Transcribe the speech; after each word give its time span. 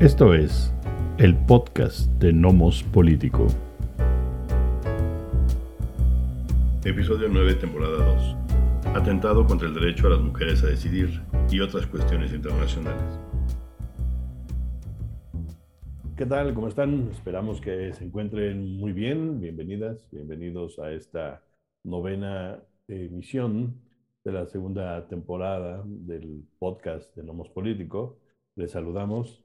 Esto 0.00 0.32
es 0.32 0.72
el 1.18 1.36
podcast 1.36 2.10
de 2.12 2.32
Nomos 2.32 2.82
Político. 2.82 3.48
Episodio 6.86 7.28
9, 7.28 7.56
temporada 7.56 8.16
2. 8.82 8.96
Atentado 8.96 9.46
contra 9.46 9.68
el 9.68 9.74
derecho 9.74 10.06
a 10.06 10.10
las 10.12 10.20
mujeres 10.20 10.64
a 10.64 10.68
decidir 10.68 11.20
y 11.50 11.60
otras 11.60 11.86
cuestiones 11.86 12.32
internacionales. 12.32 13.20
¿Qué 16.16 16.24
tal? 16.24 16.54
¿Cómo 16.54 16.68
están? 16.68 17.10
Esperamos 17.10 17.60
que 17.60 17.92
se 17.92 18.02
encuentren 18.02 18.78
muy 18.78 18.92
bien. 18.92 19.38
Bienvenidas, 19.38 20.08
bienvenidos 20.10 20.78
a 20.78 20.92
esta 20.92 21.42
novena 21.84 22.58
emisión 22.88 23.74
de 24.24 24.32
la 24.32 24.46
segunda 24.46 25.06
temporada 25.08 25.82
del 25.84 26.42
podcast 26.58 27.14
de 27.14 27.22
Nomos 27.22 27.50
Político. 27.50 28.16
Les 28.56 28.70
saludamos. 28.70 29.44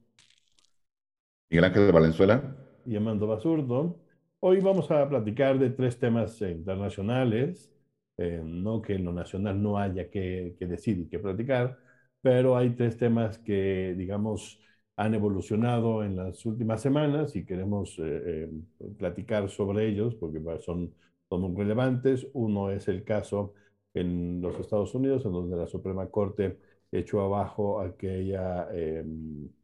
Miguel 1.55 1.71
Ángel 1.71 1.91
Valenzuela. 1.93 2.53
Y 2.85 2.97
Amando 2.97 3.27
Basurdo. 3.27 3.97
Hoy 4.41 4.59
vamos 4.59 4.91
a 4.91 5.07
platicar 5.07 5.57
de 5.57 5.69
tres 5.69 5.97
temas 5.97 6.41
internacionales. 6.41 7.71
Eh, 8.17 8.41
no 8.43 8.81
que 8.81 8.95
en 8.95 9.05
lo 9.05 9.13
nacional 9.13 9.63
no 9.63 9.77
haya 9.77 10.09
que, 10.09 10.57
que 10.59 10.67
decir 10.67 10.99
y 10.99 11.07
que 11.07 11.17
platicar, 11.17 11.79
pero 12.21 12.57
hay 12.57 12.71
tres 12.71 12.97
temas 12.97 13.37
que, 13.37 13.95
digamos, 13.97 14.59
han 14.97 15.13
evolucionado 15.13 16.03
en 16.03 16.17
las 16.17 16.45
últimas 16.45 16.81
semanas 16.81 17.37
y 17.37 17.45
queremos 17.45 17.97
eh, 17.99 18.49
eh, 18.49 18.49
platicar 18.97 19.49
sobre 19.49 19.87
ellos 19.87 20.13
porque 20.15 20.41
son, 20.59 20.93
son 21.29 21.41
muy 21.41 21.55
relevantes. 21.55 22.27
Uno 22.33 22.69
es 22.69 22.89
el 22.89 23.05
caso 23.05 23.53
en 23.93 24.41
los 24.41 24.59
Estados 24.59 24.93
Unidos, 24.93 25.25
en 25.25 25.31
donde 25.31 25.55
la 25.55 25.67
Suprema 25.67 26.07
Corte 26.07 26.57
echó 26.99 27.21
abajo 27.21 27.79
aquella 27.81 28.67
eh, 28.71 29.03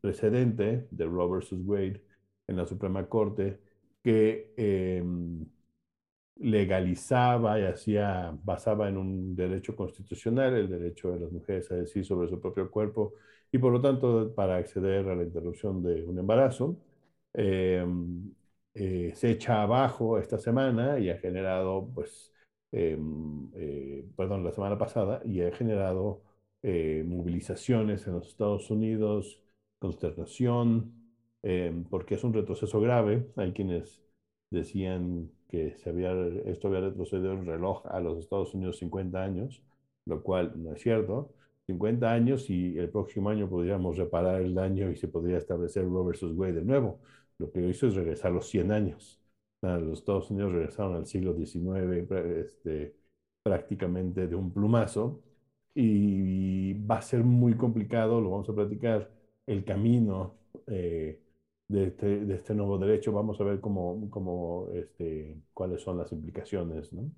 precedente 0.02 0.88
de 0.92 1.06
Roe 1.06 1.31
versus 1.31 1.59
Wade 1.66 2.03
en 2.47 2.58
la 2.58 2.66
Suprema 2.66 3.08
Corte 3.08 3.59
que 4.03 4.53
legalizaba 6.41 7.59
y 7.59 7.64
hacía, 7.66 8.36
basaba 8.44 8.89
en 8.89 8.97
un 8.97 9.36
derecho 9.36 9.75
constitucional, 9.75 10.56
el 10.56 10.69
derecho 10.69 11.11
de 11.11 11.19
las 11.19 11.31
mujeres 11.31 11.72
a 11.72 11.75
decir 11.75 12.03
sobre 12.06 12.28
su 12.30 12.39
propio 12.41 12.69
cuerpo 12.72 13.14
y 13.52 13.58
por 13.59 13.72
lo 13.72 13.81
tanto 13.81 14.34
para 14.34 14.58
acceder 14.58 15.08
a 15.08 15.16
la 15.16 15.23
interrupción 15.23 15.84
de 15.84 16.03
un 16.03 16.17
embarazo. 16.19 16.78
Em, 17.34 18.34
eh, 18.73 19.11
se 19.16 19.31
echa 19.31 19.61
abajo 19.63 20.17
esta 20.17 20.38
semana 20.39 21.00
y 21.00 21.09
ha 21.09 21.17
generado, 21.17 21.89
pues, 21.94 22.34
em, 22.72 23.50
eh, 23.56 24.06
perdón, 24.16 24.44
la 24.44 24.52
semana 24.52 24.78
pasada 24.78 25.22
y 25.25 25.41
ha 25.41 25.52
generado 25.52 26.23
eh, 26.64 27.04
movilizaciones 27.06 28.06
en 28.08 28.14
los 28.14 28.28
Estados 28.28 28.70
Unidos, 28.72 29.42
consternación, 29.80 30.94
em, 31.44 31.84
porque 31.86 32.16
es 32.16 32.23
un 32.23 32.34
retroceso 32.34 32.80
grave. 32.81 33.28
Hay 33.36 33.53
quienes 33.53 34.02
decían 34.52 35.31
que 35.50 35.76
se 35.78 35.90
había, 35.90 36.14
esto 36.45 36.68
había 36.68 36.81
retrocedido 36.81 37.34
el 37.34 37.45
reloj 37.45 37.86
a 37.88 38.00
los 38.00 38.20
Estados 38.20 38.53
Unidos 38.53 38.78
50 38.80 39.23
años, 39.23 39.64
lo 40.06 40.23
cual 40.23 40.53
no 40.62 40.73
es 40.73 40.81
cierto. 40.81 41.34
50 41.68 42.12
años 42.12 42.50
y 42.50 42.78
el 42.78 42.90
próximo 42.90 43.30
año 43.30 43.50
podríamos 43.50 43.98
reparar 43.98 44.42
el 44.42 44.53
daño 44.53 44.92
y 44.92 44.96
se 44.98 45.08
podría 45.08 45.38
establecer 45.38 45.86
Roe 45.86 46.06
versus 46.06 46.34
Wade 46.38 46.53
de 46.53 46.64
nuevo. 46.64 47.00
Lo 47.38 47.52
que 47.52 47.62
hizo 47.68 47.88
es 47.88 47.96
regresar 47.96 48.31
los 48.31 48.48
100 48.50 48.72
años. 48.72 49.20
Los 49.62 50.00
Estados 50.00 50.31
Unidos 50.31 50.53
regresaron 50.53 50.96
al 50.96 51.06
siglo 51.06 51.36
XIX 51.36 52.12
este, 52.38 52.96
prácticamente 53.44 54.28
de 54.28 54.36
un 54.36 54.52
plumazo 54.52 55.22
y 55.73 56.73
va 56.73 56.97
a 56.97 57.02
ser 57.02 57.23
muy 57.23 57.55
complicado, 57.55 58.22
lo 58.22 58.31
vamos 58.31 58.50
a 58.50 58.53
platicar, 58.55 59.09
el 59.47 59.64
camino 59.64 60.36
eh, 60.67 61.19
de, 61.67 61.83
este, 61.88 62.25
de, 62.25 62.36
este, 62.36 62.53
nuevo 62.53 62.78
derecho. 62.78 63.11
Vamos 63.11 63.39
a 63.41 63.44
ver 63.44 63.59
cómo, 63.62 64.09
cómo 64.09 64.69
este, 64.73 65.38
cuáles 65.53 65.81
son 65.81 65.97
las 65.97 66.12
implicaciones, 66.12 66.91
¿no? 66.94 67.12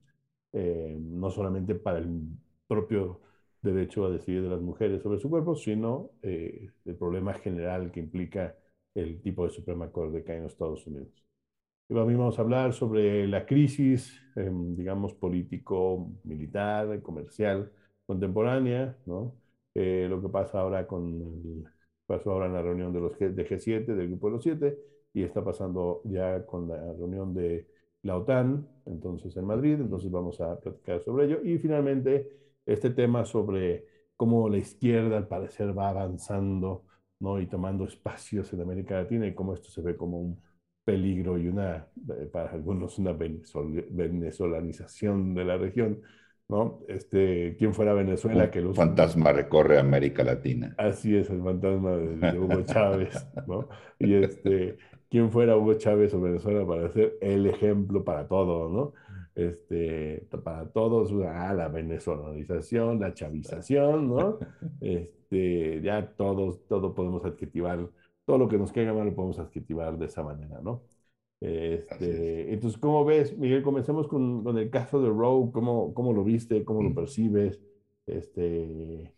Eh, 0.53 0.97
no 0.99 1.31
solamente 1.31 1.75
para 1.75 1.99
el 1.99 2.21
propio 2.67 3.21
derecho 3.61 4.05
a 4.05 4.11
decidir 4.11 4.43
de 4.43 4.49
las 4.49 4.61
mujeres 4.61 5.01
sobre 5.01 5.19
su 5.19 5.29
cuerpo, 5.29 5.55
sino 5.55 6.11
eh, 6.21 6.69
el 6.85 6.95
problema 6.95 7.33
general 7.33 7.91
que 7.91 7.99
implica 8.01 8.55
el 8.93 9.21
tipo 9.21 9.45
de 9.45 9.51
Suprema 9.51 9.91
Corte 9.91 10.23
que 10.23 10.31
hay 10.31 10.37
en 10.39 10.43
los 10.43 10.53
Estados 10.53 10.85
Unidos. 10.85 11.23
Y 11.89 11.93
vamos 11.93 12.37
a 12.39 12.41
hablar 12.41 12.73
sobre 12.73 13.27
la 13.27 13.45
crisis, 13.45 14.21
em, 14.35 14.75
digamos, 14.75 15.13
político, 15.13 16.11
militar, 16.23 17.01
comercial, 17.01 17.71
contemporánea, 18.05 18.97
¿no? 19.05 19.35
Eh, 19.73 20.07
lo 20.09 20.21
que 20.21 20.29
pasa 20.29 20.59
ahora 20.61 20.85
con 20.87 21.63
pasó 22.05 22.31
ahora 22.31 22.47
en 22.47 22.53
la 22.53 22.61
reunión 22.61 22.93
de 22.93 22.99
los 22.99 23.17
de 23.17 23.47
G7, 23.47 23.95
del 23.95 24.09
Grupo 24.09 24.27
de 24.27 24.33
los 24.33 24.43
Siete, 24.43 24.77
y 25.13 25.23
está 25.23 25.43
pasando 25.43 26.01
ya 26.05 26.45
con 26.45 26.67
la 26.67 26.77
reunión 26.93 27.33
de 27.33 27.67
la 28.03 28.17
OTAN, 28.17 28.67
entonces 28.85 29.35
en 29.37 29.45
Madrid, 29.45 29.75
entonces 29.75 30.11
vamos 30.11 30.39
a 30.41 30.59
platicar 30.59 31.01
sobre 31.01 31.25
ello. 31.25 31.39
Y 31.43 31.57
finalmente, 31.57 32.29
este 32.65 32.89
tema 32.89 33.25
sobre 33.25 33.85
cómo 34.17 34.49
la 34.49 34.57
izquierda 34.57 35.17
al 35.17 35.27
parecer 35.27 35.77
va 35.77 35.89
avanzando 35.89 36.85
¿no? 37.19 37.39
y 37.39 37.47
tomando 37.47 37.85
espacios 37.85 38.51
en 38.53 38.61
América 38.61 38.95
Latina 39.01 39.27
y 39.27 39.33
cómo 39.33 39.53
esto 39.53 39.69
se 39.69 39.81
ve 39.81 39.95
como 39.95 40.19
un 40.19 40.41
peligro 40.83 41.37
y 41.37 41.47
una, 41.47 41.87
eh, 42.09 42.29
para 42.31 42.51
algunos, 42.51 42.99
una 42.99 43.13
venezolanización 43.13 45.33
de 45.33 45.45
la 45.45 45.57
región. 45.57 46.01
¿No? 46.49 46.79
Este, 46.87 47.55
¿Quién 47.57 47.73
fuera 47.73 47.93
Venezuela? 47.93 48.45
Un 48.45 48.51
que 48.51 48.61
los... 48.61 48.75
fantasma 48.75 49.31
recorre 49.31 49.79
América 49.79 50.23
Latina. 50.23 50.75
Así 50.77 51.15
es, 51.15 51.29
el 51.29 51.41
fantasma 51.41 51.91
de, 51.97 52.39
Hugo 52.39 52.61
Chávez, 52.65 53.27
¿no? 53.47 53.67
Y 53.99 54.13
este, 54.15 54.77
¿quién 55.09 55.31
fuera 55.31 55.57
Hugo 55.57 55.75
Chávez 55.75 56.13
o 56.13 56.21
Venezuela 56.21 56.65
para 56.65 56.91
ser 56.91 57.17
el 57.21 57.45
ejemplo 57.47 58.03
para 58.03 58.27
todo, 58.27 58.69
¿no? 58.69 58.93
este, 59.35 60.27
para 60.43 60.67
todos, 60.69 61.11
ah, 61.25 61.53
la 61.53 61.67
venezolanización, 61.67 62.99
la 62.99 63.13
chavización, 63.13 64.09
¿no? 64.09 64.39
Este, 64.81 65.81
ya 65.81 66.13
todos, 66.15 66.67
todo 66.67 66.93
podemos 66.93 67.25
adjetivar, 67.25 67.89
todo 68.25 68.37
lo 68.37 68.47
que 68.47 68.57
nos 68.57 68.71
caiga 68.71 68.93
mal 68.93 69.07
lo 69.07 69.15
podemos 69.15 69.39
adjetivar 69.39 69.97
de 69.97 70.05
esa 70.05 70.21
manera, 70.21 70.59
¿no? 70.61 70.83
Este, 71.43 72.53
entonces, 72.53 72.79
¿cómo 72.79 73.03
ves, 73.03 73.37
Miguel? 73.37 73.63
Comencemos 73.63 74.07
con, 74.07 74.45
con 74.45 74.57
el 74.57 74.69
caso 74.69 75.01
de 75.01 75.09
Roe, 75.09 75.51
¿cómo, 75.51 75.93
¿cómo, 75.93 76.13
lo 76.13 76.23
viste? 76.23 76.63
¿Cómo 76.63 76.81
lo 76.81 76.91
mm. 76.91 76.95
percibes? 76.95 77.59
Este, 78.05 79.13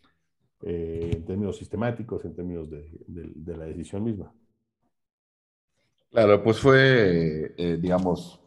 eh, 0.62 1.10
en 1.14 1.24
términos 1.24 1.56
sistemáticos, 1.56 2.24
en 2.24 2.34
términos 2.34 2.68
de, 2.68 2.90
de, 3.06 3.56
la 3.56 3.66
decisión 3.66 4.02
misma. 4.02 4.32
Claro, 6.10 6.42
pues 6.42 6.58
fue, 6.58 7.54
eh, 7.56 7.78
digamos, 7.80 8.40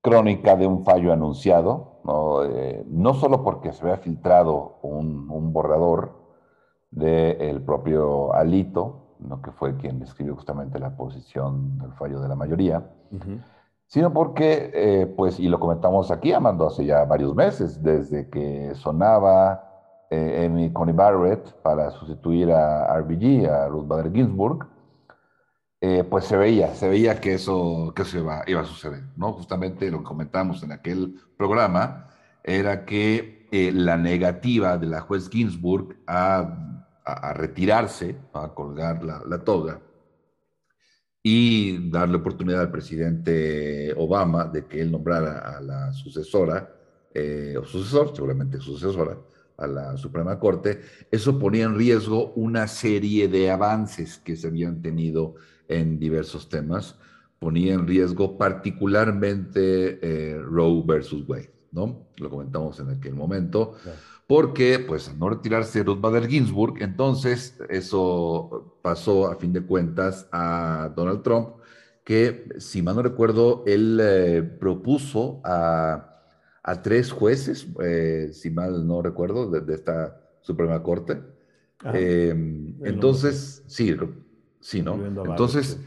crónica 0.00 0.54
de 0.54 0.68
un 0.68 0.84
fallo 0.84 1.12
anunciado, 1.12 2.00
no, 2.04 2.44
eh, 2.44 2.84
no 2.86 3.14
solo 3.14 3.42
porque 3.42 3.72
se 3.72 3.82
había 3.82 3.96
filtrado 3.96 4.78
un, 4.82 5.28
un 5.28 5.52
borrador 5.52 6.12
del 6.92 7.60
propio 7.62 8.32
Alito, 8.32 9.03
¿no? 9.18 9.40
que 9.42 9.50
fue 9.52 9.76
quien 9.76 10.02
escribió 10.02 10.34
justamente 10.34 10.78
la 10.78 10.96
posición 10.96 11.78
del 11.78 11.92
fallo 11.92 12.20
de 12.20 12.28
la 12.28 12.34
mayoría, 12.34 12.84
sino 13.86 14.12
porque, 14.12 14.70
eh, 14.74 15.06
pues, 15.06 15.38
y 15.38 15.48
lo 15.48 15.60
comentamos 15.60 16.10
aquí, 16.10 16.32
Amando, 16.32 16.66
hace 16.66 16.84
ya 16.84 17.04
varios 17.04 17.34
meses, 17.34 17.82
desde 17.82 18.28
que 18.28 18.74
sonaba 18.74 20.06
eh, 20.10 20.46
Amy 20.46 20.72
Coney 20.72 20.94
Barrett 20.94 21.52
para 21.62 21.90
sustituir 21.90 22.50
a 22.52 22.92
RBG, 22.98 23.46
a 23.48 23.68
Ruth 23.68 23.86
Bader 23.86 24.12
Ginsburg, 24.12 24.66
eh, 25.86 26.02
pues 26.02 26.24
se 26.24 26.38
veía, 26.38 26.74
se 26.74 26.88
veía 26.88 27.20
que 27.20 27.34
eso, 27.34 27.92
que 27.94 28.02
eso 28.02 28.18
iba, 28.18 28.40
a 28.40 28.64
suceder, 28.64 29.02
¿no? 29.16 29.34
Justamente 29.34 29.90
lo 29.90 29.98
que 29.98 30.04
comentamos 30.04 30.62
en 30.62 30.72
aquel 30.72 31.20
programa 31.36 32.06
era 32.42 32.86
que 32.86 33.46
eh, 33.52 33.70
la 33.70 33.98
negativa 33.98 34.78
de 34.78 34.86
la 34.86 35.02
juez 35.02 35.28
Ginsburg 35.28 35.96
a, 36.06 36.73
a, 37.04 37.32
retirarse, 37.34 38.16
a 38.32 38.54
colgar 38.54 39.04
la, 39.04 39.44
toga 39.44 39.80
y 41.22 41.90
darle 41.90 42.16
oportunidad 42.16 42.62
al 42.62 42.70
presidente 42.70 43.94
Obama 43.96 44.46
de 44.46 44.66
que 44.66 44.80
él 44.80 44.90
nombrara 44.90 45.56
a 45.56 45.60
la 45.60 45.92
sucesora, 45.92 46.74
eh, 47.12 47.56
o 47.58 47.64
sucesor, 47.64 48.14
seguramente 48.14 48.58
sucesora, 48.58 49.18
a 49.56 49.66
la 49.66 49.96
Suprema 49.96 50.38
Corte, 50.38 50.80
eso 51.10 51.38
ponía 51.38 51.64
en 51.64 51.76
riesgo 51.76 52.32
una 52.32 52.66
serie 52.66 53.28
de 53.28 53.50
avances 53.50 54.18
que 54.18 54.36
se 54.36 54.48
habían 54.48 54.82
tenido 54.82 55.36
en 55.68 55.98
diversos 55.98 56.48
temas, 56.48 56.98
ponía 57.38 57.74
en 57.74 57.86
riesgo 57.86 58.36
particularmente 58.36 59.98
eh, 60.02 60.38
Roe 60.38 60.82
versus 60.84 61.28
Wade, 61.28 61.50
¿no? 61.74 62.06
Lo 62.16 62.30
comentamos 62.30 62.78
en 62.80 62.90
aquel 62.90 63.14
momento, 63.14 63.74
porque 64.26 64.78
pues 64.78 65.08
al 65.08 65.18
no 65.18 65.28
retirarse 65.28 65.82
Ruth 65.82 66.00
Bader 66.00 66.28
Ginsburg, 66.28 66.80
entonces 66.80 67.58
eso 67.68 68.78
pasó 68.82 69.26
a 69.26 69.36
fin 69.36 69.52
de 69.52 69.62
cuentas 69.62 70.28
a 70.32 70.92
Donald 70.96 71.22
Trump, 71.22 71.56
que 72.04 72.48
si 72.58 72.82
mal 72.82 72.96
no 72.96 73.02
recuerdo, 73.02 73.64
él 73.66 73.98
eh, 74.00 74.42
propuso 74.42 75.40
a, 75.44 76.20
a, 76.62 76.82
tres 76.82 77.10
jueces, 77.10 77.66
eh, 77.82 78.30
si 78.32 78.50
mal 78.50 78.86
no 78.86 79.02
recuerdo, 79.02 79.50
de, 79.50 79.74
esta 79.74 80.20
Suprema 80.40 80.82
Corte. 80.82 81.20
Ah, 81.82 81.92
entonces, 81.96 83.62
sí, 83.66 83.94
Sí, 84.60 84.80
¿no? 84.80 84.98
Entonces, 85.04 85.78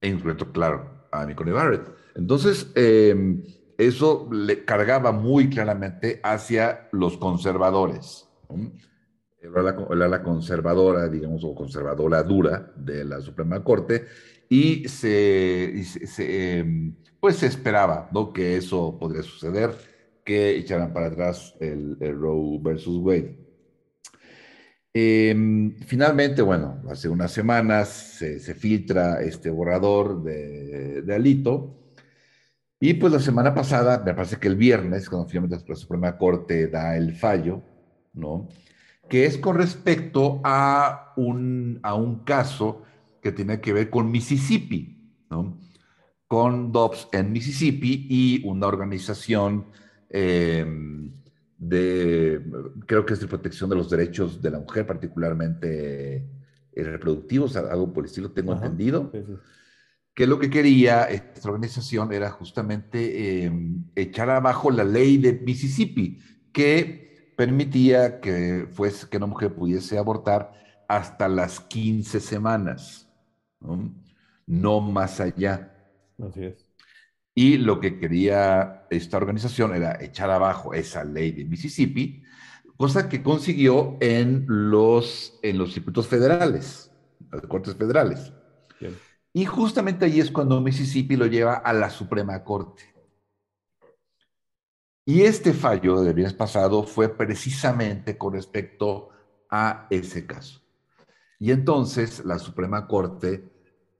en 0.00 0.16
concreto, 0.16 0.50
claro, 0.50 0.90
a 1.12 1.32
Coney 1.36 1.52
Barrett. 1.52 1.88
Entonces, 2.16 2.70
em, 2.74 3.42
eso 3.78 4.28
le 4.32 4.64
cargaba 4.64 5.12
muy 5.12 5.50
claramente 5.50 6.20
hacia 6.22 6.88
los 6.92 7.18
conservadores. 7.18 8.28
Era 9.40 9.62
la, 10.08 10.22
conservadora, 10.22 11.08
digamos, 11.08 11.44
o 11.44 11.54
conservadora 11.54 12.22
dura 12.22 12.72
de 12.74 13.04
la 13.04 13.20
Suprema 13.20 13.62
Corte, 13.62 14.06
y 14.48 14.88
se, 14.88 15.74
em, 16.18 16.94
pues 17.20 17.36
se 17.36 17.46
esperaba 17.46 18.08
¿no? 18.12 18.32
que 18.32 18.56
eso 18.56 18.96
podría 18.98 19.22
suceder, 19.22 19.70
que 20.24 20.56
echaran 20.56 20.92
para 20.92 21.06
atrás 21.06 21.54
el, 21.60 21.96
Roe 22.00 22.58
versus 22.60 22.98
Wade. 22.98 23.38
Em, 24.94 25.76
finalmente, 25.86 26.40
bueno, 26.40 26.82
hace 26.88 27.08
unas 27.08 27.30
semanas 27.30 27.88
se, 27.88 28.54
filtra 28.54 29.20
este 29.20 29.50
borrador 29.50 30.22
de, 30.22 31.02
de 31.02 31.14
Alito, 31.14 31.85
y 32.78 32.94
pues 32.94 33.12
la 33.12 33.20
semana 33.20 33.54
pasada, 33.54 34.02
me 34.04 34.14
parece 34.14 34.36
que 34.36 34.48
el 34.48 34.56
viernes, 34.56 35.08
cuando 35.08 35.28
finalmente 35.28 35.64
la 35.66 35.76
Suprema 35.76 36.18
Corte 36.18 36.68
da 36.68 36.96
el 36.96 37.14
fallo, 37.14 37.62
¿no? 38.12 38.48
Que 39.08 39.24
es 39.24 39.38
con 39.38 39.56
respecto 39.56 40.40
a 40.44 41.14
un, 41.16 41.80
a 41.82 41.94
un 41.94 42.24
caso 42.24 42.82
que 43.22 43.32
tiene 43.32 43.60
que 43.60 43.72
ver 43.72 43.88
con 43.88 44.10
Mississippi, 44.10 45.10
¿no? 45.30 45.58
Con 46.28 46.70
Dobbs 46.70 47.08
en 47.12 47.32
Mississippi 47.32 48.06
y 48.10 48.46
una 48.46 48.66
organización 48.66 49.66
em, 50.10 51.12
de, 51.56 52.42
creo 52.84 53.06
que 53.06 53.14
es 53.14 53.20
de 53.20 53.26
protección 53.26 53.70
de 53.70 53.76
los 53.76 53.88
derechos 53.88 54.42
de 54.42 54.50
la 54.50 54.58
mujer, 54.58 54.86
particularmente 54.86 56.16
eh, 56.72 56.82
reproductivos, 56.82 57.56
algo 57.56 57.90
por 57.92 58.04
el 58.04 58.10
estilo, 58.10 58.32
tengo 58.32 58.52
entendido 58.52 59.10
que 60.16 60.26
lo 60.26 60.38
que 60.38 60.48
quería 60.48 61.04
esta 61.04 61.50
organización 61.50 62.10
era 62.10 62.30
justamente 62.30 63.44
em, 63.44 63.84
echar 63.94 64.30
abajo 64.30 64.70
la 64.70 64.82
ley 64.82 65.18
de 65.18 65.34
Mississippi, 65.34 66.18
que 66.52 67.34
permitía 67.36 68.18
que, 68.18 68.66
fuese, 68.72 69.10
que 69.10 69.18
una 69.18 69.26
mujer 69.26 69.54
pudiese 69.54 69.98
abortar 69.98 70.52
hasta 70.88 71.28
las 71.28 71.60
15 71.60 72.20
semanas, 72.20 73.12
no, 74.46 74.80
más 74.80 75.20
allá. 75.20 75.74
Así 76.18 76.44
es. 76.44 76.66
Y 77.34 77.58
lo 77.58 77.78
que 77.78 77.98
quería 77.98 78.86
esta 78.88 79.18
organización 79.18 79.74
era 79.74 80.02
echar 80.02 80.30
abajo 80.30 80.72
esa 80.72 81.04
ley 81.04 81.32
de 81.32 81.44
Mississippi, 81.44 82.22
cosa 82.78 83.10
que 83.10 83.22
consiguió 83.22 83.98
en 84.00 84.46
los, 84.48 85.38
en 85.42 85.58
los 85.58 85.74
circuitos 85.74 86.06
federales, 86.08 86.90
las 87.30 87.42
cortes 87.42 87.74
federales. 87.74 88.32
Y 89.36 89.44
justamente 89.44 90.06
ahí 90.06 90.18
es 90.18 90.30
cuando 90.30 90.62
Mississippi 90.62 91.14
lo 91.14 91.26
lleva 91.26 91.56
a 91.56 91.74
la 91.74 91.90
Suprema 91.90 92.42
Corte. 92.42 92.84
Y 95.04 95.24
este 95.24 95.52
fallo 95.52 96.00
del 96.00 96.14
viernes 96.14 96.32
pasado 96.32 96.84
fue 96.84 97.10
precisamente 97.10 98.16
con 98.16 98.32
respecto 98.32 99.10
a 99.50 99.88
ese 99.90 100.24
caso. 100.24 100.62
Y 101.38 101.50
entonces 101.50 102.24
la 102.24 102.38
Suprema 102.38 102.86
Corte 102.86 103.44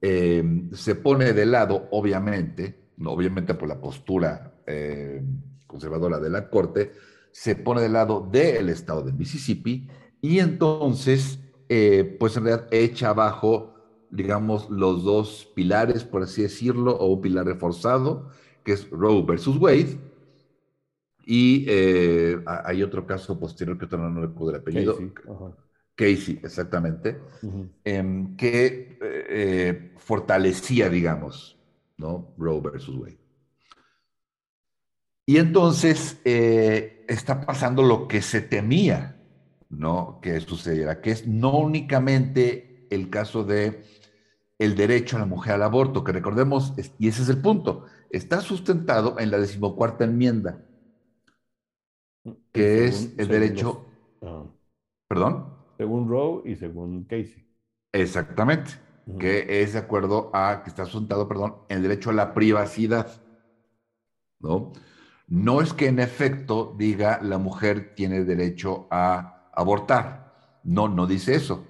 em, 0.01 0.73
se 0.73 0.95
pone 0.95 1.35
de 1.35 1.45
lado, 1.45 1.87
obviamente, 1.91 2.93
no, 2.97 3.11
obviamente 3.11 3.53
por 3.53 3.69
la 3.69 3.79
postura 3.79 4.55
em, 4.67 5.43
conservadora 5.67 6.19
de 6.19 6.31
la 6.31 6.49
Corte, 6.49 6.93
se 7.31 7.57
pone 7.57 7.83
de 7.83 7.91
lado 7.91 8.27
del 8.33 8.71
estado 8.71 9.03
de 9.03 9.13
Mississippi 9.13 9.87
y 10.23 10.39
entonces, 10.39 11.41
eh, 11.69 12.17
pues 12.19 12.39
en 12.39 12.45
realidad 12.45 12.69
echa 12.71 13.11
abajo 13.11 13.76
digamos, 14.17 14.71
los 14.71 15.05
dos 15.05 15.51
pilares, 15.55 16.05
por 16.05 16.23
así 16.23 16.43
decirlo, 16.43 16.97
o 16.97 17.07
un 17.13 17.21
pilar 17.21 17.45
reforzado, 17.45 18.31
que 18.65 18.73
es 18.73 18.89
Roe 18.91 19.23
versus 19.23 19.59
Wade. 19.59 19.99
Y 21.25 21.67
eh, 21.69 22.41
hay 22.47 22.83
otro 22.83 23.07
caso 23.07 23.39
posterior 23.39 23.77
que 23.77 23.97
no 23.97 24.21
recuerdo 24.21 24.51
el 24.51 24.61
apellido. 24.61 24.99
Casey, 25.95 26.41
exactamente, 26.43 27.19
em, 27.85 28.37
que 28.37 28.67
eh, 28.67 28.99
eh, 29.01 29.93
fortalecía, 29.97 30.91
digamos, 30.91 31.59
¿no? 31.97 32.35
Roe 32.37 32.61
versus 32.61 32.97
Wade. 32.97 33.19
Y 35.27 35.39
entonces 35.39 36.21
está 36.25 37.41
pasando 37.45 37.83
lo 37.83 38.07
que 38.07 38.23
se 38.23 38.41
temía, 38.43 39.21
¿no? 39.69 40.21
Que 40.23 40.39
sucediera, 40.41 41.01
que 41.01 41.11
es 41.11 41.27
no 41.27 41.59
únicamente 41.59 42.87
el 42.91 43.11
caso 43.11 43.45
de 43.45 43.83
el 44.59 44.75
derecho 44.75 45.17
a 45.17 45.21
la 45.21 45.27
mujer 45.27 45.55
al 45.55 45.63
aborto, 45.63 46.03
que 46.03 46.13
recordemos, 46.13 46.73
y 46.99 47.09
ese 47.09 47.23
es 47.23 47.29
el 47.29 47.41
punto, 47.41 47.85
está 48.11 48.41
sustentado 48.41 49.19
en 49.19 49.31
la 49.31 49.39
decimocuarta 49.39 50.05
enmienda, 50.05 50.65
que 52.53 52.87
es 52.87 53.15
el 53.19 53.29
derecho... 53.29 53.87
Ah. 54.23 54.45
¿Perdón? 55.09 55.55
Según 55.77 56.09
Roe 56.09 56.43
y 56.51 56.57
según 56.57 57.05
Casey. 57.05 57.47
Exactamente, 57.93 58.73
que 59.21 59.63
es 59.63 59.75
de 59.75 59.79
acuerdo 59.79 60.31
a 60.35 60.63
que 60.65 60.71
está 60.71 60.85
sustentado, 60.85 61.29
perdón, 61.29 61.57
en 61.69 61.77
el 61.77 61.83
derecho 61.83 62.11
a 62.11 62.15
la 62.15 62.35
privacidad. 62.35 63.23
¿No? 64.41 64.73
No 65.29 65.61
es 65.61 65.73
que 65.73 65.87
en 65.87 66.01
efecto 66.01 66.75
diga 66.77 67.21
la 67.23 67.39
mujer 67.39 67.95
tiene 67.95 68.25
derecho 68.25 68.89
a 68.91 69.49
abortar. 69.53 70.61
No, 70.65 70.89
no 70.89 71.07
dice 71.07 71.37
eso 71.37 71.65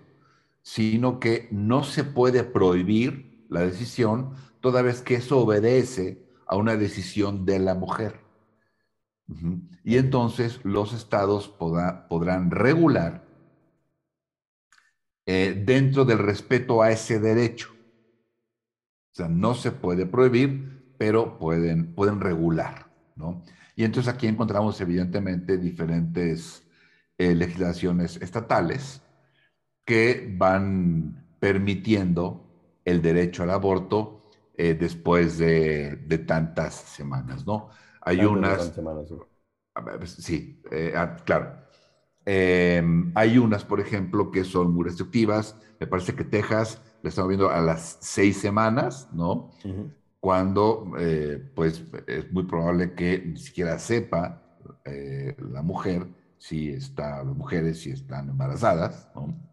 sino 0.67 1.21
que 1.21 1.47
no 1.53 1.85
se 1.85 2.03
puede 2.03 2.43
prohibir 2.43 3.47
la 3.49 3.61
decisión 3.61 4.35
toda 4.61 4.83
vez 4.83 5.01
que 5.01 5.15
eso 5.15 5.39
obedece 5.39 6.27
a 6.45 6.57
una 6.57 6.77
decisión 6.77 7.47
de 7.47 7.61
la 7.61 7.77
mujer. 7.77 8.19
Y 9.85 9.97
entonces 9.97 10.59
los 10.65 10.93
estados 10.93 11.49
podrán 11.49 12.51
regular 12.51 13.25
eh, 15.25 15.63
dentro 15.65 16.05
del 16.05 16.19
respeto 16.19 16.83
a 16.83 16.91
ese 16.91 17.21
derecho. 17.21 17.69
O 19.13 19.15
sea, 19.15 19.29
no 19.29 19.55
se 19.55 19.71
puede 19.71 20.05
prohibir, 20.05 20.97
pero 20.99 21.39
pueden, 21.39 21.95
pueden 21.95 22.21
regular, 22.21 22.91
¿no? 23.15 23.45
Y 23.77 23.85
entonces 23.85 24.13
aquí 24.13 24.27
encontramos 24.27 24.81
evidentemente 24.81 25.59
diferentes 25.59 26.65
eh, 27.19 27.37
legislaciones 27.37 28.17
estatales 28.21 29.01
que 29.87 30.35
van 30.37 31.25
permitiendo 31.39 32.45
el 32.85 33.01
derecho 33.01 33.45
al 33.45 33.51
aborto 33.51 34.21
eh, 34.57 34.75
después 34.75 35.39
de, 35.39 36.25
tantas 36.27 36.75
semanas, 36.75 37.47
¿no? 37.47 37.71
Hay 38.03 38.25
unas... 38.25 38.75
Semanas, 38.75 39.09
sí, 40.19 40.61
eh, 40.71 40.93
ah, 40.97 41.17
claro. 41.25 41.53
Em, 42.25 43.13
hay 43.15 43.39
unas, 43.39 43.65
por 43.65 43.81
ejemplo, 43.81 44.31
que 44.31 44.45
son 44.45 44.75
muy 44.75 44.85
restrictivas. 44.85 45.57
Me 45.79 45.87
parece 45.87 46.15
que 46.15 46.25
Texas 46.25 46.83
le 47.03 47.11
estamos 47.11 47.29
viendo 47.29 47.49
a 47.49 47.61
las 47.61 47.99
seis 48.01 48.39
semanas, 48.39 49.09
¿no? 49.13 49.53
Cuando, 50.19 50.93
eh, 50.99 51.53
pues, 51.55 51.85
es 52.09 52.33
muy 52.33 52.45
probable 52.45 52.95
que 52.95 53.23
ni 53.25 53.37
siquiera 53.37 53.79
sepa 53.79 54.43
la 54.85 55.63
mujer 55.63 56.07
si 56.39 56.71
está, 56.71 57.23
las 57.23 57.37
mujeres 57.37 57.81
si 57.81 57.91
están 57.91 58.31
embarazadas, 58.31 59.09
¿no? 59.15 59.46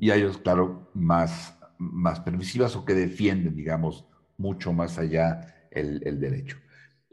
Y 0.00 0.10
hay 0.10 0.22
otros, 0.22 0.38
claro, 0.38 0.90
más, 0.94 1.58
más 1.78 2.20
permisivas 2.20 2.74
o 2.76 2.84
que 2.84 2.94
defienden, 2.94 3.54
digamos, 3.54 4.04
mucho 4.36 4.72
más 4.72 4.98
allá 4.98 5.68
el, 5.70 6.02
el 6.06 6.20
derecho. 6.20 6.56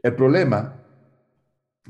El 0.02 0.16
problema, 0.16 0.86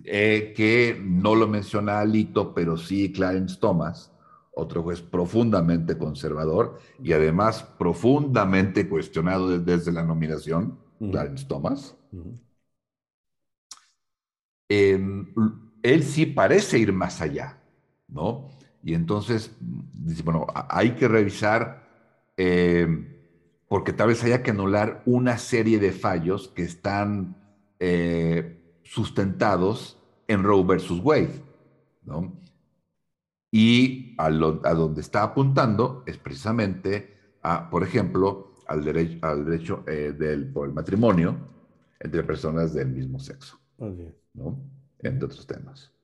eh, 0.03 0.53
que 0.55 0.99
no 1.01 1.35
lo 1.35 1.47
menciona 1.47 1.99
Alito, 1.99 2.53
pero 2.53 2.77
sí 2.77 3.11
Clarence 3.11 3.57
Thomas, 3.59 4.11
otro 4.53 4.83
juez 4.83 5.01
profundamente 5.01 5.97
conservador 5.97 6.79
y 7.01 7.13
además 7.13 7.63
profundamente 7.77 8.87
cuestionado 8.89 9.59
desde 9.59 9.91
la 9.91 10.03
nominación, 10.03 10.79
Clarence 10.99 11.45
Thomas. 11.45 11.95
Em, 14.69 15.33
él 15.83 16.03
sí 16.03 16.25
parece 16.25 16.79
ir 16.79 16.91
más 16.91 17.21
allá, 17.21 17.61
¿no? 18.07 18.49
Y 18.85 18.93
entonces, 18.93 19.51
dice, 19.59 20.21
bueno, 20.21 20.45
hay 20.53 20.91
que 20.91 21.07
revisar, 21.07 21.89
eh, 22.37 22.87
porque 23.67 23.93
tal 23.93 24.09
vez 24.09 24.23
haya 24.23 24.43
que 24.43 24.51
anular 24.51 25.01
una 25.07 25.39
serie 25.39 25.79
de 25.79 25.91
fallos 25.91 26.49
que 26.49 26.61
están 26.61 27.35
eh, 27.79 28.79
sustentados 28.83 29.99
en 30.27 30.43
Roe 30.43 30.63
versus 30.63 30.99
Wade, 31.03 31.41
¿no? 32.03 32.31
Y 33.49 34.13
a, 34.19 34.29
donde 34.29 35.01
está 35.01 35.23
apuntando 35.23 36.03
es 36.05 36.19
precisamente 36.19 37.17
a, 37.41 37.71
por 37.71 37.81
ejemplo, 37.81 38.53
al 38.67 38.83
derecho, 38.83 39.17
al 39.25 39.45
derecho 39.45 39.83
eh, 39.87 40.13
del, 40.15 40.53
por 40.53 40.67
el 40.67 40.75
matrimonio 40.75 41.35
entre 41.99 42.21
personas 42.21 42.75
del 42.75 42.89
mismo 42.89 43.17
sexo, 43.17 43.59
¿no? 44.35 44.59
Entre 44.99 45.25
otros 45.25 45.47
temas. 45.47 45.94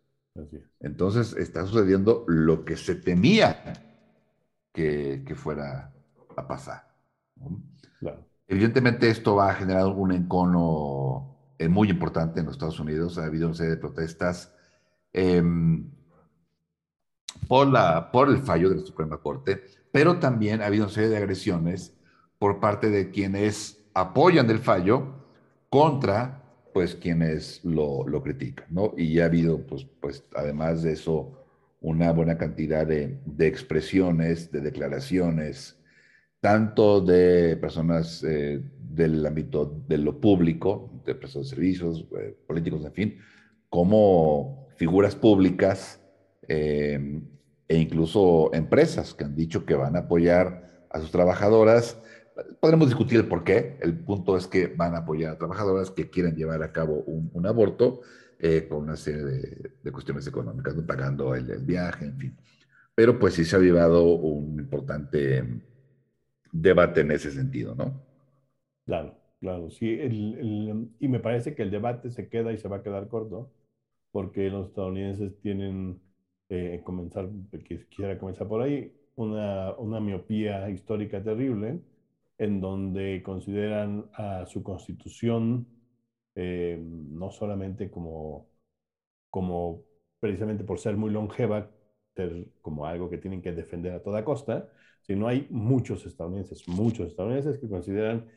Entonces 0.79 1.33
está 1.33 1.65
sucediendo 1.65 2.23
lo 2.27 2.63
que 2.63 2.77
se 2.77 2.95
temía 2.95 3.73
que, 4.71 5.33
fuera 5.35 5.93
a 6.35 6.47
pasar. 6.47 6.87
Claro. 7.99 8.25
Evidentemente 8.47 9.09
esto 9.09 9.35
va 9.35 9.51
a 9.51 9.53
generar 9.53 9.85
un 9.87 10.11
encono 10.11 11.37
eh, 11.57 11.67
muy 11.67 11.89
importante 11.89 12.39
en 12.39 12.47
los 12.47 12.55
Estados 12.55 12.79
Unidos. 12.79 13.17
Ha 13.17 13.25
habido 13.25 13.47
una 13.47 13.55
serie 13.55 13.71
de 13.71 13.77
protestas 13.77 14.53
em, 15.13 15.89
por, 17.47 17.67
la, 17.67 18.11
por 18.11 18.29
el 18.29 18.39
fallo 18.39 18.69
de 18.69 18.77
la 18.77 18.81
Suprema 18.81 19.17
Corte, 19.17 19.63
pero 19.91 20.19
también 20.19 20.61
ha 20.61 20.65
habido 20.65 20.85
una 20.85 20.93
serie 20.93 21.09
de 21.09 21.17
agresiones 21.17 21.95
por 22.39 22.59
parte 22.59 22.89
de 22.89 23.11
quienes 23.11 23.85
apoyan 23.93 24.49
el 24.49 24.59
fallo 24.59 25.13
contra 25.69 26.40
pues 26.73 26.95
quienes 26.95 27.63
lo, 27.63 28.07
lo 28.07 28.23
critican, 28.23 28.67
¿no? 28.69 28.93
Y 28.97 29.13
ya 29.13 29.23
ha 29.23 29.25
habido, 29.27 29.65
pues, 29.65 29.85
pues 29.99 30.23
además 30.35 30.83
de 30.83 30.93
eso, 30.93 31.37
una 31.81 32.11
buena 32.11 32.37
cantidad 32.37 32.85
de, 32.85 33.19
de 33.25 33.47
expresiones, 33.47 34.51
de 34.51 34.61
declaraciones, 34.61 35.77
tanto 36.41 37.01
de 37.01 37.55
personas 37.57 38.23
eh, 38.23 38.61
del 38.77 39.25
ámbito 39.25 39.83
de 39.87 39.97
lo 39.97 40.19
público, 40.19 41.01
de 41.05 41.15
prestadores 41.15 41.51
de 41.51 41.55
servicios, 41.55 42.05
eh, 42.19 42.35
políticos, 42.47 42.83
en 42.83 42.93
fin, 42.93 43.17
como 43.69 44.67
figuras 44.75 45.15
públicas 45.15 46.01
eh, 46.47 47.21
e 47.67 47.77
incluso 47.77 48.53
empresas 48.53 49.13
que 49.13 49.23
han 49.23 49.35
dicho 49.35 49.65
que 49.65 49.75
van 49.75 49.95
a 49.95 49.99
apoyar 49.99 50.87
a 50.89 50.99
sus 50.99 51.11
trabajadoras 51.11 52.01
Podremos 52.59 52.87
discutir 52.87 53.19
el 53.19 53.27
por 53.27 53.43
qué. 53.43 53.77
El 53.81 53.97
punto 53.99 54.37
es 54.37 54.47
que 54.47 54.67
van 54.67 54.95
a 54.95 54.99
apoyar 54.99 55.33
a 55.33 55.37
trabajadoras 55.37 55.91
que 55.91 56.09
quieran 56.09 56.35
llevar 56.35 56.63
a 56.63 56.71
cabo 56.71 57.03
un, 57.03 57.45
aborto 57.45 58.01
eh, 58.39 58.67
con 58.67 58.83
una 58.83 58.95
serie 58.95 59.23
de, 59.83 59.91
cuestiones 59.91 60.25
económicas, 60.27 60.75
¿no? 60.75 60.85
pagando 60.85 61.35
el, 61.35 61.65
viaje, 61.65 62.05
en 62.05 62.17
fin. 62.17 62.37
Pero 62.95 63.19
pues 63.19 63.33
sí 63.33 63.45
se 63.45 63.55
ha 63.55 63.59
llevado 63.59 64.03
un 64.03 64.59
importante 64.59 65.43
debate 66.51 67.01
en 67.01 67.11
ese 67.11 67.31
sentido, 67.31 67.75
¿no? 67.75 68.01
Claro, 68.85 69.15
claro, 69.39 69.69
sí. 69.69 69.97
y 70.99 71.07
me 71.07 71.19
parece 71.19 71.55
que 71.55 71.63
el 71.63 71.71
debate 71.71 72.11
se 72.11 72.27
queda 72.27 72.51
y 72.51 72.57
se 72.57 72.67
va 72.67 72.77
a 72.77 72.83
quedar 72.83 73.07
corto, 73.07 73.51
porque 74.11 74.49
los 74.49 74.67
estadounidenses 74.69 75.39
tienen, 75.41 76.01
eh, 76.49 76.81
comenzar, 76.83 77.29
quisiera 77.63 78.17
comenzar 78.17 78.47
por 78.47 78.61
ahí, 78.61 78.93
una, 79.15 79.73
una 79.75 79.99
miopía 79.99 80.69
histórica 80.69 81.23
terrible 81.23 81.79
en 82.41 82.59
donde 82.59 83.21
consideran 83.21 84.09
a 84.13 84.47
su 84.47 84.63
constitución 84.63 85.67
eh, 86.33 86.75
no 86.81 87.29
solamente 87.29 87.91
como, 87.91 88.49
como 89.29 89.83
precisamente 90.19 90.63
por 90.63 90.79
ser 90.79 90.97
muy 90.97 91.11
longeva, 91.11 91.69
como 92.61 92.87
algo 92.87 93.11
que 93.11 93.19
tienen 93.19 93.43
que 93.43 93.51
defender 93.51 93.93
a 93.93 94.01
toda 94.01 94.25
costa, 94.25 94.71
sino 95.01 95.27
hay 95.27 95.45
muchos 95.51 96.03
estadounidenses, 96.07 96.67
muchos 96.67 97.09
estadounidenses 97.09 97.59
que 97.59 97.69
consideran 97.69 98.27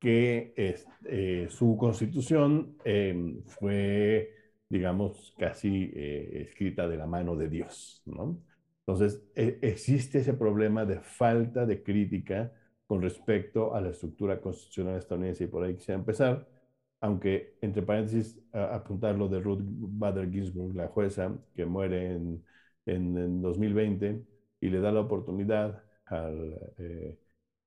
que 0.00 0.52
eh, 0.56 1.46
su 1.48 1.76
constitución 1.76 2.76
em, 2.84 3.44
fue, 3.44 4.34
digamos, 4.68 5.34
casi 5.38 5.92
eh, 5.94 6.46
escrita 6.48 6.88
de 6.88 6.96
la 6.96 7.06
mano 7.06 7.36
de 7.36 7.48
Dios, 7.48 8.02
¿no? 8.06 8.42
Entonces, 8.80 9.22
e, 9.36 9.60
existe 9.62 10.18
ese 10.18 10.34
problema 10.34 10.84
de 10.84 10.98
falta 11.00 11.64
de 11.64 11.80
crítica 11.84 12.52
con 12.92 13.00
respecto 13.00 13.74
a 13.74 13.80
la 13.80 13.88
estructura 13.88 14.38
constitucional 14.38 14.98
estadounidense 14.98 15.44
y 15.44 15.46
por 15.46 15.64
ahí 15.64 15.76
quisiera 15.76 15.98
empezar, 15.98 16.46
aunque 17.00 17.56
entre 17.62 17.80
paréntesis 17.80 18.38
apuntar 18.52 19.14
lo 19.16 19.28
de 19.28 19.40
Ruth 19.40 19.62
Bader 19.62 20.30
Ginsburg, 20.30 20.76
la 20.76 20.88
jueza 20.88 21.34
que 21.54 21.64
muere 21.64 22.12
en, 22.12 22.44
en, 22.84 23.40
2020 23.40 24.26
y 24.60 24.68
le 24.68 24.80
da 24.80 24.92
la 24.92 25.00
oportunidad 25.00 25.82
al, 26.04 26.74
eh, 26.76 27.18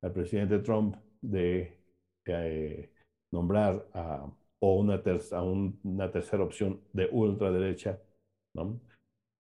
al 0.04 0.14
presidente 0.14 0.60
Trump 0.60 0.96
de 1.22 1.76
eh, 2.28 2.92
nombrar 3.32 3.84
a, 3.96 4.32
o 4.60 4.76
una, 4.80 5.02
a 5.32 5.42
una 5.42 6.12
tercera 6.12 6.44
opción 6.44 6.82
de 6.94 7.10
ultraderecha, 7.12 8.00
¿no? 8.54 8.80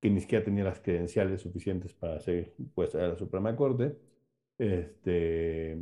que 0.01 0.09
ni 0.09 0.19
siquiera 0.19 0.43
tenía 0.43 0.63
las 0.63 0.79
credenciales 0.79 1.41
suficientes 1.41 1.93
para 1.93 2.19
ser 2.19 2.55
jueza 2.73 2.97
de 2.97 3.09
la 3.09 3.15
Suprema 3.15 3.55
Corte 3.55 4.14
este, 4.57 5.77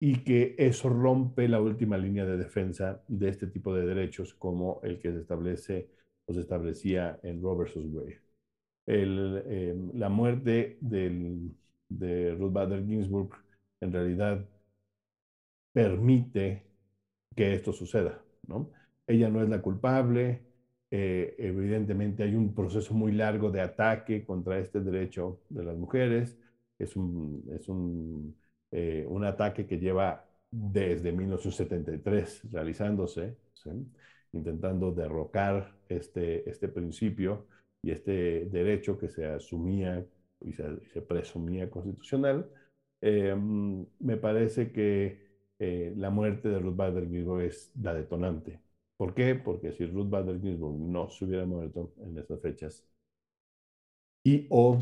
y 0.00 0.24
que 0.24 0.54
eso 0.58 0.88
rompe 0.88 1.48
la 1.48 1.60
última 1.60 1.96
línea 1.96 2.24
de 2.24 2.36
defensa 2.36 3.02
de 3.08 3.28
este 3.28 3.46
tipo 3.46 3.74
de 3.74 3.86
derechos 3.86 4.34
como 4.34 4.80
el 4.82 4.98
que 4.98 5.12
se 5.12 5.20
establece 5.20 5.88
o 6.26 6.32
se 6.34 6.40
establecía 6.40 7.20
en 7.22 7.40
Roe 7.42 7.64
vs. 7.64 7.76
Wade. 7.92 8.20
Em, 8.86 9.90
la 9.94 10.08
muerte 10.08 10.78
de 10.80 12.34
Ruth 12.38 12.52
Bader 12.52 12.84
Ginsburg 12.84 13.30
en 13.80 13.92
realidad 13.92 14.44
permite 15.72 16.64
que 17.36 17.54
esto 17.54 17.72
suceda. 17.72 18.22
Ella 19.06 19.28
no 19.28 19.42
es 19.42 19.48
la 19.48 19.62
culpable, 19.62 20.42
eh, 20.90 21.34
evidentemente 21.38 22.22
hay 22.22 22.34
un 22.34 22.54
proceso 22.54 22.94
muy 22.94 23.12
largo 23.12 23.50
de 23.50 23.60
ataque 23.60 24.24
contra 24.24 24.58
este 24.58 24.80
derecho 24.80 25.40
de 25.48 25.64
las 25.64 25.76
mujeres, 25.76 26.38
es 26.78 26.96
un, 26.96 27.44
es 27.52 27.68
un, 27.68 28.36
eh, 28.70 29.04
un 29.08 29.24
ataque 29.24 29.66
que 29.66 29.78
lleva 29.78 30.28
desde 30.50 31.12
1973 31.12 32.50
realizándose, 32.50 33.36
intentando 34.32 34.92
derrocar 34.92 35.74
este, 35.88 36.48
este 36.48 36.68
principio 36.68 37.46
y 37.82 37.90
este 37.90 38.46
derecho 38.46 38.98
que 38.98 39.08
se 39.08 39.26
asumía 39.26 40.04
y 40.40 40.52
se, 40.52 41.02
presumía 41.02 41.70
constitucional. 41.70 42.50
Eh, 43.00 43.34
me 43.36 44.16
parece 44.16 44.72
que 44.72 45.32
eh, 45.58 45.92
la 45.96 46.10
muerte 46.10 46.48
de 46.48 46.58
Ruth 46.58 46.76
Bader 46.76 47.08
Ginsburg 47.08 47.42
es 47.42 47.72
la 47.80 47.94
detonante. 47.94 48.60
¿Por 48.96 49.14
qué? 49.14 49.34
Porque 49.34 49.72
si 49.72 49.86
Ruth 49.86 50.10
Bader 50.10 50.40
Ginsburg 50.40 50.78
no 50.78 51.08
se 51.10 51.24
hubiera 51.24 51.46
muerto 51.46 51.92
en 51.98 52.18
esas 52.18 52.40
fechas 52.40 52.84
y 54.24 54.46
o 54.50 54.78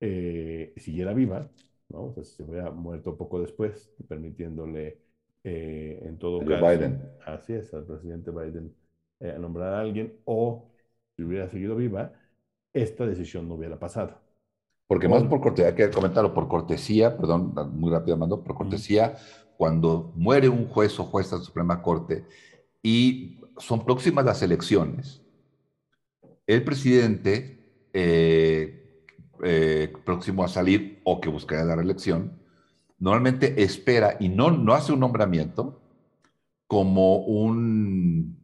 eh, 0.00 0.72
siguiera 0.76 1.12
viva, 1.14 1.50
¿no? 1.88 2.06
O 2.06 2.12
sea, 2.12 2.24
si 2.24 2.36
se 2.36 2.42
hubiera 2.42 2.70
muerto 2.70 3.16
poco 3.16 3.40
después, 3.40 3.92
permitiéndole 4.08 4.98
eh, 5.44 6.00
en 6.02 6.18
todo 6.18 6.40
caso, 6.40 6.66
Biden. 6.66 7.02
así 7.26 7.52
es, 7.52 7.72
al 7.74 7.84
presidente 7.84 8.30
Biden 8.30 8.74
eh, 9.20 9.36
nombrar 9.38 9.74
a 9.74 9.80
alguien, 9.80 10.18
o 10.24 10.70
si 11.16 11.22
hubiera 11.22 11.48
seguido 11.48 11.76
viva, 11.76 12.12
esta 12.72 13.06
decisión 13.06 13.48
no 13.48 13.54
hubiera 13.54 13.78
pasado. 13.78 14.18
Porque 14.86 15.08
más 15.08 15.22
por 15.24 15.40
cortesía, 15.40 15.68
hay 15.68 15.74
que 15.74 15.90
comentarlo, 15.90 16.34
por 16.34 16.48
cortesía, 16.48 17.16
perdón, 17.16 17.54
muy 17.72 17.90
rápido, 17.90 18.16
Mando, 18.16 18.42
por 18.42 18.54
cortesía, 18.54 19.16
cuando 19.56 20.12
muere 20.16 20.48
un 20.48 20.68
juez 20.68 20.98
o 20.98 21.04
jueza 21.04 21.36
de 21.36 21.40
la 21.40 21.44
Suprema 21.46 21.82
Corte 21.82 22.24
y 22.82 23.40
son 23.56 23.84
próximas 23.84 24.24
las 24.24 24.42
elecciones, 24.42 25.22
el 26.46 26.64
presidente 26.64 27.58
eh, 27.92 28.83
eh, 29.46 29.92
próximo 30.06 30.42
a 30.42 30.48
salir 30.48 31.02
o 31.04 31.20
que 31.20 31.28
buscará 31.28 31.64
la 31.64 31.76
reelección, 31.76 32.40
normalmente 32.98 33.62
espera 33.62 34.16
y 34.18 34.30
no, 34.30 34.50
no 34.50 34.72
hace 34.72 34.92
un 34.92 35.00
nombramiento 35.00 35.82
como 36.66 37.18
un, 37.18 38.38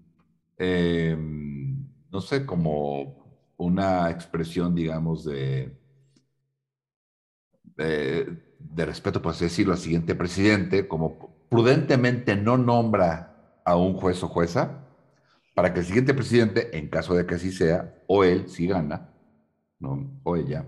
em, 0.58 1.86
no 2.10 2.20
sé, 2.20 2.44
como 2.44 3.16
una 3.56 4.10
expresión, 4.10 4.74
digamos, 4.74 5.24
de, 5.24 5.74
de, 7.76 8.84
respeto, 8.84 9.22
por 9.22 9.32
así 9.32 9.44
decirlo, 9.44 9.72
al 9.72 9.78
siguiente 9.78 10.14
presidente, 10.14 10.86
como 10.86 11.46
prudentemente 11.48 12.36
no 12.36 12.58
nombra 12.58 13.60
a 13.64 13.74
un 13.76 13.94
juez 13.94 14.22
o 14.22 14.28
jueza, 14.28 14.86
para 15.54 15.72
que 15.72 15.80
el 15.80 15.86
siguiente 15.86 16.12
presidente, 16.12 16.76
en 16.76 16.88
caso 16.88 17.14
de 17.14 17.24
que 17.24 17.36
así 17.36 17.52
sea, 17.52 17.94
o 18.06 18.22
él, 18.22 18.50
si 18.50 18.66
gana, 18.66 19.08
o 20.24 20.36
ella, 20.36 20.66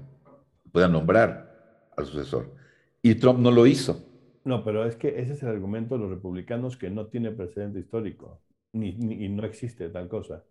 pueda 0.72 0.88
nombrar 0.88 1.90
al 1.96 2.06
sucesor. 2.06 2.54
Y 3.02 3.14
Trump 3.16 3.38
no 3.40 3.50
lo 3.50 3.66
hizo. 3.66 4.04
No, 4.44 4.64
pero 4.64 4.84
es 4.84 4.96
que 4.96 5.20
ese 5.20 5.34
es 5.34 5.42
el 5.42 5.50
argumento 5.50 5.94
de 5.94 6.00
los 6.00 6.10
republicanos 6.10 6.76
que 6.76 6.90
no 6.90 7.06
tiene 7.06 7.30
precedente 7.30 7.78
histórico 7.78 8.40
ni, 8.72 8.88
y 8.88 9.28
no 9.28 9.44
existe 9.44 9.88
tal 9.90 10.08
cosa. 10.08 10.44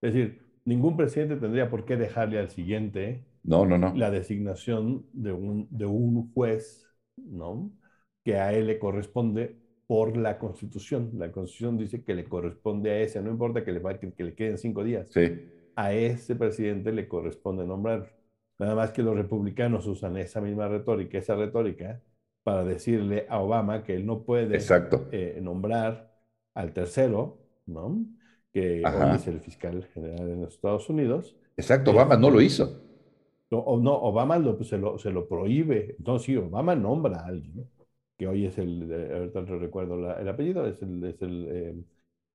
Es 0.00 0.14
decir, 0.14 0.42
ningún 0.64 0.96
presidente 0.96 1.36
tendría 1.36 1.70
por 1.70 1.84
qué 1.84 1.96
dejarle 1.96 2.38
al 2.38 2.50
siguiente 2.50 3.24
no, 3.42 3.66
no, 3.66 3.78
no. 3.78 3.94
la 3.94 4.10
designación 4.10 5.06
de 5.12 5.32
un, 5.32 5.68
de 5.70 5.86
un 5.86 6.32
juez, 6.32 6.88
¿no? 7.16 7.70
Que 8.24 8.36
a 8.36 8.52
él 8.52 8.66
le 8.66 8.78
corresponde 8.78 9.56
por 9.86 10.16
la 10.16 10.38
Constitución. 10.38 11.10
La 11.14 11.30
Constitución 11.30 11.76
dice 11.76 12.02
que 12.02 12.14
le 12.14 12.24
corresponde 12.24 12.90
a 12.90 13.00
ese, 13.00 13.20
no 13.22 13.30
importa 13.30 13.64
que 13.64 13.72
le, 13.72 13.82
que 14.16 14.24
le 14.24 14.34
queden 14.34 14.58
cinco 14.58 14.82
días. 14.82 15.08
Sí. 15.10 15.50
A 15.76 15.92
ese 15.92 16.36
presidente 16.36 16.92
le 16.92 17.08
corresponde 17.08 17.66
nombrar. 17.66 18.10
Nada 18.58 18.74
más 18.74 18.92
que 18.92 19.02
los 19.02 19.16
republicanos 19.16 19.86
usan 19.86 20.16
esa 20.16 20.40
misma 20.40 20.68
retórica, 20.68 21.18
esa 21.18 21.34
retórica, 21.34 22.00
para 22.44 22.62
decirle 22.62 23.26
a 23.28 23.40
Obama 23.40 23.82
que 23.82 23.94
él 23.94 24.06
no 24.06 24.22
puede 24.22 24.58
eh, 25.10 25.38
nombrar 25.42 26.14
al 26.54 26.72
tercero, 26.72 27.38
¿no? 27.66 28.04
Que 28.52 28.84
hoy 28.84 29.16
es 29.16 29.26
el 29.26 29.40
fiscal 29.40 29.84
general 29.92 30.28
de 30.28 30.36
los 30.36 30.54
Estados 30.54 30.88
Unidos. 30.88 31.34
Exacto, 31.56 31.90
Obama 31.90 32.16
no 32.16 32.30
lo 32.30 32.40
hizo. 32.40 32.80
No, 33.50 33.64
no 33.78 33.94
Obama 33.94 34.38
lo, 34.38 34.62
se, 34.62 34.78
lo, 34.78 34.98
se, 34.98 35.10
lo, 35.10 35.26
prohíbe. 35.26 35.96
No, 36.04 36.18
sí, 36.18 36.36
Obama 36.36 36.76
nombra 36.76 37.20
a 37.20 37.26
alguien. 37.26 37.68
que 38.16 38.28
hoy 38.28 38.46
es 38.46 38.58
el, 38.58 39.10
ahorita 39.12 39.40
no 39.40 39.58
recuerdo 39.58 40.16
el 40.16 40.28
apellido, 40.28 40.66
es 40.66 40.80
el, 40.82 41.02
es 41.04 41.22
el, 41.22 41.84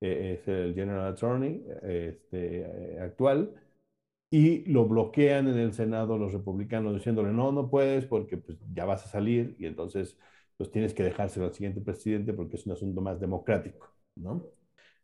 es 0.01 0.47
el 0.47 0.73
General 0.73 1.13
Attorney 1.13 1.63
este, 1.83 2.99
actual, 2.99 3.53
y 4.31 4.65
lo 4.71 4.85
bloquean 4.85 5.47
en 5.47 5.57
el 5.57 5.73
Senado 5.73 6.17
los 6.17 6.33
republicanos 6.33 6.93
diciéndole, 6.93 7.31
no, 7.31 7.51
no 7.51 7.69
puedes 7.69 8.05
porque 8.05 8.37
pues, 8.37 8.57
ya 8.73 8.85
vas 8.85 9.05
a 9.05 9.09
salir 9.09 9.55
y 9.59 9.65
entonces 9.65 10.17
pues 10.57 10.71
tienes 10.71 10.93
que 10.93 11.03
dejárselo 11.03 11.47
al 11.47 11.53
siguiente 11.53 11.81
presidente 11.81 12.33
porque 12.33 12.57
es 12.57 12.65
un 12.65 12.73
asunto 12.73 13.01
más 13.01 13.19
democrático, 13.19 13.87
¿no? 14.15 14.45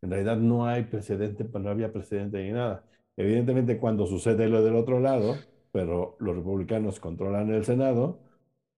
En 0.02 0.12
realidad 0.12 0.38
no 0.38 0.68
hay 0.68 0.84
precedente, 0.84 1.46
no 1.60 1.70
había 1.70 1.92
precedente 1.92 2.44
ni 2.44 2.52
nada. 2.52 2.84
Evidentemente 3.18 3.78
cuando 3.80 4.06
sucede 4.06 4.50
lo 4.50 4.64
del 4.64 4.76
otro 4.76 5.00
lado, 5.00 5.36
pero 5.72 6.18
los 6.20 6.36
republicanos 6.36 7.00
controlan 7.00 7.52
el 7.52 7.64
Senado, 7.64 8.20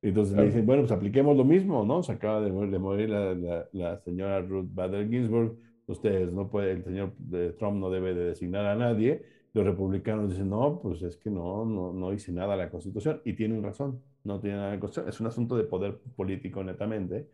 entonces 0.01 0.37
le 0.37 0.45
dicen, 0.45 0.65
bueno, 0.65 0.83
pues 0.83 0.91
apliquemos 0.91 1.35
lo 1.35 1.43
mismo, 1.43 1.83
¿no? 1.83 2.03
Se 2.03 2.11
acaba 2.11 2.39
de 2.39 2.51
morir, 2.51 3.09
la, 3.09 3.33
la, 3.33 3.67
la, 3.73 3.99
señora 3.99 4.41
Ruth 4.41 4.69
Bader 4.71 5.09
Ginsburg, 5.09 5.57
ustedes 5.87 6.31
no 6.31 6.49
pueden, 6.49 6.77
el 6.77 6.83
señor 6.83 7.13
Trump 7.57 7.77
no 7.79 7.89
debe 7.89 8.13
de 8.13 8.25
designar 8.25 8.65
a 8.65 8.75
nadie, 8.75 9.23
los 9.57 9.65
republicanos 9.65 10.29
dicen, 10.31 10.49
no, 10.49 10.79
pues 10.81 11.01
es 11.01 11.17
que 11.17 11.29
no, 11.29 11.65
no, 11.65 11.93
no 11.93 12.13
hice 12.13 12.31
nada 12.31 12.55
la 12.55 12.69
Constitución. 12.69 13.21
Y 13.25 13.33
tienen 13.33 13.63
razón, 13.63 14.01
no 14.23 14.39
tiene 14.39 14.57
nada 14.57 14.71
de 14.71 14.79
Constitución. 14.79 15.09
Es 15.09 15.19
un 15.19 15.27
asunto 15.27 15.57
de 15.57 15.63
poder 15.65 15.99
político 16.15 16.63
netamente. 16.63 17.29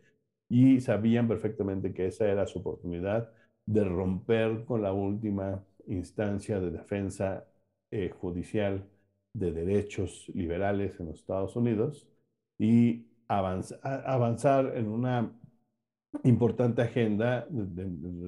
Y 0.48 0.80
sabían 0.80 1.28
perfectamente 1.28 1.92
que 1.94 2.06
esa 2.06 2.26
era 2.28 2.46
su 2.46 2.60
oportunidad 2.60 3.30
de 3.66 3.84
romper 3.84 4.64
con 4.64 4.82
la 4.82 4.92
última 4.92 5.64
instancia 5.86 6.60
de 6.60 6.70
defensa 6.70 7.46
eh, 7.90 8.10
judicial 8.10 8.86
de 9.32 9.52
derechos 9.52 10.30
liberales 10.34 10.98
en 11.00 11.06
los 11.06 11.16
Estados 11.20 11.56
Unidos 11.56 12.08
y 12.58 13.06
avanzar, 13.28 13.80
avanzar 14.06 14.76
en 14.76 14.88
una 14.88 15.32
importante 16.22 16.82
agenda, 16.82 17.46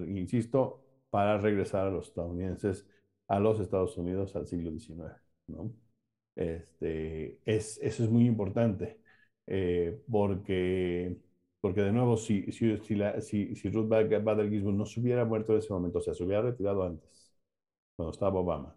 insisto, 0.09 0.83
para 1.11 1.39
regresar 1.39 1.87
a 1.87 1.91
los 1.91 2.09
estadounidenses 2.09 2.87
a 3.29 3.41
los 3.41 3.61
Estados 3.61 3.97
Unidos 3.99 4.35
al 4.37 4.47
siglo 4.47 4.71
XIX. 4.71 5.15
¿no? 5.49 5.73
Este, 6.37 7.41
es, 7.45 7.79
eso 7.83 8.05
es 8.05 8.11
muy 8.11 8.27
importante 8.27 9.01
eh, 9.47 10.03
porque, 10.11 11.17
porque, 11.61 11.83
de 11.83 11.93
nuevo, 11.93 12.17
si, 12.17 12.53
si, 12.53 12.77
si, 12.79 12.97
si, 13.21 13.57
si 13.57 13.71
Ruth 13.71 13.89
Bader 13.89 14.51
Ginsburg 14.51 14.77
no 14.77 14.87
se 14.87 15.01
hubiera 15.01 15.25
muerto 15.25 15.53
en 15.53 15.59
ese 15.59 15.73
momento, 15.73 15.99
o 15.99 16.03
sea, 16.03 16.15
se 16.15 16.25
hubiera 16.25 16.43
retirado 16.43 16.85
antes, 16.85 17.33
cuando 17.97 18.13
estaba 18.13 18.41
Obama, 18.41 18.77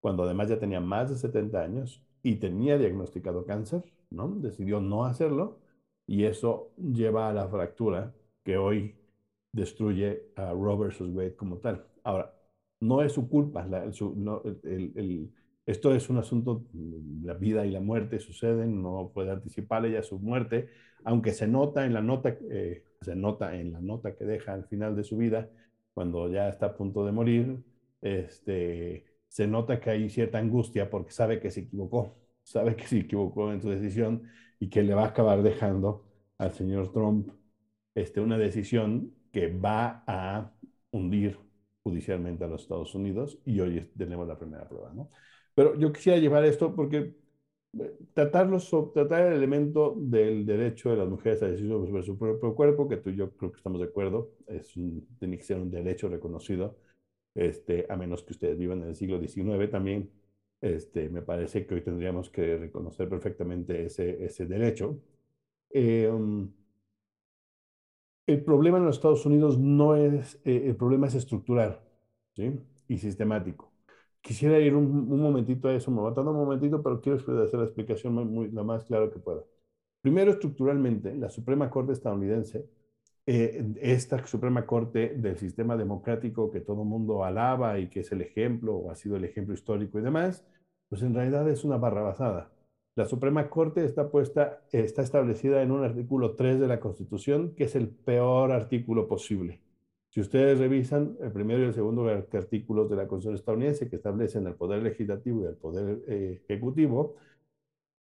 cuando 0.00 0.24
además 0.24 0.48
ya 0.48 0.58
tenía 0.58 0.80
más 0.80 1.10
de 1.10 1.16
70 1.16 1.62
años 1.62 2.02
y 2.22 2.36
tenía 2.36 2.78
diagnosticado 2.78 3.44
cáncer, 3.46 3.84
¿no? 4.10 4.28
decidió 4.28 4.80
no 4.80 5.04
hacerlo 5.04 5.60
y 6.06 6.24
eso 6.24 6.72
lleva 6.78 7.28
a 7.28 7.32
la 7.34 7.48
fractura 7.48 8.14
que 8.44 8.56
hoy 8.56 8.96
destruye 9.52 10.22
a 10.36 10.52
Roe 10.52 10.76
versus 10.78 11.10
Wade 11.14 11.36
como 11.36 11.58
tal. 11.58 11.86
Ahora, 12.04 12.34
no 12.80 13.02
es 13.02 13.12
su 13.12 13.28
culpa. 13.28 13.66
esto 15.66 15.94
es 15.94 16.10
un 16.10 16.18
asunto, 16.18 16.64
la 17.22 17.34
vida 17.34 17.66
y 17.66 17.70
la 17.70 17.80
muerte 17.80 18.20
suceden, 18.20 18.82
no 18.82 19.10
puede 19.12 19.30
anticipar 19.30 19.84
ella 19.86 20.02
su 20.02 20.18
muerte, 20.18 20.68
aunque 21.04 21.32
se 21.32 21.46
nota 21.46 21.84
en 21.84 21.94
la 21.94 22.02
nota, 22.02 22.36
eh, 22.50 22.84
se 23.00 23.16
nota 23.16 23.54
en 23.56 23.72
la 23.72 23.80
nota 23.80 24.14
que 24.16 24.24
deja 24.24 24.54
al 24.54 24.64
final 24.64 24.96
de 24.96 25.04
su 25.04 25.16
vida, 25.16 25.48
cuando 25.94 26.28
ya 26.30 26.48
está 26.48 26.66
a 26.66 26.76
punto 26.76 27.04
de 27.04 27.12
morir, 27.12 27.62
este, 28.00 29.04
se 29.28 29.46
nota 29.46 29.80
que 29.80 29.90
hay 29.90 30.08
cierta 30.10 30.38
angustia 30.38 30.90
porque 30.90 31.12
sabe 31.12 31.40
que 31.40 31.50
se 31.50 31.60
equivocó, 31.60 32.16
sabe 32.42 32.76
que 32.76 32.86
se 32.86 32.98
equivocó 33.00 33.52
en 33.52 33.60
su 33.60 33.70
decisión 33.70 34.22
y 34.60 34.68
que 34.70 34.82
le 34.82 34.94
va 34.94 35.04
a 35.04 35.08
acabar 35.08 35.42
dejando 35.42 36.04
al 36.38 36.52
señor 36.52 36.92
Trump 36.92 37.30
este, 37.94 38.20
una 38.20 38.38
decisión 38.38 39.14
que 39.32 39.48
va 39.48 40.04
a 40.06 40.52
hundir 40.90 41.38
judicialmente 41.88 42.44
a 42.44 42.48
los 42.48 42.62
Estados 42.62 42.94
Unidos 42.94 43.38
y 43.44 43.60
hoy 43.60 43.90
tenemos 43.96 44.28
la 44.28 44.38
primera 44.38 44.68
prueba. 44.68 44.92
¿no? 44.94 45.10
Pero 45.54 45.74
yo 45.78 45.92
quisiera 45.92 46.18
llevar 46.18 46.44
esto 46.44 46.74
porque 46.74 47.14
eh, 47.78 47.96
tratarlo, 48.14 48.58
tratar 48.92 49.26
el 49.28 49.34
elemento 49.34 49.94
del 49.96 50.44
derecho 50.46 50.90
de 50.90 50.96
las 50.96 51.08
mujeres 51.08 51.42
a 51.42 51.48
decidir 51.48 51.70
sobre 51.70 52.02
su 52.02 52.18
propio 52.18 52.54
cuerpo, 52.54 52.88
que 52.88 52.98
tú 52.98 53.10
y 53.10 53.16
yo 53.16 53.30
creo 53.36 53.50
que 53.52 53.58
estamos 53.58 53.80
de 53.80 53.86
acuerdo, 53.86 54.32
es 54.46 54.72
tiene 55.18 55.38
que 55.38 55.44
ser 55.44 55.58
un 55.58 55.70
derecho 55.70 56.08
reconocido, 56.08 56.76
este, 57.34 57.86
a 57.88 57.96
menos 57.96 58.22
que 58.22 58.32
ustedes 58.32 58.58
vivan 58.58 58.82
en 58.82 58.88
el 58.88 58.96
siglo 58.96 59.20
XIX 59.20 59.70
también. 59.70 60.10
Este, 60.60 61.08
me 61.08 61.22
parece 61.22 61.66
que 61.66 61.74
hoy 61.74 61.82
tendríamos 61.82 62.30
que 62.30 62.56
reconocer 62.58 63.08
perfectamente 63.08 63.84
ese, 63.86 64.24
ese 64.24 64.46
derecho. 64.46 64.98
Eh, 65.70 66.08
um, 66.08 66.50
el 68.28 68.44
problema 68.44 68.76
en 68.78 68.84
los 68.84 68.96
Estados 68.96 69.24
Unidos 69.26 69.58
no 69.58 69.96
es, 69.96 70.38
eh, 70.44 70.64
el 70.66 70.76
problema 70.76 71.06
es 71.06 71.14
estructural 71.14 71.80
y 72.86 72.98
sistemático. 72.98 73.72
Quisiera 74.20 74.58
ir 74.58 74.74
un, 74.76 75.08
momentito 75.08 75.68
a 75.68 75.74
eso, 75.74 75.90
me 75.90 76.02
va 76.02 76.10
un 76.10 76.36
momentito, 76.36 76.82
pero 76.82 77.00
quiero 77.00 77.18
hacer 77.18 77.58
la 77.58 77.64
explicación 77.64 78.14
muy, 78.14 78.50
lo 78.50 78.64
más 78.64 78.84
claro 78.84 79.10
que 79.10 79.18
pueda. 79.18 79.42
Primero, 80.02 80.32
estructuralmente, 80.32 81.14
la 81.16 81.30
Suprema 81.30 81.70
Corte 81.70 81.92
estadounidense, 81.92 82.68
eh, 83.26 83.74
esta 83.80 84.24
Suprema 84.26 84.66
Corte 84.66 85.14
del 85.16 85.38
sistema 85.38 85.76
democrático 85.76 86.50
que 86.50 86.60
todo 86.60 86.82
el 86.82 86.88
mundo 86.88 87.24
alaba 87.24 87.78
y 87.78 87.88
que 87.88 88.00
es 88.00 88.12
el 88.12 88.20
ejemplo, 88.20 88.76
o 88.76 88.90
ha 88.90 88.94
sido 88.94 89.16
el 89.16 89.24
ejemplo 89.24 89.54
histórico 89.54 89.98
y 89.98 90.02
demás, 90.02 90.44
pues 90.90 91.02
en 91.02 91.14
realidad 91.14 91.48
es 91.48 91.64
una 91.64 91.78
barra 91.78 92.02
basada. 92.02 92.50
La 92.98 93.06
Suprema 93.06 93.48
Corte 93.48 93.84
está, 93.84 94.10
puesta, 94.10 94.64
está 94.72 95.02
establecida 95.02 95.62
en 95.62 95.70
un 95.70 95.84
artículo 95.84 96.34
3 96.34 96.58
de 96.58 96.66
la 96.66 96.80
Constitución, 96.80 97.54
que 97.54 97.62
es 97.62 97.76
el 97.76 97.90
peor 97.90 98.50
artículo 98.50 99.06
posible. 99.06 99.60
Si 100.08 100.20
ustedes 100.20 100.58
revisan 100.58 101.16
el 101.20 101.30
primero 101.30 101.62
y 101.62 101.66
el 101.66 101.74
segundo 101.74 102.08
artículos 102.08 102.90
de 102.90 102.96
la 102.96 103.06
Constitución 103.06 103.36
estadounidense, 103.36 103.88
que 103.88 103.94
establecen 103.94 104.48
el 104.48 104.56
poder 104.56 104.82
legislativo 104.82 105.44
y 105.44 105.46
el 105.46 105.54
poder 105.54 106.00
eh, 106.08 106.40
ejecutivo, 106.42 107.14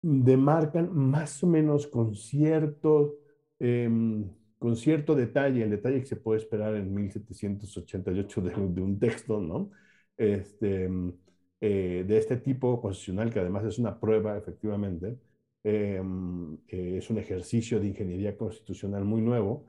demarcan 0.01 0.91
más 0.91 1.43
o 1.43 1.47
menos 1.47 1.85
con 1.85 2.15
cierto, 2.15 3.17
em, 3.59 4.27
con 4.57 4.75
cierto 4.75 5.13
detalle, 5.13 5.61
el 5.61 5.69
detalle 5.69 5.99
que 5.99 6.07
se 6.07 6.15
puede 6.15 6.39
esperar 6.39 6.73
en 6.73 6.91
1788 6.91 8.41
de, 8.41 8.49
de 8.49 8.81
un 8.81 8.97
texto, 8.97 9.39
¿no? 9.39 9.69
Este, 10.17 10.89
eh, 11.61 12.05
de 12.07 12.17
este 12.17 12.37
tipo 12.37 12.79
constitucional, 12.81 13.31
que 13.31 13.39
además 13.39 13.65
es 13.65 13.79
una 13.79 13.99
prueba, 13.99 14.37
efectivamente, 14.37 15.17
em, 15.63 16.55
eh, 16.67 16.97
es 16.97 17.09
un 17.09 17.17
ejercicio 17.17 17.79
de 17.79 17.87
ingeniería 17.87 18.37
constitucional 18.37 19.03
muy 19.05 19.21
nuevo, 19.21 19.65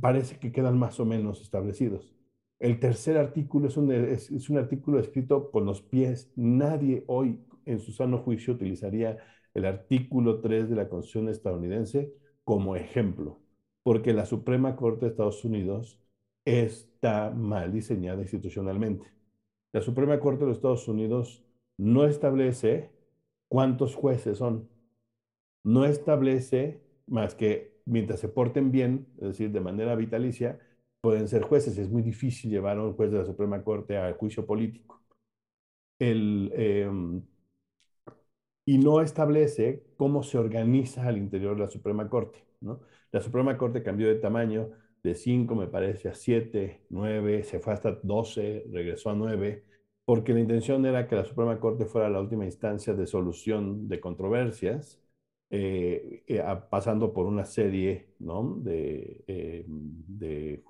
parece 0.00 0.38
que 0.38 0.52
quedan 0.52 0.78
más 0.78 0.98
o 1.00 1.04
menos 1.04 1.40
establecidos. 1.42 2.14
El 2.58 2.80
tercer 2.80 3.18
artículo 3.18 3.68
es 3.68 3.76
un, 3.76 3.92
es, 3.92 4.50
un 4.50 4.58
artículo 4.58 4.98
escrito 4.98 5.50
por 5.50 5.62
los 5.62 5.82
pies. 5.82 6.32
Nadie 6.36 7.04
hoy 7.06 7.40
en 7.66 7.80
su 7.80 7.92
sano 7.92 8.18
juicio 8.18 8.54
utilizaría 8.54 9.18
el 9.54 9.66
artículo 9.66 10.40
3 10.40 10.68
de 10.70 10.76
la 10.76 10.88
Constitución 10.88 11.28
estadounidense 11.28 12.12
como 12.44 12.76
ejemplo, 12.76 13.40
porque 13.82 14.12
la 14.12 14.26
Suprema 14.26 14.76
Corte 14.76 15.06
de 15.06 15.10
Estados 15.12 15.44
Unidos 15.44 16.00
está 16.44 17.30
mal 17.30 17.72
diseñada 17.72 18.22
institucionalmente. 18.22 19.15
La 19.72 19.80
Suprema 19.80 20.18
Corte 20.20 20.40
de 20.40 20.46
los 20.46 20.58
Estados 20.58 20.88
Unidos 20.88 21.44
no 21.76 22.04
establece 22.06 22.90
cuántos 23.48 23.94
jueces 23.94 24.38
son. 24.38 24.68
No 25.64 25.84
establece 25.84 26.80
más 27.06 27.34
que 27.34 27.80
mientras 27.84 28.20
se 28.20 28.28
porten 28.28 28.70
bien, 28.72 29.06
es 29.16 29.28
decir, 29.28 29.50
de 29.52 29.60
manera 29.60 29.94
vitalicia, 29.96 30.58
pueden 31.00 31.28
ser 31.28 31.42
jueces. 31.42 31.78
Es 31.78 31.90
muy 31.90 32.02
difícil 32.02 32.50
llevar 32.50 32.78
a 32.78 32.82
un 32.82 32.94
juez 32.94 33.10
de 33.12 33.18
la 33.18 33.24
Suprema 33.24 33.62
Corte 33.62 33.96
a 33.98 34.12
juicio 34.14 34.46
político. 34.46 35.02
Em, 35.98 37.22
y 38.64 38.78
no 38.78 39.00
establece 39.00 39.84
cómo 39.96 40.22
se 40.22 40.38
organiza 40.38 41.06
al 41.06 41.18
interior 41.18 41.54
de 41.56 41.62
la 41.62 41.70
Suprema 41.70 42.08
Corte. 42.08 42.44
La 43.12 43.20
Suprema 43.20 43.56
Corte 43.56 43.82
cambió 43.82 44.08
de 44.08 44.16
tamaño 44.16 44.70
de 45.06 45.14
5, 45.14 45.54
me 45.54 45.68
parece, 45.68 46.08
a 46.08 46.14
7, 46.14 46.82
9, 46.90 47.44
se 47.44 47.60
fue 47.60 47.72
hasta 47.72 47.92
12, 48.02 48.66
regresó 48.72 49.10
a 49.10 49.14
9, 49.14 49.64
porque 50.04 50.34
la 50.34 50.40
intención 50.40 50.84
era 50.84 51.06
que 51.08 51.16
la 51.16 51.24
Suprema 51.24 51.58
Corte 51.60 51.86
fuera 51.86 52.10
la 52.10 52.20
última 52.20 52.44
instancia 52.44 52.92
de 52.94 53.06
solución 53.06 53.88
de 53.88 54.00
controversias, 54.00 55.00
eh, 55.50 56.24
eh, 56.26 56.42
pasando 56.70 57.12
por 57.12 57.26
una 57.26 57.44
serie 57.44 58.08
¿no? 58.18 58.56
de, 58.62 59.22
eh, 59.28 59.64
de, 59.68 60.62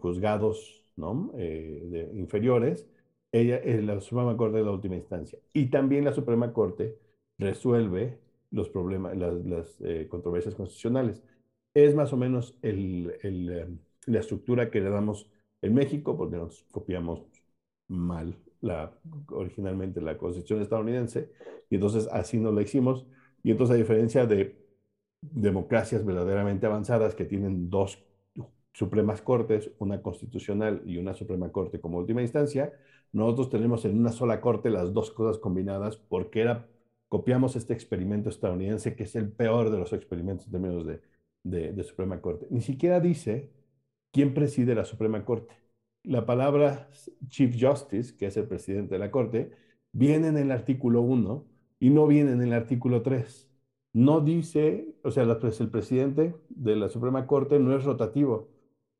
juzgados 0.00 0.84
¿no? 0.96 1.32
inferiores. 2.14 2.88
Ella, 3.30 3.60
la 3.82 4.00
Suprema 4.00 4.36
Corte 4.36 4.60
es 4.60 4.64
la 4.64 4.72
última 4.72 4.96
instancia. 4.96 5.38
Y 5.52 5.66
también 5.66 6.04
la 6.04 6.12
Suprema 6.12 6.52
Corte 6.52 6.96
resuelve 7.38 8.18
los 8.50 8.68
problemas, 8.70 9.16
las 9.16 9.78
controversias 10.08 10.54
constitucionales 10.54 11.22
es 11.74 11.94
más 11.94 12.12
o 12.12 12.16
menos 12.16 12.56
eh, 12.62 13.68
la 14.06 14.20
estructura 14.20 14.70
que 14.70 14.80
le 14.80 14.90
damos 14.90 15.28
en 15.62 15.74
México, 15.74 16.16
porque 16.16 16.36
nos 16.36 16.64
copiamos 16.70 17.22
mal 17.88 18.36
la, 18.60 18.92
originalmente 19.28 20.00
la 20.00 20.16
constitución 20.16 20.62
estadounidense, 20.62 21.30
y 21.70 21.76
entonces 21.76 22.08
así 22.12 22.38
no 22.38 22.52
la 22.52 22.62
hicimos. 22.62 23.06
Y 23.42 23.50
entonces, 23.50 23.74
a 23.74 23.78
diferencia 23.78 24.26
de, 24.26 24.64
democracias 25.32 26.04
verdaderamente 26.04 26.66
avanzadas 26.66 27.14
que 27.14 27.24
tienen 27.24 27.70
dos 27.70 27.98
Supremas 28.72 29.22
Cortes, 29.22 29.70
una 29.78 30.02
constitucional 30.02 30.82
y 30.84 30.98
una 30.98 31.14
Suprema 31.14 31.52
Corte 31.52 31.80
como 31.80 31.98
última 31.98 32.22
instancia, 32.22 32.72
nosotros 33.12 33.50
tenemos 33.50 33.84
en 33.84 33.98
una 33.98 34.10
sola 34.10 34.40
corte 34.40 34.70
las 34.70 34.92
dos 34.92 35.12
cosas 35.12 35.38
combinadas 35.38 35.96
porque 35.96 36.40
era, 36.40 36.66
copiamos 37.08 37.54
este 37.54 37.72
experimento 37.72 38.28
estadounidense 38.28 38.96
que 38.96 39.04
es 39.04 39.14
el 39.14 39.30
peor 39.30 39.70
de 39.70 39.78
los 39.78 39.92
experimentos 39.92 40.46
en 40.46 40.52
términos 40.52 40.84
de, 40.86 41.00
de, 41.44 41.72
de 41.72 41.84
Suprema 41.84 42.20
Corte. 42.20 42.46
Ni 42.50 42.60
siquiera 42.60 43.00
dice 43.00 43.50
quién 44.12 44.34
preside 44.34 44.74
la 44.74 44.84
Suprema 44.84 45.24
Corte. 45.24 45.54
La 46.02 46.26
palabra 46.26 46.90
Chief 47.28 47.54
Justice, 47.58 48.16
que 48.16 48.26
es 48.26 48.36
el 48.36 48.46
presidente 48.48 48.94
de 48.94 48.98
la 48.98 49.10
Corte, 49.10 49.52
viene 49.92 50.28
en 50.28 50.36
el 50.36 50.50
artículo 50.50 51.02
1 51.02 51.46
y 51.80 51.90
no 51.90 52.06
viene 52.06 52.32
en 52.32 52.42
el 52.42 52.52
artículo 52.52 53.02
3. 53.02 53.48
No 53.92 54.20
dice, 54.20 54.88
o 55.04 55.10
sea, 55.12 55.22
el 55.22 55.70
presidente 55.70 56.34
de 56.48 56.76
la 56.76 56.88
Suprema 56.88 57.26
Corte 57.26 57.60
no 57.60 57.76
es 57.76 57.84
rotativo 57.84 58.48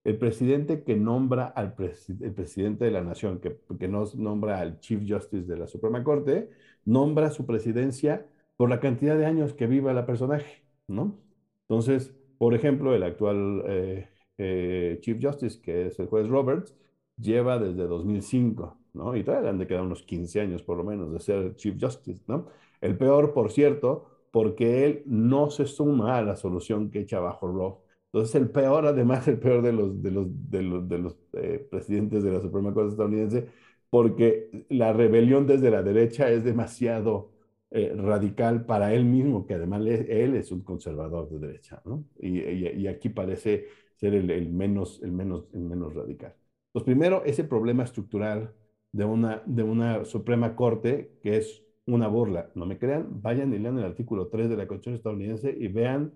el 0.04 0.18
presidente 0.18 0.84
que 0.84 0.96
nombra 0.96 1.46
al 1.46 1.74
el 2.20 2.32
presidente 2.34 2.84
de 2.84 2.90
la 2.90 3.02
nación, 3.02 3.40
que, 3.40 3.58
que 3.78 3.88
nos 3.88 4.14
nombra 4.16 4.60
al 4.60 4.78
Chief 4.80 5.00
Justice 5.08 5.46
de 5.46 5.56
la 5.56 5.66
Suprema 5.66 6.04
Corte, 6.04 6.50
nombra 6.84 7.30
su 7.30 7.46
presidencia 7.46 8.26
por 8.56 8.68
la 8.68 8.80
cantidad 8.80 9.16
de 9.16 9.24
años 9.26 9.54
que 9.54 9.66
viva 9.66 9.94
la 9.94 10.06
personaje, 10.06 10.62
¿no? 10.86 11.18
Entonces, 11.62 12.14
por 12.44 12.54
ejemplo, 12.54 12.94
el 12.94 13.02
actual 13.02 13.62
eh, 13.66 14.08
eh, 14.36 14.98
Chief 15.00 15.16
Justice, 15.18 15.62
que 15.62 15.86
es 15.86 15.98
el 15.98 16.08
juez 16.08 16.28
Roberts, 16.28 16.74
lleva 17.16 17.58
desde 17.58 17.86
2005, 17.86 18.76
¿no? 18.92 19.16
Y 19.16 19.24
todavía 19.24 19.48
han 19.48 19.56
de 19.56 19.66
quedar 19.66 19.80
unos 19.80 20.02
15 20.02 20.42
años 20.42 20.62
por 20.62 20.76
lo 20.76 20.84
menos 20.84 21.10
de 21.10 21.20
ser 21.20 21.56
Chief 21.56 21.74
Justice, 21.80 22.22
¿no? 22.26 22.48
El 22.82 22.98
peor, 22.98 23.32
por 23.32 23.50
cierto, 23.50 24.04
porque 24.30 24.84
él 24.84 25.02
no 25.06 25.48
se 25.48 25.64
suma 25.64 26.18
a 26.18 26.22
la 26.22 26.36
solución 26.36 26.90
que 26.90 27.00
echa 27.00 27.18
bajo 27.18 27.48
Roe 27.48 27.76
entonces, 28.12 28.34
el 28.36 28.50
peor, 28.50 28.86
además, 28.86 29.26
el 29.26 29.38
peor 29.38 29.62
de 29.62 29.72
los, 29.72 30.02
de 30.02 30.10
los, 30.10 30.26
de 30.50 30.62
los, 30.62 30.86
de 30.86 30.98
los 30.98 31.16
eh, 31.32 31.66
presidentes 31.70 32.22
de 32.22 32.30
la 32.30 32.42
Suprema 32.42 32.74
Corte 32.74 32.90
estadounidense, 32.90 33.48
porque 33.88 34.66
la 34.68 34.92
rebelión 34.92 35.46
desde 35.46 35.70
la 35.70 35.82
derecha 35.82 36.28
es 36.28 36.44
demasiado 36.44 37.30
eh, 37.76 37.92
radical 37.92 38.66
para 38.66 38.94
él 38.94 39.04
mismo, 39.04 39.46
que 39.46 39.54
además 39.54 39.82
él 39.84 40.36
es 40.36 40.52
un 40.52 40.62
conservador 40.62 41.28
de 41.28 41.44
derecha, 41.44 41.82
¿no? 41.84 42.04
Y, 42.20 42.86
aquí 42.86 43.08
parece 43.08 43.66
ser 43.96 44.14
el, 44.14 44.48
menos, 44.52 45.02
el, 45.02 45.10
menos, 45.10 45.48
el 45.52 45.62
menos 45.62 45.92
radical. 45.92 46.36
Pues 46.70 46.84
primero, 46.84 47.24
ese 47.24 47.42
problema 47.42 47.82
estructural 47.82 48.54
de 48.92 49.04
una, 49.04 49.42
de 49.44 49.64
una 49.64 50.04
Suprema 50.04 50.54
Corte 50.54 51.18
que 51.20 51.36
es 51.38 51.64
una 51.86 52.06
burla. 52.06 52.52
No 52.54 52.64
me 52.64 52.78
crean, 52.78 53.20
vayan 53.20 53.52
y 53.52 53.58
lean 53.58 53.76
el 53.76 53.84
artículo 53.86 54.28
3 54.28 54.50
de 54.50 54.56
la 54.56 54.68
Constitución 54.68 54.94
estadounidense 54.94 55.50
y 55.50 55.66
vean 55.66 56.14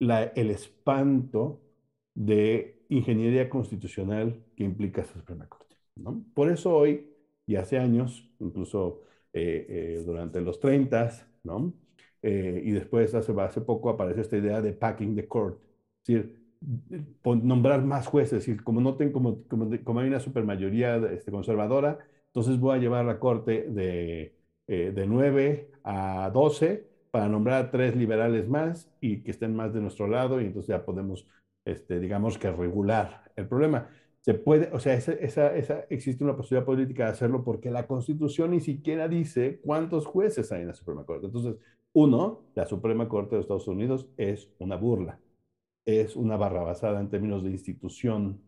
el 0.00 0.50
espanto 0.50 1.60
de 2.14 2.84
ingeniería 2.88 3.48
constitucional 3.48 4.44
que 4.56 4.64
implica 4.64 5.02
esa 5.02 5.14
Suprema 5.14 5.48
Corte. 5.48 5.76
¿no? 5.94 6.24
Por 6.34 6.50
eso 6.50 6.76
hoy, 6.76 7.14
y 7.46 7.54
hace 7.54 7.78
años, 7.78 8.28
incluso 8.40 9.02
eh, 9.36 9.66
eh, 9.68 10.02
durante 10.06 10.40
los 10.40 10.60
30, 10.60 11.10
¿no? 11.42 11.74
Eh, 12.22 12.62
y 12.64 12.70
después 12.70 13.12
hace, 13.16 13.32
hace 13.40 13.60
poco 13.62 13.90
apareció 13.90 14.22
esta 14.22 14.36
idea 14.36 14.62
de 14.62 14.72
packing 14.72 15.16
the 15.16 15.26
court, 15.26 15.58
es 16.06 16.06
decir, 16.06 16.38
nombrar 17.24 17.84
más 17.84 18.06
jueces, 18.06 18.34
es 18.34 18.46
decir, 18.46 18.62
como, 18.62 18.80
no 18.80 18.96
como, 19.12 19.42
como, 19.48 20.00
hay 20.00 20.08
una 20.08 20.20
supermayoría 20.20 20.98
este, 21.12 21.32
conservadora, 21.32 21.98
entonces 22.26 22.60
voy 22.60 22.76
a 22.76 22.80
llevar 22.80 23.04
la 23.04 23.18
corte 23.18 23.66
de, 23.68 24.36
de 24.68 25.06
9 25.06 25.72
a 25.82 26.30
12 26.32 26.86
para 27.10 27.28
nombrar 27.28 27.64
a 27.64 27.70
tres 27.72 27.96
liberales 27.96 28.48
más 28.48 28.88
y 29.00 29.22
que 29.24 29.32
estén 29.32 29.54
más 29.56 29.74
de 29.74 29.80
nuestro 29.80 30.06
lado 30.06 30.40
y 30.40 30.46
entonces 30.46 30.68
ya 30.68 30.84
podemos, 30.84 31.26
este, 31.64 31.98
digamos 31.98 32.38
que 32.38 32.52
regular 32.52 33.32
el 33.34 33.48
problema. 33.48 33.88
Se 34.24 34.32
puede, 34.32 34.70
o 34.72 34.80
sea, 34.80 34.94
esa, 34.94 35.12
esa, 35.54 35.80
existe 35.90 36.24
una 36.24 36.34
posibilidad 36.34 36.64
política 36.64 37.04
de 37.04 37.10
hacerlo 37.10 37.44
porque 37.44 37.70
la 37.70 37.86
Constitución 37.86 38.52
ni 38.52 38.60
siquiera 38.60 39.06
dice 39.06 39.60
cuántos 39.62 40.06
jueces 40.06 40.50
hay 40.50 40.62
en 40.62 40.68
la 40.68 40.74
Suprema 40.74 41.04
Corte. 41.04 41.26
Entonces, 41.26 41.56
uno, 41.92 42.46
la 42.54 42.64
Suprema 42.66 43.06
Corte 43.06 43.36
de 43.36 43.42
Estados 43.42 43.68
Unidos 43.68 44.08
es 44.16 44.50
una 44.58 44.76
burla, 44.76 45.20
es 45.84 46.16
una 46.16 46.38
barra 46.38 46.62
basada 46.62 47.00
en 47.00 47.10
términos 47.10 47.44
de 47.44 47.50
institución, 47.50 48.40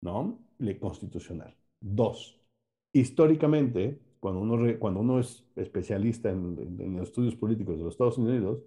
¿no? 0.00 0.40
Le 0.58 0.78
constitucional. 0.80 1.56
Dos, 1.80 2.40
históricamente, 2.92 4.00
cuando 4.18 4.40
uno, 4.40 4.78
cuando 4.80 5.00
uno 5.00 5.20
es 5.20 5.46
especialista 5.54 6.30
en, 6.30 6.76
en, 6.80 6.98
estudios 7.00 7.36
políticos 7.36 7.78
de 7.78 7.84
los 7.84 7.94
Estados 7.94 8.18
Unidos, 8.18 8.64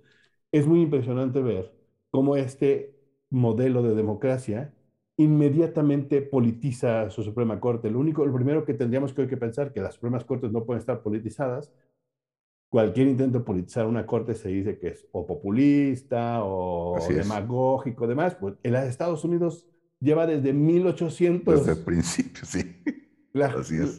es 0.52 0.66
muy 0.68 0.82
impresionante 0.82 1.42
ver 1.42 1.74
cómo 2.12 2.36
este 2.38 2.96
modelo 3.30 3.84
de 3.84 3.96
democracia 3.96 4.74
inmediatamente 5.20 6.22
politiza 6.22 7.02
a 7.02 7.10
su 7.10 7.24
Suprema 7.24 7.60
Corte. 7.60 7.92
Lo 7.92 8.00
único, 8.00 8.26
lo 8.26 8.34
primero 8.34 8.64
que 8.64 8.74
tendríamos 8.74 9.12
que 9.12 9.24
hoy 9.24 9.28
que 9.28 9.36
pensar 9.36 9.74
que 9.74 9.82
las 9.82 9.96
Supremas 9.96 10.24
Cortes 10.24 10.50
no 10.54 10.64
pueden 10.64 10.80
estar 10.80 11.02
politizadas. 11.02 11.74
Cualquier 12.70 13.08
intento 13.08 13.40
de 13.40 13.44
politizar 13.44 13.86
una 13.86 14.06
corte 14.06 14.34
se 14.34 14.48
dice 14.48 14.80
que 14.80 14.88
es 14.90 15.06
o 15.12 15.28
populista 15.28 16.42
o 16.46 16.98
demagógico, 17.10 18.08
demás. 18.08 18.36
Pues 18.36 18.56
en 18.64 18.72
los 18.72 18.84
Estados 18.84 19.26
Unidos 19.26 19.68
lleva 20.00 20.26
desde 20.26 20.54
1800. 20.54 21.66
Desde 21.66 21.78
el 21.78 21.84
principio, 21.86 22.46
sí. 22.46 22.82
La, 23.34 23.54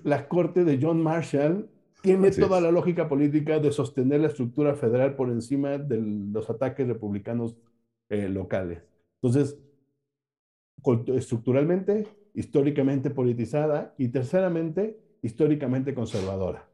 la 0.05 0.27
corte 0.27 0.65
de 0.65 0.79
John 0.81 1.03
Marshall 1.03 1.69
tiene 2.01 2.31
toda 2.31 2.63
la 2.63 2.73
lógica 2.73 3.09
política 3.09 3.59
de 3.59 3.73
sostener 3.73 4.23
la 4.23 4.29
estructura 4.29 4.75
federal 4.75 5.17
por 5.17 5.29
encima 5.29 5.77
de 5.77 6.01
los 6.33 6.49
ataques 6.49 6.89
republicanos 6.89 7.57
eh, 8.09 8.29
locales. 8.29 8.83
Entonces, 9.23 9.59
estructuralmente, 11.15 12.07
históricamente 12.35 13.11
politizada 13.11 13.95
y 13.99 14.09
terceramente, 14.09 14.99
históricamente 15.23 15.95
conservadora. 15.95 16.69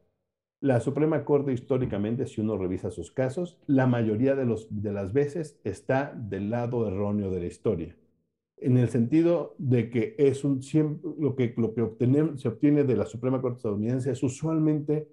La 0.60 0.80
Suprema 0.80 1.24
Corte 1.24 1.52
históricamente, 1.52 2.26
si 2.26 2.40
uno 2.40 2.56
revisa 2.56 2.90
sus 2.90 3.10
casos, 3.10 3.58
la 3.66 3.86
mayoría 3.86 4.34
de, 4.34 4.46
los, 4.46 4.68
de 4.70 4.92
las 4.92 5.12
veces 5.12 5.60
está 5.64 6.12
del 6.16 6.50
lado 6.50 6.86
erróneo 6.88 7.30
de 7.30 7.40
la 7.40 7.46
historia 7.46 7.96
en 8.58 8.78
el 8.78 8.88
sentido 8.88 9.54
de 9.58 9.90
que 9.90 10.14
es 10.18 10.44
un 10.44 10.60
lo 11.18 11.34
que, 11.36 11.54
lo 11.56 11.74
que 11.74 12.36
se 12.36 12.48
obtiene 12.48 12.84
de 12.84 12.96
la 12.96 13.06
Suprema 13.06 13.40
Corte 13.40 13.58
estadounidense 13.58 14.10
es 14.10 14.22
usualmente 14.22 15.08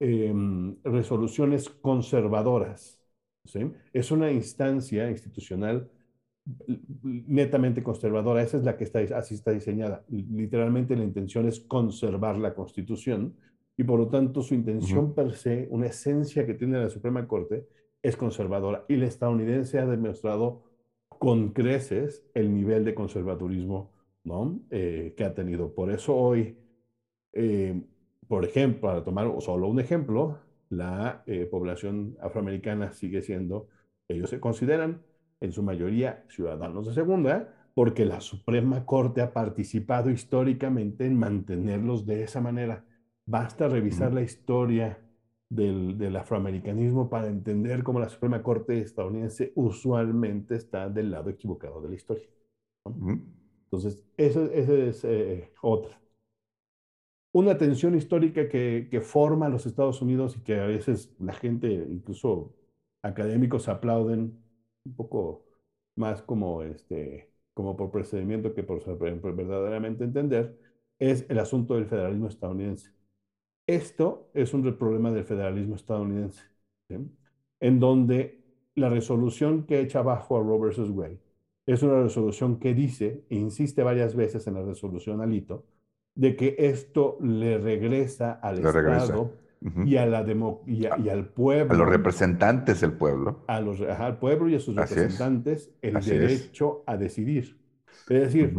em, 0.00 0.76
resoluciones 0.82 1.68
conservadoras. 1.68 2.98
Es 3.92 4.10
una 4.10 4.30
instancia 4.30 5.10
institucional 5.10 5.90
netamente 7.02 7.82
conservadora, 7.82 8.42
esa 8.42 8.56
es 8.56 8.64
la 8.64 8.76
que 8.76 8.84
está, 8.84 9.00
así 9.16 9.34
está 9.34 9.52
diseñada. 9.52 10.04
Literalmente 10.08 10.96
la 10.96 11.04
intención 11.04 11.46
es 11.46 11.60
conservar 11.60 12.38
la 12.38 12.54
Constitución 12.54 13.36
y 13.76 13.84
por 13.84 13.98
lo 13.98 14.08
tanto 14.08 14.42
su 14.42 14.54
intención 14.54 15.14
per 15.14 15.32
se, 15.32 15.68
una 15.70 15.86
esencia 15.86 16.46
que 16.46 16.54
tiene 16.54 16.78
la 16.78 16.90
Suprema 16.90 17.26
Corte, 17.26 17.66
es 18.02 18.16
conservadora. 18.16 18.84
Y 18.88 18.96
la 18.96 19.06
estadounidense 19.06 19.78
ha 19.78 19.86
demostrado 19.86 20.64
con 21.08 21.50
creces 21.52 22.24
el 22.34 22.54
nivel 22.54 22.84
de 22.84 22.94
conservadurismo 22.94 23.92
¿no? 24.24 24.60
Eh, 24.70 25.14
que 25.16 25.24
ha 25.24 25.34
tenido. 25.34 25.74
Por 25.74 25.90
eso 25.90 26.16
hoy, 26.16 26.56
eh, 27.32 27.82
por 28.28 28.44
ejemplo, 28.44 28.80
para 28.82 29.04
tomar 29.04 29.30
solo 29.40 29.68
un 29.68 29.80
ejemplo, 29.80 30.38
la 30.68 31.22
eh, 31.26 31.46
población 31.46 32.16
afroamericana 32.20 32.92
sigue 32.92 33.22
siendo, 33.22 33.68
ellos 34.08 34.30
se 34.30 34.40
consideran 34.40 35.02
en 35.40 35.52
su 35.52 35.62
mayoría 35.62 36.24
ciudadanos 36.28 36.86
de 36.86 36.94
segunda, 36.94 37.54
porque 37.74 38.04
la 38.04 38.20
Suprema 38.20 38.84
Corte 38.84 39.22
ha 39.22 39.32
participado 39.32 40.10
históricamente 40.10 41.06
en 41.06 41.18
mantenerlos 41.18 42.06
de 42.06 42.24
esa 42.24 42.40
manera. 42.40 42.84
Basta 43.26 43.68
revisar 43.68 44.12
la 44.12 44.22
historia 44.22 44.98
del, 45.48 45.98
del, 45.98 46.16
afroamericanismo 46.16 47.08
para 47.08 47.28
entender 47.28 47.82
cómo 47.82 48.00
la 48.00 48.08
Suprema 48.08 48.42
Corte 48.42 48.80
estadounidense 48.80 49.52
usualmente 49.54 50.56
está 50.56 50.88
del 50.88 51.10
lado 51.10 51.30
equivocado 51.30 51.80
de 51.80 51.88
la 51.88 51.94
historia. 51.94 52.28
Entonces, 52.84 54.04
esa, 54.16 54.44
es 54.44 55.04
eh, 55.04 55.52
otra. 55.62 56.00
Una 57.32 57.56
tensión 57.56 57.94
histórica 57.94 58.48
que, 58.48 58.88
que, 58.90 59.00
forma 59.00 59.46
a 59.46 59.48
los 59.48 59.64
Estados 59.66 60.02
Unidos 60.02 60.36
y 60.36 60.40
que 60.40 60.58
a 60.58 60.66
veces 60.66 61.14
la 61.20 61.32
gente, 61.32 61.72
incluso 61.72 62.56
académicos, 63.02 63.68
aplauden 63.68 64.36
un 64.84 64.94
poco 64.94 65.44
más 65.96 66.22
como, 66.22 66.62
este, 66.62 67.30
como 67.54 67.76
por 67.76 67.90
procedimiento 67.90 68.54
que 68.54 68.62
por, 68.62 68.82
por 68.82 69.36
verdaderamente 69.36 70.04
entender, 70.04 70.58
es 70.98 71.26
el 71.28 71.38
asunto 71.38 71.74
del 71.74 71.86
federalismo 71.86 72.28
estadounidense. 72.28 72.92
Esto 73.66 74.30
es 74.34 74.52
un 74.54 74.62
problema 74.76 75.10
del 75.12 75.24
federalismo 75.24 75.76
estadounidense, 75.76 76.42
en 77.60 77.80
donde 77.80 78.40
la 78.74 78.88
resolución 78.88 79.64
que 79.64 79.80
echa 79.80 80.00
abajo 80.00 80.36
a 80.36 80.42
Roe 80.42 80.60
versus 80.60 80.90
Wade 80.90 81.20
es 81.66 81.82
una 81.82 82.02
resolución 82.02 82.58
que 82.58 82.74
dice, 82.74 83.24
e 83.28 83.36
insiste 83.36 83.82
varias 83.82 84.16
veces 84.16 84.46
en 84.46 84.54
la 84.54 84.62
resolución 84.62 85.20
Alito, 85.20 85.64
de 86.14 86.34
que 86.34 86.56
esto 86.58 87.16
le 87.20 87.58
regresa 87.58 88.32
al 88.32 88.58
Estado 88.58 89.30
y, 89.60 89.96
a 89.96 90.06
la 90.06 90.24
demo, 90.24 90.62
y, 90.66 90.86
al 90.86 91.28
pueblo. 91.28 91.74
A 91.74 91.76
los 91.76 91.88
representantes 91.88 92.80
del 92.80 92.92
pueblo. 92.92 93.44
A 93.46 93.60
los, 93.60 93.80
al 93.80 94.18
pueblo 94.18 94.48
y 94.48 94.54
a 94.54 94.60
sus 94.60 94.74
representantes 94.74 95.70
el 95.82 95.94
derecho 96.00 96.82
a 96.86 96.96
decidir. 96.96 97.58
Es 98.08 98.32
decir, 98.32 98.54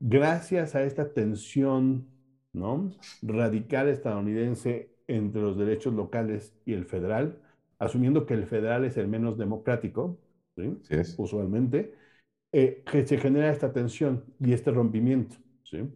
gracias 0.00 0.74
a 0.74 0.82
esta 0.82 1.12
tensión 1.12 2.08
¿no? 2.52 2.90
radical 3.22 3.88
estadounidense 3.88 4.94
entre 5.06 5.42
los 5.42 5.58
derechos 5.58 5.92
locales 5.92 6.54
y 6.64 6.72
el 6.72 6.86
federal, 6.86 7.40
asumiendo 7.78 8.26
que 8.26 8.34
el 8.34 8.46
federal 8.46 8.84
es 8.84 8.96
el 8.96 9.08
menos 9.08 9.36
democrático, 9.36 10.18
¿sí? 10.56 10.78
usualmente, 11.18 11.94
eh, 12.52 12.82
que 12.90 13.06
se 13.06 13.18
genera 13.18 13.50
esta 13.50 13.72
tensión 13.72 14.24
y 14.38 14.52
este 14.52 14.70
rompimiento. 14.70 15.36
¿sí? 15.64 15.88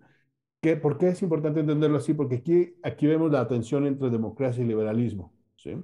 ¿Qué, 0.64 0.76
¿Por 0.76 0.96
qué 0.96 1.08
es 1.08 1.20
importante 1.20 1.60
entenderlo 1.60 1.98
así? 1.98 2.14
Porque 2.14 2.36
aquí, 2.36 2.76
aquí 2.82 3.06
vemos 3.06 3.30
la 3.30 3.46
tensión 3.46 3.86
entre 3.86 4.08
democracia 4.08 4.64
y 4.64 4.66
liberalismo. 4.66 5.30
¿sí? 5.56 5.76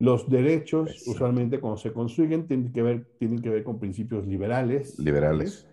Los 0.00 0.28
derechos, 0.28 1.04
usualmente, 1.06 1.60
cuando 1.60 1.76
se 1.76 1.92
construyen, 1.92 2.48
tienen 2.48 2.72
que 2.72 2.82
ver, 2.82 3.12
tienen 3.20 3.40
que 3.40 3.48
ver 3.48 3.62
con 3.62 3.78
principios 3.78 4.26
liberales. 4.26 4.98
Liberales. 4.98 5.68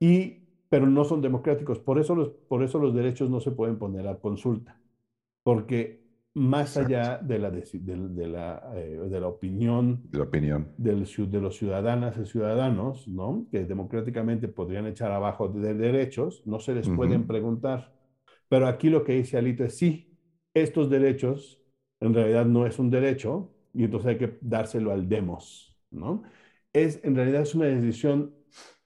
Y, 0.00 0.46
pero 0.70 0.86
no 0.86 1.04
son 1.04 1.20
democráticos. 1.20 1.78
Por 1.78 1.98
eso, 1.98 2.14
los, 2.14 2.30
por 2.30 2.62
eso 2.62 2.78
los 2.78 2.94
derechos 2.94 3.28
no 3.28 3.40
se 3.40 3.50
pueden 3.50 3.76
poner 3.76 4.08
a 4.08 4.18
consulta. 4.18 4.80
Porque 5.42 6.03
más 6.34 6.76
allá 6.76 7.18
de 7.18 7.38
la, 7.38 7.50
de, 7.50 7.62
de, 7.62 8.26
la, 8.26 8.72
eh, 8.74 8.98
de 9.08 9.20
la 9.20 9.28
opinión, 9.28 10.02
de, 10.10 10.18
la 10.18 10.24
opinión. 10.24 10.68
Del, 10.76 11.06
de 11.06 11.40
los 11.40 11.56
ciudadanas 11.56 12.18
y 12.18 12.26
ciudadanos, 12.26 13.06
¿no? 13.06 13.46
que 13.50 13.64
democráticamente 13.64 14.48
podrían 14.48 14.86
echar 14.86 15.12
abajo 15.12 15.48
de 15.48 15.74
derechos, 15.74 16.42
no 16.44 16.58
se 16.58 16.74
les 16.74 16.88
pueden 16.88 17.26
preguntar. 17.26 17.94
Pero 18.48 18.66
aquí 18.66 18.90
lo 18.90 19.04
que 19.04 19.12
dice 19.12 19.38
Alito 19.38 19.64
es 19.64 19.76
sí, 19.76 20.18
estos 20.52 20.90
derechos 20.90 21.62
en 22.00 22.12
realidad 22.12 22.44
no 22.46 22.66
es 22.66 22.78
un 22.78 22.90
derecho 22.90 23.54
y 23.72 23.84
entonces 23.84 24.10
hay 24.10 24.18
que 24.18 24.38
dárselo 24.40 24.90
al 24.90 25.08
demos. 25.08 25.80
¿no? 25.90 26.24
Es, 26.72 27.00
en 27.04 27.14
realidad 27.14 27.42
es 27.42 27.54
una 27.54 27.66
decisión 27.66 28.34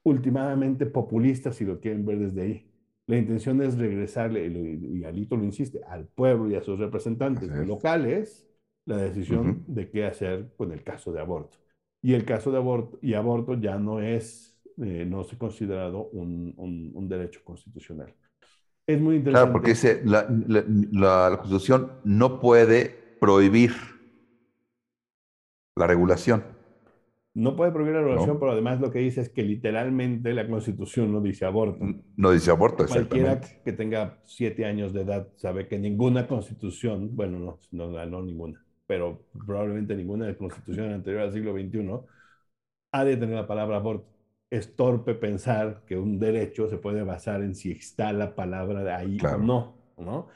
últimamente 0.03 0.85
populista 0.87 1.53
si 1.53 1.65
lo 1.65 1.81
quieren 1.81 2.05
ver 2.05 2.19
desde 2.19 2.43
ahí. 2.43 2.68
La 3.09 3.17
intención 3.17 3.63
es 3.63 3.79
regresarle, 3.79 4.47
y 4.47 5.03
Alito 5.03 5.35
lo 5.35 5.43
insiste, 5.43 5.81
al 5.89 6.07
pueblo 6.09 6.51
y 6.51 6.57
a 6.57 6.63
sus 6.63 6.79
representantes 6.79 7.49
locales 7.67 8.47
la 8.85 8.99
decisión 8.99 9.65
de 9.67 9.89
qué 9.89 10.05
hacer 10.05 10.53
con 10.59 10.73
el 10.73 10.85
caso 10.85 11.11
de 11.11 11.21
aborto. 11.21 11.57
Y 12.03 12.13
el 12.13 12.27
caso 12.27 12.53
de 12.53 12.59
aborto 12.59 12.99
y 13.01 13.15
aborto 13.15 13.55
ya 13.55 13.79
no 13.79 14.03
es, 14.03 14.61
eh, 14.77 15.07
no 15.09 15.25
se 15.25 15.39
considerado 15.39 16.09
un, 16.09 16.53
un, 16.95 17.09
derecho 17.09 17.41
constitucional. 17.43 18.15
Es 18.87 19.01
muy 19.01 19.17
interesante. 19.17 19.47
Claro, 19.47 19.53
porque 19.53 19.71
dice, 19.71 20.03
la, 20.05 20.27
la, 20.47 21.31
la 21.31 21.37
Constitución 21.39 21.93
no 22.05 22.39
puede 22.41 23.17
prohibir 23.19 23.73
la 25.77 25.87
regulación. 25.87 26.45
No 27.39 27.55
puede 27.55 27.71
prohibir 27.71 27.95
la 27.95 28.01
regulación, 28.01 28.41
pero 28.41 28.51
además 28.51 28.81
lo 28.81 28.91
que 28.91 28.99
dice 28.99 29.21
es 29.21 29.29
que 29.29 29.45
literalmente 29.45 30.35
la 30.35 30.49
Constitución 30.49 31.13
no 31.13 31.21
dice 31.21 31.45
aborto. 31.45 31.87
No 32.17 32.33
dice 32.33 32.51
aborto, 32.51 32.85
Cualquiera 32.85 33.41
que 33.41 33.73
tenga 33.73 34.19
siete 34.25 34.65
años 34.65 34.93
de 34.93 35.03
edad 35.03 35.29
sabe 35.37 35.69
que 35.69 35.79
ninguna 35.79 36.27
Constitución, 36.27 37.15
bueno, 37.15 37.39
no, 37.39 37.61
no, 37.71 38.07
no 38.07 38.23
ninguna, 38.23 38.61
pero 38.89 39.23
probablemente 39.47 39.95
ninguna 39.95 40.27
de 40.27 40.37
Constitución 40.37 40.93
anterior 40.93 41.23
al 41.23 41.33
siglo 41.33 41.53
XXI 41.53 42.01
ha 42.91 43.05
de 43.05 43.17
tener 43.17 43.37
la 43.37 43.47
palabra 43.47 43.77
aborto. 43.77 44.09
Es 44.51 44.75
torpe 44.75 45.15
pensar 45.15 45.85
que 45.87 45.97
un 45.97 46.19
derecho 46.19 46.69
se 46.69 46.79
puede 46.79 47.05
basar 47.05 47.43
en 47.43 47.55
si 47.55 47.71
está 47.71 48.13
la 48.13 48.35
palabra 48.35 48.83
de 48.83 48.91
ahí 48.91 49.19
o 49.23 49.39
no, 49.39 49.77
¿no? 49.97 50.27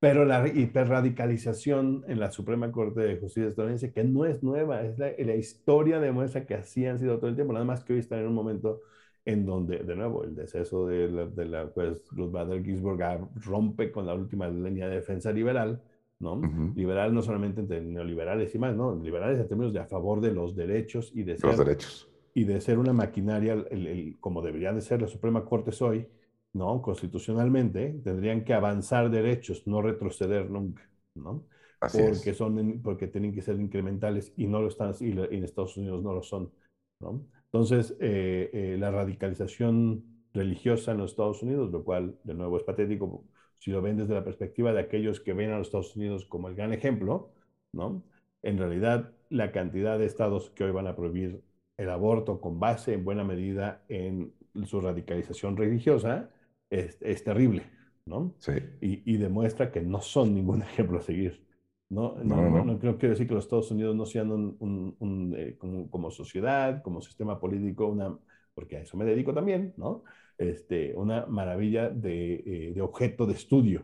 Pero 0.00 0.24
la 0.24 0.48
hiperradicalización 0.48 2.04
en 2.08 2.18
la 2.18 2.32
Suprema 2.32 2.72
Corte 2.72 3.00
de 3.00 3.18
Justicia 3.18 3.50
estadounidense, 3.50 3.92
que 3.92 4.02
no 4.02 4.24
es 4.24 4.42
nueva, 4.42 4.82
es 4.82 4.98
la, 4.98 5.12
la, 5.18 5.36
historia 5.36 6.00
demuestra 6.00 6.46
que 6.46 6.54
así 6.54 6.86
han 6.86 6.98
sido 6.98 7.18
todo 7.18 7.28
el 7.28 7.36
tiempo, 7.36 7.52
nada 7.52 7.66
más 7.66 7.84
que 7.84 7.92
hoy 7.92 7.98
están 7.98 8.20
en 8.20 8.28
un 8.28 8.34
momento 8.34 8.80
en 9.26 9.44
donde, 9.44 9.80
de 9.80 9.94
nuevo, 9.94 10.24
el 10.24 10.34
deceso 10.34 10.86
de 10.86 11.08
la, 11.08 11.26
de 11.26 11.44
la 11.44 11.68
pues, 11.68 12.02
Ruth 12.10 12.32
Bader 12.32 12.64
Ginsburg 12.64 13.28
rompe 13.44 13.92
con 13.92 14.06
la 14.06 14.14
última 14.14 14.48
línea 14.48 14.88
de 14.88 14.96
defensa 14.96 15.30
liberal, 15.32 15.82
¿no? 16.18 16.40
Liberal 16.74 17.14
no 17.14 17.20
solamente 17.20 17.60
entre 17.60 17.82
neoliberales 17.82 18.54
y 18.54 18.58
más, 18.58 18.74
¿no? 18.74 18.94
Liberales 18.96 19.38
en 19.38 19.48
términos 19.48 19.72
de 19.72 19.80
a 19.80 19.86
favor 19.86 20.22
de 20.22 20.32
los 20.32 20.56
derechos 20.56 21.12
y 21.14 21.22
de 21.22 21.36
ser, 21.36 21.50
los 21.50 21.58
derechos. 21.58 22.08
Y 22.32 22.44
de 22.44 22.60
ser 22.60 22.78
una 22.78 22.94
maquinaria, 22.94 23.52
el, 23.70 24.16
como 24.20 24.40
debería 24.40 24.72
de 24.72 24.80
ser 24.80 25.02
la 25.02 25.08
Suprema 25.08 25.44
Corte 25.44 25.72
hoy, 25.84 26.06
¿no? 26.52 26.82
Constitucionalmente, 26.82 28.00
tendrían 28.04 28.44
que 28.44 28.54
avanzar 28.54 29.10
derechos, 29.10 29.66
no 29.66 29.82
retroceder 29.82 30.50
nunca, 30.50 30.88
¿no? 31.14 31.44
porque, 31.80 32.34
son, 32.34 32.80
porque 32.82 33.06
tienen 33.06 33.32
que 33.34 33.42
ser 33.42 33.58
incrementales 33.58 34.32
y 34.36 34.46
no 34.46 34.60
lo 34.60 34.68
están, 34.68 34.94
y, 35.00 35.12
en 35.12 35.44
Estados 35.44 35.76
Unidos 35.76 36.02
no 36.02 36.12
lo 36.12 36.22
son, 36.22 36.52
¿no? 37.00 37.24
Entonces, 37.46 37.96
eh, 38.00 38.50
eh, 38.52 38.76
la 38.78 38.90
radicalización 38.90 40.04
religiosa 40.34 40.92
en 40.92 40.98
los 40.98 41.12
Estados 41.12 41.42
Unidos, 41.42 41.70
lo 41.70 41.82
cual, 41.82 42.18
de 42.22 42.34
nuevo, 42.34 42.58
es 42.58 42.64
patético 42.64 43.24
si 43.58 43.70
lo 43.70 43.82
ven 43.82 43.96
desde 43.96 44.14
la 44.14 44.24
perspectiva 44.24 44.72
de 44.72 44.80
aquellos 44.80 45.20
que 45.20 45.32
ven 45.32 45.50
a 45.50 45.58
los 45.58 45.68
Estados 45.68 45.96
Unidos 45.96 46.24
como 46.26 46.48
el 46.48 46.54
gran 46.54 46.72
ejemplo, 46.72 47.32
¿no? 47.72 48.02
En 48.42 48.58
realidad, 48.58 49.12
la 49.28 49.52
cantidad 49.52 49.98
de 49.98 50.06
estados 50.06 50.50
que 50.50 50.64
hoy 50.64 50.70
van 50.70 50.86
a 50.86 50.96
prohibir 50.96 51.42
el 51.76 51.90
aborto 51.90 52.40
con 52.40 52.60
base 52.60 52.94
en 52.94 53.04
buena 53.04 53.24
medida 53.24 53.82
en 53.88 54.32
su 54.64 54.80
radicalización 54.80 55.56
religiosa, 55.56 56.30
es, 56.70 57.24
terrible, 57.24 57.64
¿no? 58.06 58.34
Sí. 58.38 58.52
Y, 58.80 59.16
demuestra 59.16 59.70
que 59.70 59.82
no 59.82 60.00
son 60.00 60.34
ningún 60.34 60.62
ejemplo 60.62 60.98
a 60.98 61.02
seguir. 61.02 61.46
No, 61.88 62.14
no, 62.22 62.48
no, 62.48 62.64
no, 62.64 62.78
creo, 62.78 62.96
quiero 62.98 63.14
decir 63.14 63.26
que 63.26 63.34
los 63.34 63.44
Estados 63.44 63.72
Unidos 63.72 63.96
no 63.96 64.06
sean 64.06 64.30
un, 64.30 64.56
un, 65.00 65.34
eh, 65.36 65.58
como, 65.58 66.10
sociedad, 66.12 66.82
como 66.82 67.02
sistema 67.02 67.40
político, 67.40 67.88
una, 67.88 68.16
porque 68.54 68.76
a 68.76 68.82
eso 68.82 68.96
me 68.96 69.04
dedico 69.04 69.34
también, 69.34 69.74
¿no? 69.76 70.04
Este, 70.38 70.94
una 70.94 71.26
maravilla 71.26 71.90
de, 71.90 72.34
eh, 72.46 72.72
de 72.72 72.80
objeto 72.80 73.26
de 73.26 73.32
estudio. 73.32 73.82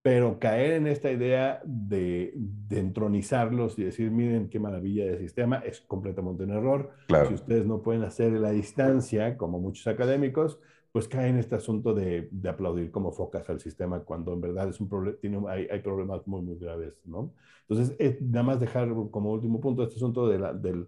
Pero 0.00 0.38
caer 0.38 0.72
en 0.74 0.86
esta 0.86 1.10
idea 1.10 1.60
de, 1.64 2.32
de, 2.36 2.78
entronizarlos 2.78 3.78
y 3.78 3.84
decir, 3.84 4.12
miren 4.12 4.48
qué 4.48 4.60
maravilla 4.60 5.06
de 5.06 5.18
sistema, 5.18 5.58
es 5.58 5.80
completamente 5.80 6.44
un 6.44 6.50
error. 6.50 6.92
Claro. 7.08 7.28
Si 7.28 7.34
ustedes 7.34 7.66
no 7.66 7.82
pueden 7.82 8.02
hacer 8.02 8.32
la 8.32 8.50
distancia, 8.50 9.36
como 9.36 9.58
muchos 9.58 9.86
académicos, 9.88 10.60
pues 10.94 11.08
cae 11.08 11.28
en 11.28 11.38
este 11.38 11.56
asunto 11.56 11.92
de, 11.92 12.28
de, 12.30 12.48
aplaudir 12.48 12.92
como 12.92 13.10
focas 13.10 13.50
al 13.50 13.58
sistema 13.58 14.04
cuando 14.04 14.32
en 14.32 14.40
verdad 14.40 14.68
es 14.68 14.78
un 14.80 15.18
tiene, 15.20 15.42
hay, 15.48 15.66
hay, 15.68 15.80
problemas 15.80 16.24
muy, 16.24 16.40
muy 16.40 16.56
graves, 16.56 16.94
¿no? 17.04 17.34
Entonces, 17.68 17.96
nada 18.22 18.44
más 18.44 18.60
dejar 18.60 18.90
como 19.10 19.32
último 19.32 19.60
punto 19.60 19.82
este 19.82 19.96
asunto 19.96 20.28
de 20.28 20.38
la, 20.38 20.52
del, 20.52 20.86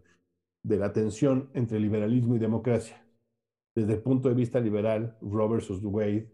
de 0.62 0.76
la 0.76 0.92
tensión 0.92 1.50
entre 1.54 1.80
liberalismo 1.80 2.36
y 2.36 2.38
democracia. 2.38 3.04
Desde 3.74 3.94
el 3.94 4.00
punto 4.00 4.28
de 4.28 4.36
vista 4.36 4.60
liberal, 4.60 5.16
Roe 5.20 5.48
versus 5.48 5.82
Wade 5.82 6.30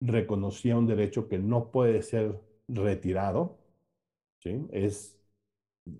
reconocía 0.00 0.78
un 0.78 0.86
derecho 0.86 1.28
que 1.28 1.38
no 1.38 1.70
puede 1.70 2.00
ser 2.00 2.40
retirado, 2.66 3.58
¿sí? 4.38 4.66
Es 4.72 5.20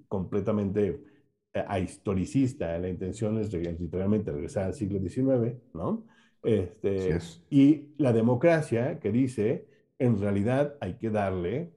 completamente 0.09 1.05
eh, 1.53 1.65
ahistoricista, 1.69 2.79
la 2.79 2.89
intención 2.89 3.39
es 3.39 3.53
literalmente 3.53 4.33
regresar 4.33 4.65
al 4.65 4.75
siglo 4.75 4.99
XIX, 4.99 5.61
¿no? 5.75 6.07
Este, 6.43 7.19
Y 7.51 7.95
la 7.99 8.13
democracia 8.13 8.99
que 9.01 9.13
dice, 9.13 9.69
en 9.99 10.19
realidad 10.21 10.77
hay 10.81 10.95
que 10.95 11.11
darle 11.11 11.73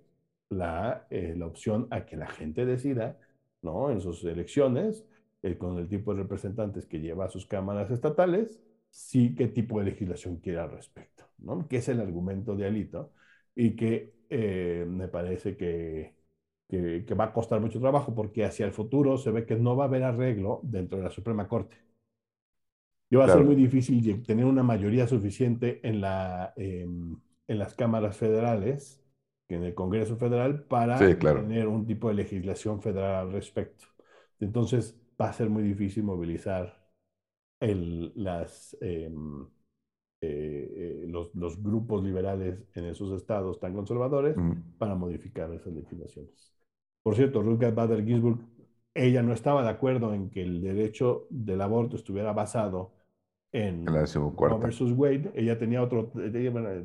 la, 0.49 1.05
eh, 1.09 1.35
la 1.37 1.47
opción 1.47 1.87
a 1.91 2.05
que 2.05 2.15
la 2.17 2.27
gente 2.27 2.65
decida, 2.65 3.19
¿no? 3.61 3.91
En 3.91 3.99
sus 4.01 4.23
elecciones, 4.23 5.05
eh, 5.41 5.57
con 5.57 5.77
el 5.77 5.87
tipo 5.89 6.13
de 6.13 6.21
representantes 6.23 6.85
que 6.85 6.99
lleva 7.01 7.25
a 7.25 7.29
sus 7.29 7.45
cámaras 7.45 7.91
estatales, 7.91 8.61
sí 8.89 9.35
qué 9.35 9.47
tipo 9.47 9.79
de 9.79 9.85
legislación 9.85 10.37
quiere 10.37 10.59
al 10.59 10.71
respecto, 10.71 11.25
¿no? 11.39 11.67
Que 11.67 11.77
es 11.77 11.89
el 11.89 11.99
argumento 11.99 12.55
de 12.55 12.65
Alito 12.67 13.11
y 13.55 13.75
que 13.75 14.13
eh, 14.29 14.85
me 14.87 15.07
parece 15.09 15.57
que, 15.57 16.15
que, 16.69 17.03
que 17.05 17.13
va 17.15 17.25
a 17.25 17.33
costar 17.33 17.59
mucho 17.59 17.79
trabajo 17.79 18.13
porque 18.15 18.45
hacia 18.45 18.65
el 18.65 18.71
futuro 18.73 19.17
se 19.17 19.31
ve 19.31 19.45
que 19.45 19.55
no 19.55 19.75
va 19.75 19.85
a 19.85 19.87
haber 19.87 20.03
arreglo 20.03 20.61
dentro 20.63 20.97
de 20.97 21.03
la 21.05 21.11
Suprema 21.11 21.47
Corte. 21.47 21.77
Y 23.13 23.15
va 23.15 23.25
a 23.25 23.29
ser 23.29 23.43
muy 23.43 23.55
difícil 23.55 24.23
tener 24.23 24.43
una 24.43 24.63
mayoría 24.63 25.05
suficiente 25.05 25.79
en, 25.87 26.01
la, 26.01 26.51
em, 26.55 27.15
en 27.47 27.59
las 27.59 27.75
cámaras 27.75 28.17
federales, 28.17 29.05
en 29.47 29.63
el 29.63 29.75
Congreso 29.75 30.17
Federal, 30.17 30.63
para 30.63 30.97
tener 30.97 31.67
un 31.67 31.85
tipo 31.85 32.07
de 32.07 32.15
legislación 32.15 32.81
federal 32.81 33.27
al 33.27 33.31
respecto. 33.31 33.85
Entonces, 34.39 34.99
va 35.21 35.29
a 35.29 35.33
ser 35.33 35.47
muy 35.47 35.61
difícil 35.61 36.01
movilizar 36.01 36.89
el, 37.61 38.11
las, 38.15 38.75
em, 38.81 39.43
eh, 40.19 40.73
eh, 40.75 41.05
los, 41.07 41.35
los, 41.35 41.61
grupos 41.61 42.03
liberales 42.03 42.65
en 42.73 42.85
esos 42.85 43.11
estados 43.11 43.59
tan 43.59 43.75
conservadores 43.75 44.35
para 44.79 44.95
modificar 44.95 45.53
esas 45.53 45.71
legislaciones. 45.71 46.51
Por 47.03 47.13
cierto, 47.13 47.43
Ruth 47.43 47.59
Bader 47.59 48.03
Ginsburg, 48.03 48.39
ella 48.95 49.21
no 49.21 49.33
estaba 49.33 49.61
de 49.61 49.69
acuerdo 49.69 50.15
en 50.15 50.31
que 50.31 50.41
el 50.41 50.63
derecho 50.63 51.27
del 51.29 51.61
aborto 51.61 51.95
estuviera 51.95 52.33
basado 52.33 53.02
en 53.53 53.85
Roe 53.85 54.59
versus 54.59 54.91
Wade, 54.91 55.31
ella 55.35 55.57
tenía 55.57 55.83
otro, 55.83 56.11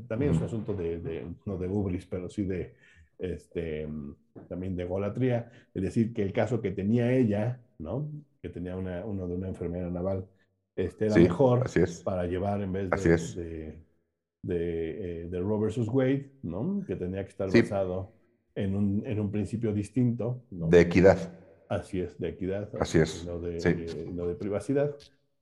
también 0.07 0.33
es 0.33 0.39
un 0.39 0.45
asunto 0.45 0.75
de, 0.75 1.01
de, 1.01 1.27
no 1.47 1.57
de 1.57 1.67
ubris, 1.67 2.05
pero 2.05 2.29
sí 2.29 2.45
de, 2.45 2.75
este, 3.19 3.89
también 4.49 4.77
de 4.77 4.85
golatría, 4.85 5.51
es 5.73 5.83
decir, 5.83 6.13
que 6.13 6.23
el 6.23 6.33
caso 6.35 6.61
que 6.61 6.71
tenía 6.71 7.11
ella, 7.11 7.59
¿no? 7.79 8.11
que 8.43 8.51
tenía 8.51 8.77
una, 8.77 9.05
uno 9.07 9.27
de 9.27 9.35
una 9.35 9.49
enfermera 9.49 9.89
naval, 9.89 10.27
este, 10.77 11.07
era 11.07 11.17
mejor 11.17 11.65
para 12.05 12.27
llevar 12.27 12.61
en 12.61 12.73
vez 12.73 12.91
de, 13.35 13.79
de, 14.43 15.29
de, 15.31 15.41
Roe 15.41 15.61
versus 15.61 15.89
Wade, 15.89 16.31
¿no? 16.43 16.85
que 16.87 16.97
tenía 16.97 17.25
que 17.25 17.31
estar 17.31 17.51
basado 17.51 18.13
en 18.55 18.77
un, 18.77 19.03
en 19.07 19.19
un 19.21 19.31
principio 19.31 19.73
distinto. 19.73 20.43
De 20.51 20.83
equidad. 20.83 21.33
Así 21.71 22.01
es, 22.01 22.19
de 22.19 22.29
equidad. 22.29 22.71
Así 22.79 22.99
es. 22.99 23.25
No 23.27 23.41
de, 23.41 23.59
de 23.59 24.35
privacidad. 24.35 24.95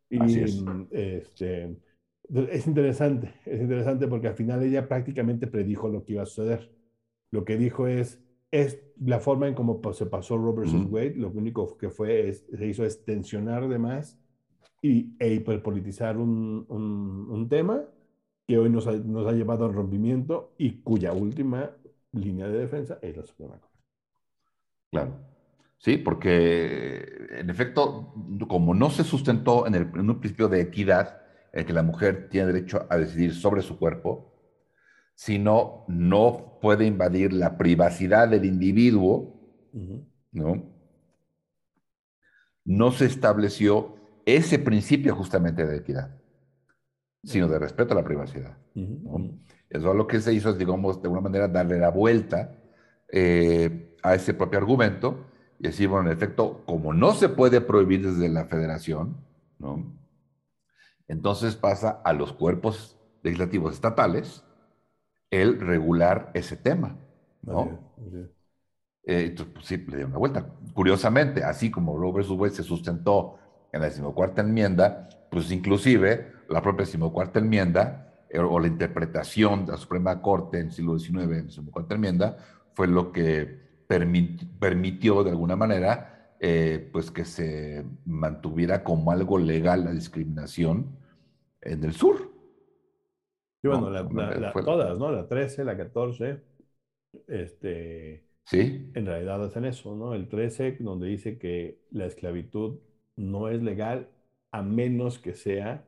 Y 0.08 0.20
Así 0.20 0.40
es. 0.40 0.64
Este, 0.90 1.76
es 2.50 2.66
interesante, 2.66 3.34
es 3.44 3.60
interesante 3.60 4.08
porque 4.08 4.28
al 4.28 4.34
final 4.34 4.62
ella 4.62 4.88
prácticamente 4.88 5.46
predijo 5.46 5.88
lo 5.88 6.04
que 6.04 6.14
iba 6.14 6.22
a 6.22 6.26
suceder. 6.26 6.72
Lo 7.30 7.44
que 7.44 7.56
dijo 7.56 7.86
es, 7.86 8.22
es 8.50 8.80
la 9.00 9.20
forma 9.20 9.48
en 9.48 9.54
cómo 9.54 9.80
se 9.92 10.06
pasó 10.06 10.36
Roe 10.36 10.66
Wade, 10.86 11.14
lo 11.16 11.30
único 11.30 11.76
que 11.76 11.90
fue, 11.90 12.28
es, 12.28 12.46
se 12.52 12.66
hizo 12.66 12.84
es 12.84 13.04
tensionar 13.04 13.68
de 13.68 13.78
más 13.78 14.18
y, 14.82 15.14
e 15.18 15.34
hiperpolitizar 15.34 16.16
un, 16.16 16.64
un, 16.68 17.30
un 17.30 17.48
tema 17.48 17.84
que 18.46 18.58
hoy 18.58 18.70
nos 18.70 18.86
ha, 18.86 18.92
nos 18.92 19.26
ha 19.26 19.32
llevado 19.32 19.66
al 19.66 19.74
rompimiento 19.74 20.54
y 20.56 20.82
cuya 20.82 21.12
última 21.12 21.72
línea 22.12 22.48
de 22.48 22.58
defensa 22.58 22.98
es 23.02 23.16
la 23.16 23.24
Suprema 23.24 23.58
Corte. 23.58 23.76
Claro. 24.90 25.35
Sí, 25.78 25.98
porque 25.98 27.28
en 27.30 27.50
efecto, 27.50 28.14
como 28.48 28.74
no 28.74 28.90
se 28.90 29.04
sustentó 29.04 29.66
en, 29.66 29.74
el, 29.74 29.82
en 29.94 30.10
un 30.10 30.20
principio 30.20 30.48
de 30.48 30.60
equidad, 30.60 31.20
en 31.52 31.64
que 31.66 31.72
la 31.72 31.82
mujer 31.82 32.28
tiene 32.28 32.52
derecho 32.52 32.86
a 32.90 32.96
decidir 32.96 33.34
sobre 33.34 33.62
su 33.62 33.78
cuerpo, 33.78 34.32
sino 35.14 35.84
no 35.88 36.58
puede 36.60 36.86
invadir 36.86 37.32
la 37.32 37.56
privacidad 37.56 38.28
del 38.28 38.44
individuo, 38.44 39.34
¿no? 40.32 40.74
No 42.64 42.90
se 42.90 43.06
estableció 43.06 43.96
ese 44.24 44.58
principio 44.58 45.14
justamente 45.14 45.64
de 45.66 45.76
equidad 45.76 46.16
sino 47.26 47.48
de 47.48 47.58
respeto 47.58 47.92
a 47.92 47.96
la 47.96 48.04
privacidad. 48.04 48.56
Eso 49.68 49.90
es 49.90 49.96
lo 49.96 50.06
que 50.06 50.20
se 50.20 50.32
hizo 50.32 50.50
es, 50.50 50.58
digamos, 50.58 51.02
de 51.02 51.06
alguna 51.06 51.20
manera 51.20 51.48
darle 51.48 51.78
la 51.78 51.90
vuelta 51.90 52.56
eh, 53.08 53.96
a 54.02 54.14
ese 54.14 54.32
propio 54.32 54.60
argumento 54.60 55.26
y 55.58 55.64
decir, 55.64 55.88
bueno, 55.88 56.10
en 56.10 56.16
efecto, 56.16 56.62
como 56.66 56.92
no 56.92 57.12
se 57.12 57.28
puede 57.28 57.60
prohibir 57.60 58.06
desde 58.06 58.28
la 58.28 58.44
federación, 58.44 59.16
¿no? 59.58 59.84
entonces 61.08 61.56
pasa 61.56 62.00
a 62.04 62.12
los 62.12 62.32
cuerpos 62.32 62.98
legislativos 63.22 63.74
estatales 63.74 64.44
el 65.30 65.60
regular 65.60 66.30
ese 66.34 66.56
tema. 66.56 66.96
¿no? 67.42 67.78
Eh, 69.04 69.26
entonces, 69.26 69.54
pues, 69.54 69.66
sí, 69.66 69.76
le 69.88 69.98
dio 69.98 70.06
una 70.06 70.18
vuelta. 70.18 70.46
Curiosamente, 70.74 71.44
así 71.44 71.70
como 71.70 71.96
Roe 71.96 72.12
vs. 72.12 72.30
Wade 72.30 72.54
se 72.54 72.62
sustentó 72.62 73.38
en 73.72 73.80
la 73.80 73.86
decimocuarta 73.86 74.42
enmienda, 74.42 75.08
pues 75.30 75.50
inclusive 75.50 76.32
la 76.48 76.62
propia 76.62 76.84
decimocuarta 76.84 77.38
enmienda 77.38 78.24
eh, 78.28 78.38
o 78.38 78.58
la 78.58 78.66
interpretación 78.66 79.66
de 79.66 79.72
la 79.72 79.78
Suprema 79.78 80.20
Corte 80.20 80.58
en 80.58 80.66
el 80.66 80.72
siglo 80.72 80.98
XIX 80.98 81.16
en 81.16 81.30
la 81.30 81.42
decimocuarta 81.42 81.94
enmienda 81.94 82.36
fue 82.74 82.88
lo 82.88 83.12
que 83.12 83.65
permitió 83.86 85.22
de 85.24 85.30
alguna 85.30 85.56
manera 85.56 86.34
eh, 86.38 86.88
pues 86.92 87.10
que 87.10 87.24
se 87.24 87.84
mantuviera 88.04 88.84
como 88.84 89.10
algo 89.10 89.38
legal 89.38 89.84
la 89.84 89.92
discriminación 89.92 90.98
en 91.62 91.82
el 91.84 91.92
sur. 91.92 92.30
Y 93.62 93.68
bueno, 93.68 93.90
todas, 94.64 94.98
¿no? 94.98 95.10
La 95.10 95.26
13, 95.26 95.64
la 95.64 95.76
14, 95.76 96.42
este, 97.26 98.24
¿Sí? 98.44 98.90
en 98.94 99.06
realidad 99.06 99.42
hacen 99.44 99.64
eso, 99.64 99.94
¿no? 99.96 100.14
El 100.14 100.28
13, 100.28 100.76
donde 100.80 101.08
dice 101.08 101.38
que 101.38 101.80
la 101.90 102.06
esclavitud 102.06 102.78
no 103.16 103.48
es 103.48 103.62
legal 103.62 104.10
a 104.50 104.62
menos 104.62 105.18
que 105.18 105.34
sea 105.34 105.86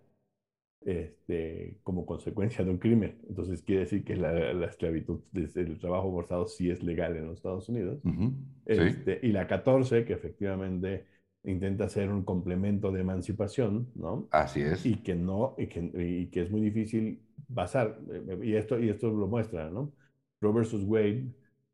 este, 0.89 1.77
como 1.83 2.07
consecuencia 2.07 2.65
de 2.65 2.71
un 2.71 2.79
crimen. 2.79 3.19
Entonces 3.29 3.63
quiere 3.63 3.83
decir 3.83 4.05
que 4.05 4.17
la, 4.17 4.55
la 4.55 4.67
esclavitud, 4.67 5.21
el 5.35 5.79
trabajo 5.79 6.11
forzado 6.11 6.47
sí 6.47 6.71
es 6.71 6.83
legal 6.83 7.15
en 7.17 7.27
los 7.27 7.37
Estados 7.37 7.69
Unidos. 7.69 8.01
este, 8.65 9.21
Y 9.23 9.33
la 9.33 9.47
14, 9.47 10.07
que 10.07 10.15
efectivamente 10.15 11.05
intenta 11.45 11.89
ser 11.91 12.11
un 12.11 12.25
complemento 12.25 12.91
de 12.91 13.03
emancipación, 13.03 13.89
¿no? 13.95 14.29
Así 14.31 14.63
es. 14.63 14.85
Y 14.87 14.97
que 14.97 15.15
no, 15.15 15.55
y 15.59 15.67
que, 15.67 15.81
y 15.95 16.27
que 16.29 16.43
es 16.43 16.51
muy 16.51 16.63
difícil 16.63 17.21
basar, 17.49 17.99
y 18.43 18.55
esto, 18.55 18.79
y 18.81 18.89
esto 18.89 19.11
lo 19.11 19.27
muestra, 19.29 19.71
¿no? 19.71 19.93
Roe 20.41 20.53
versus 20.55 20.85
Wade, 20.85 21.27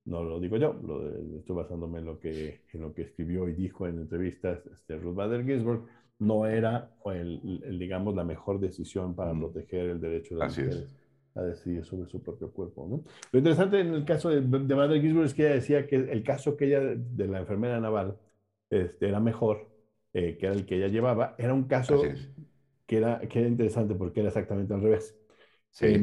no 0.04 0.22
lo 0.22 0.38
digo 0.38 0.56
yo, 0.56 0.74
lo, 0.86 1.08
estoy 1.38 1.56
basándome 1.56 2.00
en 2.00 2.04
lo, 2.04 2.20
que, 2.20 2.60
en 2.72 2.80
lo 2.80 2.92
que 2.92 3.02
escribió 3.02 3.48
y 3.48 3.54
dijo 3.54 3.86
en 3.86 3.98
entrevistas 3.98 4.60
este, 4.66 4.96
Ruth 4.98 5.14
Bader 5.14 5.44
Ginsburg, 5.44 5.84
no 6.18 6.46
era, 6.46 6.90
el, 7.06 7.78
digamos, 7.78 8.14
la 8.14 8.24
mejor 8.24 8.60
decisión 8.60 9.14
para 9.14 9.32
proteger 9.34 9.90
el 9.90 10.00
derecho 10.00 10.34
de 10.34 10.40
las 10.40 10.58
mujeres 10.58 10.94
a 11.34 11.42
decidir 11.42 11.84
sobre 11.84 12.08
su 12.08 12.22
propio 12.22 12.50
cuerpo. 12.52 12.86
¿no? 12.88 13.02
Lo 13.32 13.38
interesante 13.38 13.80
en 13.80 13.92
el 13.92 14.04
caso 14.04 14.28
de, 14.28 14.40
de 14.40 14.74
Madre 14.74 15.00
Ginsburg 15.00 15.26
es 15.26 15.34
que 15.34 15.46
ella 15.46 15.54
decía 15.54 15.86
que 15.86 15.96
el 15.96 16.22
caso 16.22 16.56
que 16.56 16.66
ella, 16.66 16.80
de 16.80 17.26
la 17.26 17.40
enfermera 17.40 17.80
naval, 17.80 18.16
este, 18.70 19.08
era 19.08 19.20
mejor, 19.20 19.68
eh, 20.12 20.36
que 20.38 20.46
era 20.46 20.54
el 20.54 20.64
que 20.64 20.76
ella 20.76 20.88
llevaba, 20.88 21.34
era 21.38 21.52
un 21.54 21.64
caso 21.64 22.02
que 22.86 22.96
era, 22.96 23.18
que 23.20 23.40
era 23.40 23.48
interesante 23.48 23.94
porque 23.94 24.20
era 24.20 24.28
exactamente 24.28 24.74
al 24.74 24.82
revés. 24.82 25.16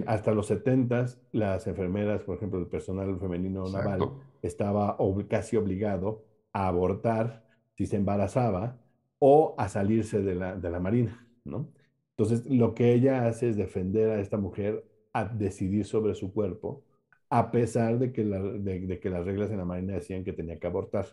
Hasta 0.05 0.33
los 0.33 0.47
70 0.47 1.05
las 1.31 1.67
enfermeras, 1.67 2.23
por 2.23 2.35
ejemplo, 2.37 2.59
el 2.59 2.67
personal 2.67 3.17
femenino 3.19 3.69
naval, 3.69 4.11
estaba 4.41 4.97
casi 5.29 5.55
obligado 5.55 6.25
a 6.53 6.67
abortar 6.67 7.45
si 7.77 7.85
se 7.85 7.95
embarazaba 7.95 8.77
o 9.19 9.55
a 9.57 9.69
salirse 9.69 10.21
de 10.21 10.35
la, 10.35 10.55
de 10.55 10.69
la 10.69 10.79
Marina, 10.79 11.27
¿no? 11.45 11.69
Entonces, 12.17 12.45
lo 12.45 12.75
que 12.75 12.93
ella 12.93 13.27
hace 13.27 13.49
es 13.49 13.55
defender 13.55 14.09
a 14.09 14.19
esta 14.19 14.37
mujer 14.37 14.85
a 15.13 15.25
decidir 15.25 15.85
sobre 15.85 16.13
su 16.15 16.33
cuerpo, 16.33 16.83
a 17.29 17.51
pesar 17.51 17.97
de 17.97 18.11
que, 18.11 18.23
de, 18.23 18.99
que 18.99 19.09
las 19.09 19.25
reglas 19.25 19.51
en 19.51 19.57
la 19.57 19.65
Marina 19.65 19.93
decían 19.93 20.23
que 20.23 20.33
tenía 20.33 20.59
que 20.59 20.67
abortar. 20.67 21.05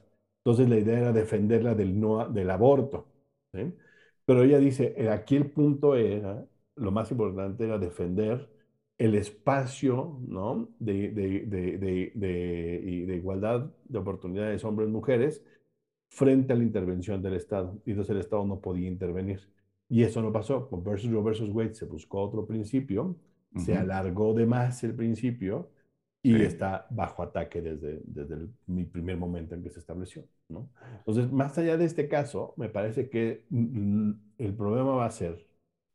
Entonces, 0.45 0.69
la 0.69 0.79
idea 0.79 0.99
era 0.99 1.13
defenderla 1.13 1.75
del, 1.75 1.99
no, 1.99 2.29
del 2.29 2.51
aborto. 2.51 3.07
¿sí? 3.53 3.73
Pero 4.25 4.43
ella 4.43 4.59
dice, 4.59 4.95
eh, 4.97 5.09
aquí 5.11 5.37
el 5.37 5.51
punto 5.51 5.95
era, 5.95 6.45
lo 6.79 6.91
más 6.91 7.11
importante 7.11 7.65
era 7.65 7.79
defender 7.79 8.49
el 8.99 9.15
espacio 9.15 10.19
¿no? 10.27 10.69
de, 10.79 11.11
de, 11.11 11.47
de, 11.47 12.13
de 13.07 13.17
igualdad 13.17 13.71
de 13.85 13.99
oportunidades 13.99 14.65
hombres-mujeres 14.65 15.43
frente 16.09 16.53
a 16.53 16.57
la 16.57 16.65
intervención 16.65 17.23
del 17.23 17.35
Estado. 17.35 17.81
Y 17.85 17.91
entonces 17.91 18.15
el 18.15 18.21
Estado 18.21 18.45
no 18.45 18.61
podía 18.61 18.89
intervenir. 18.89 19.41
Y 19.89 20.03
eso 20.03 20.21
no 20.21 20.33
pasó. 20.33 20.69
Con 20.69 20.83
versus 20.83 21.11
Roe 21.11 21.23
versus 21.23 21.51
Wade 21.51 21.75
se 21.75 21.85
buscó 21.85 22.21
otro 22.21 22.47
principio, 22.47 23.17
se 23.57 23.77
alargó 23.77 24.35
de 24.35 24.47
más 24.47 24.85
el 24.85 24.95
principio 24.95 25.71
y 26.23 26.43
está 26.43 26.87
bajo 26.91 27.23
ataque 27.23 27.63
desde, 27.63 28.03
desde 28.05 28.35
el 28.35 28.87
primer 28.87 29.17
momento 29.17 29.55
en 29.55 29.63
que 29.63 29.71
se 29.71 29.79
estableció. 29.79 30.25
¿no? 30.49 30.69
Entonces, 30.99 31.31
más 31.33 31.57
allá 31.57 31.77
de 31.77 31.85
este 31.85 32.09
caso, 32.09 32.53
me 32.57 32.69
parece 32.69 33.09
que 33.09 33.45
el 33.51 34.55
problema 34.55 34.95
va 34.95 35.07
a 35.07 35.11
ser 35.11 35.48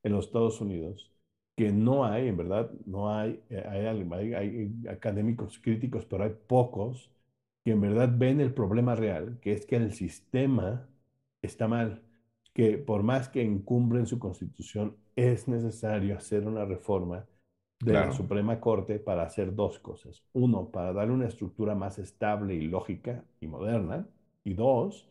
en 0.04 0.12
los 0.14 0.26
Estados 0.28 0.62
Unidos 0.62 1.14
que 1.56 1.72
no 1.72 2.06
hay, 2.06 2.28
en 2.28 2.38
verdad, 2.38 2.72
no 2.86 3.14
hay, 3.14 3.40
eh, 3.50 3.64
hay, 3.70 4.34
hay 4.34 4.74
académicos 4.90 5.60
críticos, 5.60 6.06
pero 6.06 6.24
hay 6.24 6.34
pocos 6.48 7.12
que 7.64 7.72
en 7.72 7.82
verdad 7.82 8.10
ven 8.12 8.42
el 8.42 8.54
problema 8.54 8.96
real, 8.96 9.40
que 9.40 9.54
es 9.54 9.66
que 9.66 9.76
el 9.76 9.94
sistema 9.94 10.90
está 11.42 11.68
mal, 11.68 12.02
que 12.54 12.78
por 12.78 13.04
más 13.04 13.30
que 13.30 13.42
encumbren 13.44 14.08
su 14.08 14.20
constitución, 14.20 14.98
es 15.16 15.48
necesario 15.48 16.18
hacer 16.18 16.48
una 16.48 16.66
reforma 16.66 17.26
de 17.80 17.94
la 17.94 18.12
Suprema 18.14 18.60
Corte 18.60 18.98
para 19.00 19.24
hacer 19.24 19.54
dos 19.54 19.78
cosas. 19.80 20.24
Uno, 20.34 20.70
para 20.70 20.94
darle 20.94 21.14
una 21.14 21.28
estructura 21.28 21.76
más 21.76 22.00
estable 22.00 22.56
y 22.56 22.68
lógica 22.68 23.24
y 23.42 23.48
moderna. 23.48 24.08
Y 24.44 24.54
dos, 24.54 25.08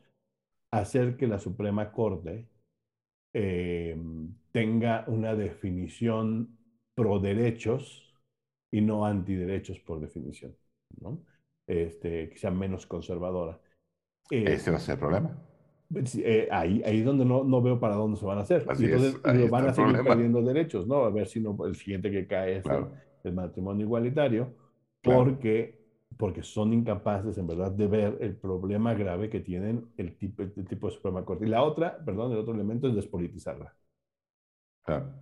hacer 0.71 1.17
que 1.17 1.27
la 1.27 1.39
Suprema 1.39 1.93
Corte 1.93 2.47
eh, 3.33 3.97
tenga 4.51 5.05
una 5.07 5.35
definición 5.35 6.57
pro 6.95 7.19
derechos 7.19 8.15
y 8.71 8.81
no 8.81 9.05
antiderechos 9.07 9.81
por 9.81 10.01
definición. 10.01 10.55
¿no? 11.01 11.23
este, 11.67 12.29
que 12.29 12.39
sea 12.39 12.51
menos 12.51 12.87
conservadora. 12.87 13.59
Eh, 14.31 14.45
¿Ese 14.47 14.71
va 14.71 14.77
a 14.77 14.81
ser 14.81 14.95
el 14.95 14.99
problema? 15.01 15.37
Eh, 15.95 16.49
ahí, 16.51 16.83
ahí 16.87 17.01
es 17.01 17.05
donde 17.05 17.25
no, 17.25 17.45
no, 17.45 17.61
veo 17.61 17.79
para 17.79 17.97
dónde 17.97 18.19
se 18.19 18.25
van 18.25 18.39
a 18.39 18.43
hacer. 18.43 18.65
y 18.79 18.85
entonces 18.85 19.51
van 19.51 19.69
a 19.69 19.75
seguir 19.75 20.03
perdiendo 20.03 20.41
derechos, 20.43 20.87
¿no? 20.87 21.05
A 21.05 21.11
ver 21.11 21.27
si 21.27 21.41
no, 21.41 21.57
el 21.67 21.75
siguiente 21.75 22.11
que 22.11 22.27
cae 22.27 22.59
es 22.59 22.65
el, 23.25 23.33
matrimonio 23.35 23.85
igualitario, 23.85 24.55
porque, 25.03 25.82
porque 26.23 26.45
son 26.45 26.73
incapaces 26.73 27.37
en 27.37 27.49
verdad 27.49 27.73
de 27.73 27.89
ver 27.89 28.19
el 28.21 28.37
problema 28.37 28.95
grave 28.95 29.29
que 29.29 29.41
tienen 29.41 29.89
el 29.97 30.17
tipo, 30.17 30.45
el 30.45 30.53
tipo 30.69 30.87
de 30.87 30.95
Suprema 30.95 31.25
Corte. 31.25 31.47
Y 31.47 31.49
la 31.49 31.65
otra, 31.65 31.99
perdón, 32.05 32.31
el 32.31 32.39
otro 32.39 32.55
elemento 32.55 32.87
es 32.87 32.95
despolitizarla. 32.95 33.75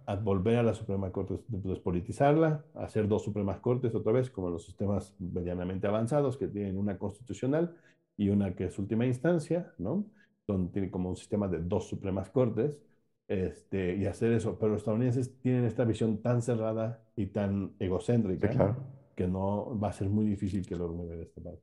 a 0.05 0.17
volver 0.17 0.59
a 0.59 0.63
la 0.63 0.75
Suprema 0.75 1.11
Corte, 1.11 1.39
despolitizarla, 1.49 2.67
hacer 2.75 3.09
dos 3.09 3.25
Supremas 3.25 3.61
Cortes 3.61 3.95
otra 3.95 4.13
vez, 4.13 4.29
como 4.29 4.51
los 4.51 4.63
sistemas 4.63 5.17
medianamente 5.19 5.87
avanzados 5.87 6.37
que 6.37 6.49
tienen 6.49 6.77
una 6.77 6.99
constitucional 6.99 7.75
y 8.19 8.29
una 8.29 8.55
que 8.55 8.67
es 8.67 8.79
última 8.79 9.07
instancia, 9.07 9.73
¿no? 9.79 10.05
Donde 10.47 10.71
tiene 10.71 10.91
como 10.91 11.09
un 11.09 11.17
sistema 11.17 11.49
de 11.49 11.61
dos 11.61 11.89
Supremas 11.89 12.29
Cortes, 12.29 12.83
este, 13.27 13.97
y 13.97 14.05
hacer 14.05 14.33
eso. 14.33 14.59
Pero 14.59 14.73
los 14.73 14.83
estadounidenses 14.83 15.35
tienen 15.41 15.65
esta 15.65 15.85
visión 15.85 16.19
tan 16.19 16.43
cerrada 16.43 17.03
y 17.17 17.25
tan 17.29 17.73
egocéntrica 17.79 18.77
que 19.15 19.27
no 19.27 19.79
va 19.79 19.89
a 19.89 19.93
ser 19.93 20.09
muy 20.09 20.27
difícil 20.27 20.67
que 20.67 20.77
lo 20.77 20.89
mueva 20.89 21.17
de 21.17 21.23
esta 21.23 21.41
parte. 21.41 21.63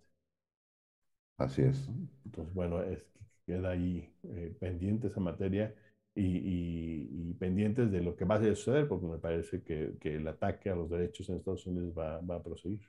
Así 1.38 1.62
es. 1.62 1.88
Entonces, 2.26 2.54
bueno, 2.54 2.82
es, 2.82 3.06
queda 3.46 3.72
ahí 3.72 4.14
eh, 4.24 4.56
pendiente 4.60 5.08
esa 5.08 5.20
materia 5.20 5.74
y, 6.14 7.34
pendientes 7.40 7.92
de 7.92 8.02
lo 8.02 8.16
que 8.16 8.26
va 8.26 8.36
a 8.36 8.56
suceder, 8.56 8.88
porque 8.88 9.06
me 9.06 9.20
parece 9.20 9.62
que, 9.62 9.98
el 10.02 10.28
ataque 10.28 10.70
a 10.72 10.76
los 10.76 10.90
derechos 10.90 11.30
en 11.30 11.36
Estados 11.36 11.68
Unidos 11.68 11.94
va, 11.96 12.16
a 12.16 12.44
proseguir. 12.44 12.82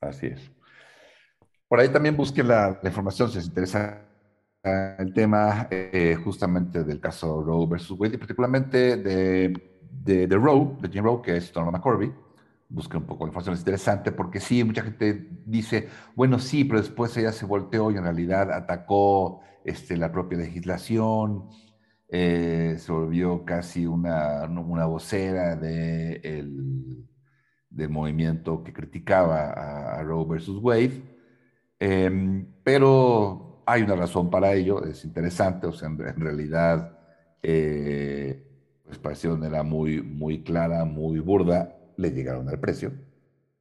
Así 0.00 0.26
es. 0.28 0.50
Por 1.68 1.80
ahí 1.80 1.90
también 1.90 2.16
busque 2.16 2.42
la, 2.42 2.80
información 2.82 3.28
si 3.28 3.36
les 3.36 3.46
interesa 3.46 4.08
el 4.98 5.12
tema 5.12 5.68
eh, 5.70 6.16
justamente 6.24 6.84
del 6.84 6.98
caso 6.98 7.42
Roe 7.42 7.66
versus 7.66 7.98
Wade 8.00 8.14
y 8.14 8.18
particularmente 8.18 8.96
de, 8.96 9.52
de, 9.90 10.26
de 10.26 10.36
Roe, 10.36 10.78
de 10.80 10.88
Jim 10.88 11.04
Roe, 11.04 11.20
que 11.20 11.36
es 11.36 11.54
Norma 11.54 11.72
McCorby. 11.72 12.23
Busque 12.68 12.96
un 12.96 13.04
poco 13.04 13.24
la 13.24 13.28
información, 13.28 13.54
es 13.54 13.60
interesante 13.60 14.10
porque 14.10 14.40
sí, 14.40 14.64
mucha 14.64 14.82
gente 14.82 15.28
dice, 15.44 15.88
bueno, 16.14 16.38
sí, 16.38 16.64
pero 16.64 16.80
después 16.80 17.16
ella 17.16 17.32
se 17.32 17.46
volteó 17.46 17.90
y 17.90 17.96
en 17.96 18.04
realidad 18.04 18.50
atacó 18.52 19.40
este, 19.64 19.96
la 19.96 20.10
propia 20.10 20.38
legislación, 20.38 21.48
eh, 22.08 22.76
se 22.78 22.92
volvió 22.92 23.44
casi 23.44 23.86
una, 23.86 24.44
una 24.44 24.86
vocera 24.86 25.56
de 25.56 26.20
el, 26.22 27.04
del 27.70 27.90
movimiento 27.90 28.62
que 28.62 28.72
criticaba 28.72 29.50
a, 29.98 30.02
Roe 30.02 30.26
versus 30.26 30.62
Wade. 30.62 31.02
Em, 31.78 32.46
pero 32.62 33.62
hay 33.66 33.82
una 33.82 33.96
razón 33.96 34.30
para 34.30 34.52
ello, 34.54 34.84
es 34.84 35.04
interesante, 35.04 35.66
o 35.66 35.72
sea, 35.72 35.88
en, 35.88 35.98
realidad, 35.98 36.98
eh, 37.42 38.46
pues 38.84 39.24
manera 39.26 39.62
muy, 39.62 40.02
muy 40.02 40.42
clara, 40.42 40.84
muy 40.84 41.18
burda, 41.18 41.76
le 41.96 42.10
llegaron 42.10 42.48
al 42.48 42.60
precio, 42.60 42.92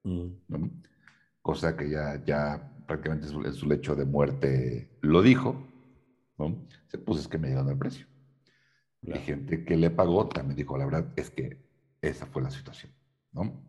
mm. 0.04 0.28
cosa 1.42 1.76
que 1.76 1.90
ya, 1.90 2.24
ya 2.26 2.72
prácticamente 2.88 3.28
en 3.28 3.54
su, 3.54 3.68
lecho 3.68 3.96
de 3.96 4.06
muerte 4.06 4.90
lo 5.02 5.22
dijo, 5.22 5.68
¿no? 6.38 6.66
se 6.88 6.98
puso 6.98 7.22
es 7.22 7.28
que 7.28 7.38
me 7.38 7.50
llegaron 7.50 7.70
al 7.70 7.78
precio. 7.78 8.08
La 9.02 9.18
gente 9.18 9.66
que 9.66 9.76
le 9.76 9.90
pagó 9.90 10.30
también 10.30 10.56
dijo, 10.56 10.78
la 10.78 10.86
verdad 10.86 11.12
es 11.18 11.30
que 11.30 11.58
esa 12.02 12.26
fue 12.26 12.42
la 12.42 12.50
situación, 12.50 12.94
¿no? 13.34 13.62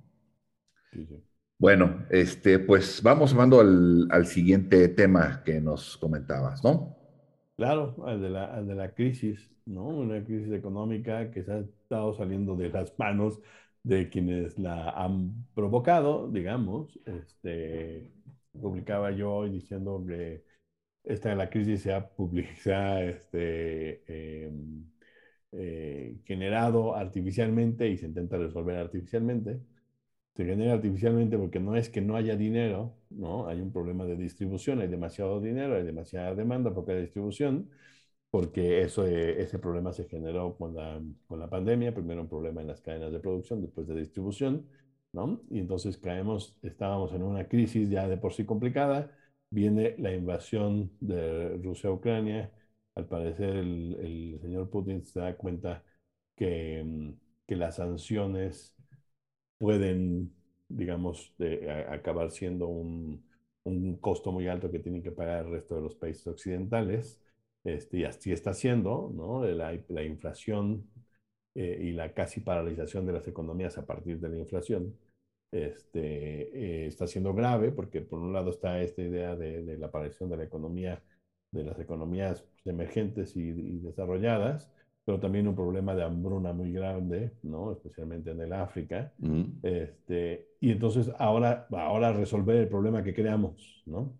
Bueno, 1.58 2.06
este, 2.10 2.60
pues 2.60 3.02
vamos 3.02 3.34
mando 3.34 3.60
al, 3.60 4.06
al, 4.10 4.26
siguiente 4.26 4.88
tema 4.88 5.42
que 5.44 5.60
nos 5.60 5.96
comentabas, 5.96 6.62
¿no? 6.62 6.96
Claro, 7.56 7.96
al 8.06 8.20
de, 8.20 8.30
la, 8.30 8.62
de 8.62 8.74
la 8.74 8.94
crisis, 8.94 9.50
¿no? 9.64 9.86
Una 9.86 10.22
crisis 10.24 10.52
económica 10.52 11.30
que 11.30 11.42
se 11.42 11.52
ha 11.52 11.58
estado 11.58 12.14
saliendo 12.14 12.56
de 12.56 12.68
las 12.68 12.96
manos 12.98 13.40
de 13.84 14.08
quienes 14.10 14.58
la 14.58 14.90
han 14.90 15.46
provocado, 15.54 16.30
digamos. 16.30 16.98
Este, 17.06 18.12
publicaba 18.60 19.12
yo 19.12 19.44
diciendo 19.48 20.04
que 20.06 20.44
esta 21.04 21.34
la 21.34 21.50
crisis 21.50 21.82
se 21.82 21.92
ha, 21.94 22.08
publicado, 22.08 23.00
este, 23.02 24.44
em, 24.46 24.84
eh, 25.52 26.18
generado 26.24 26.96
artificialmente 26.96 27.88
y 27.88 27.98
se 27.98 28.06
intenta 28.06 28.38
resolver 28.38 28.76
artificialmente. 28.78 29.60
Se 30.34 30.44
genera 30.44 30.74
artificialmente 30.74 31.38
porque 31.38 31.60
no 31.60 31.76
es 31.76 31.90
que 31.90 32.00
no 32.00 32.16
haya 32.16 32.36
dinero, 32.36 32.96
¿no? 33.10 33.48
Hay 33.48 33.60
un 33.60 33.72
problema 33.72 34.04
de 34.06 34.16
distribución, 34.16 34.80
hay 34.80 34.88
demasiado 34.88 35.40
dinero, 35.40 35.76
hay 35.76 35.84
demasiada 35.84 36.34
demanda, 36.34 36.74
poca 36.74 36.94
distribución, 36.94 37.70
porque 38.34 38.82
eso, 38.82 39.06
eh, 39.06 39.40
ese 39.42 39.60
problema 39.60 39.92
se 39.92 40.06
generó 40.08 40.56
con 40.56 40.74
la, 40.74 41.00
con 41.28 41.38
la 41.38 41.48
pandemia, 41.48 41.94
primero 41.94 42.22
un 42.22 42.28
problema 42.28 42.62
en 42.62 42.66
las 42.66 42.80
cadenas 42.80 43.12
de 43.12 43.20
producción, 43.20 43.62
después 43.62 43.86
de 43.86 43.94
distribución, 43.94 44.66
¿no? 45.12 45.40
Y 45.50 45.60
entonces 45.60 45.98
caemos, 45.98 46.58
estábamos 46.62 47.12
en 47.12 47.22
una 47.22 47.46
crisis 47.46 47.88
ya 47.88 48.08
de 48.08 48.16
por 48.16 48.32
sí 48.32 48.44
complicada, 48.44 49.16
viene 49.50 49.94
la 49.98 50.12
invasión 50.12 50.90
de 50.98 51.58
Rusia 51.62 51.90
a 51.90 51.92
Ucrania, 51.92 52.50
al 52.96 53.06
parecer 53.06 53.54
el, 53.54 54.38
señor 54.42 54.68
Putin 54.68 55.04
se 55.06 55.20
da 55.20 55.36
cuenta 55.36 55.84
que, 56.34 56.82
mm, 56.84 57.12
que 57.46 57.54
las 57.54 57.76
sanciones 57.76 58.74
pueden, 59.58 60.34
digamos, 60.68 61.32
acabar 61.88 62.30
siendo 62.32 62.66
un, 62.68 63.24
un, 63.64 63.96
costo 63.98 64.32
muy 64.32 64.48
alto 64.48 64.70
que 64.72 64.80
tienen 64.80 65.02
que 65.04 65.12
pagar 65.12 65.46
el 65.46 65.52
resto 65.52 65.76
de 65.76 65.82
los 65.82 65.94
países 65.94 66.26
occidentales. 66.26 67.23
Este, 67.64 67.98
y 67.98 68.04
así 68.04 68.32
está 68.32 68.52
siendo, 68.52 69.10
¿no? 69.14 69.44
La, 69.44 69.78
la 69.88 70.02
inflación 70.02 70.86
eh, 71.54 71.80
y 71.82 71.92
la 71.92 72.12
casi 72.12 72.40
paralización 72.40 73.06
de 73.06 73.14
las 73.14 73.26
economías 73.26 73.78
a 73.78 73.86
partir 73.86 74.20
de 74.20 74.28
la 74.28 74.38
inflación 74.38 74.94
este, 75.50 76.84
eh, 76.84 76.86
está 76.86 77.06
siendo 77.06 77.32
grave 77.32 77.70
porque 77.72 78.00
por 78.02 78.18
un 78.18 78.32
lado 78.32 78.50
está 78.50 78.82
esta 78.82 79.02
idea 79.02 79.36
de, 79.36 79.62
de 79.62 79.78
la 79.78 79.86
aparición 79.86 80.28
de 80.28 80.36
la 80.36 80.44
economía 80.44 81.02
de 81.54 81.64
las 81.64 81.78
economías 81.78 82.44
emergentes 82.64 83.36
y, 83.36 83.52
desarrolladas, 83.78 84.70
pero 85.04 85.20
también 85.20 85.46
un 85.46 85.54
problema 85.54 85.94
de 85.94 86.02
hambruna 86.02 86.52
muy 86.52 86.72
grande, 86.72 87.32
¿no? 87.42 87.72
especialmente 87.72 88.32
en 88.32 88.40
el 88.40 88.52
África. 88.52 89.12
este, 89.62 90.48
y 90.60 90.72
entonces 90.72 91.10
ahora, 91.18 91.66
ahora 91.70 92.12
resolver 92.12 92.56
el 92.56 92.68
problema 92.68 93.02
que 93.04 93.14
creamos, 93.14 93.82
¿no? 93.86 94.12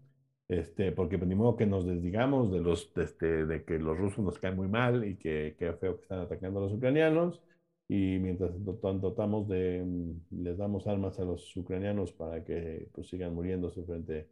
Este, 0.49 0.93
porque 0.93 1.17
ni 1.19 1.35
modo 1.35 1.57
que 1.57 1.67
nos 1.67 1.87
desdigamos 1.87 2.53
de, 2.53 2.61
los, 2.61 2.93
este, 2.97 3.47
de 3.47 3.65
que 3.65 3.79
los 3.79 3.97
rusos 3.99 4.25
nos 4.25 4.39
caen 4.39 4.57
muy 4.57 4.69
mal 4.69 5.05
y 5.07 5.17
que, 5.17 5.57
qué 5.59 5.73
feo 5.73 5.97
que 5.97 6.03
están 6.03 6.21
atacando 6.21 6.61
a 6.61 6.63
los 6.65 6.73
ucranianos, 6.73 7.41
y 7.89 8.19
mientras 8.19 8.53
dotamos 8.65 9.49
de, 9.49 9.85
les 10.31 10.57
damos 10.57 10.87
armas 10.87 11.19
a 11.21 11.25
los 11.25 11.55
ucranianos 11.57 12.13
para 12.13 12.43
que 12.45 12.89
pues, 12.93 13.09
sigan 13.09 13.35
muriéndose 13.35 13.83
frente 13.85 14.29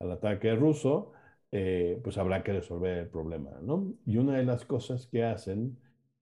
al 0.00 0.10
ataque 0.12 0.54
ruso, 0.54 1.12
eh, 1.52 2.00
pues 2.02 2.18
habrá 2.18 2.42
que 2.42 2.52
resolver 2.52 2.98
el 2.98 3.08
problema, 3.08 3.50
¿no? 3.62 3.94
Y 4.06 4.18
una 4.18 4.36
de 4.36 4.44
las 4.44 4.64
cosas 4.64 5.06
que 5.06 5.22
hacen 5.24 5.78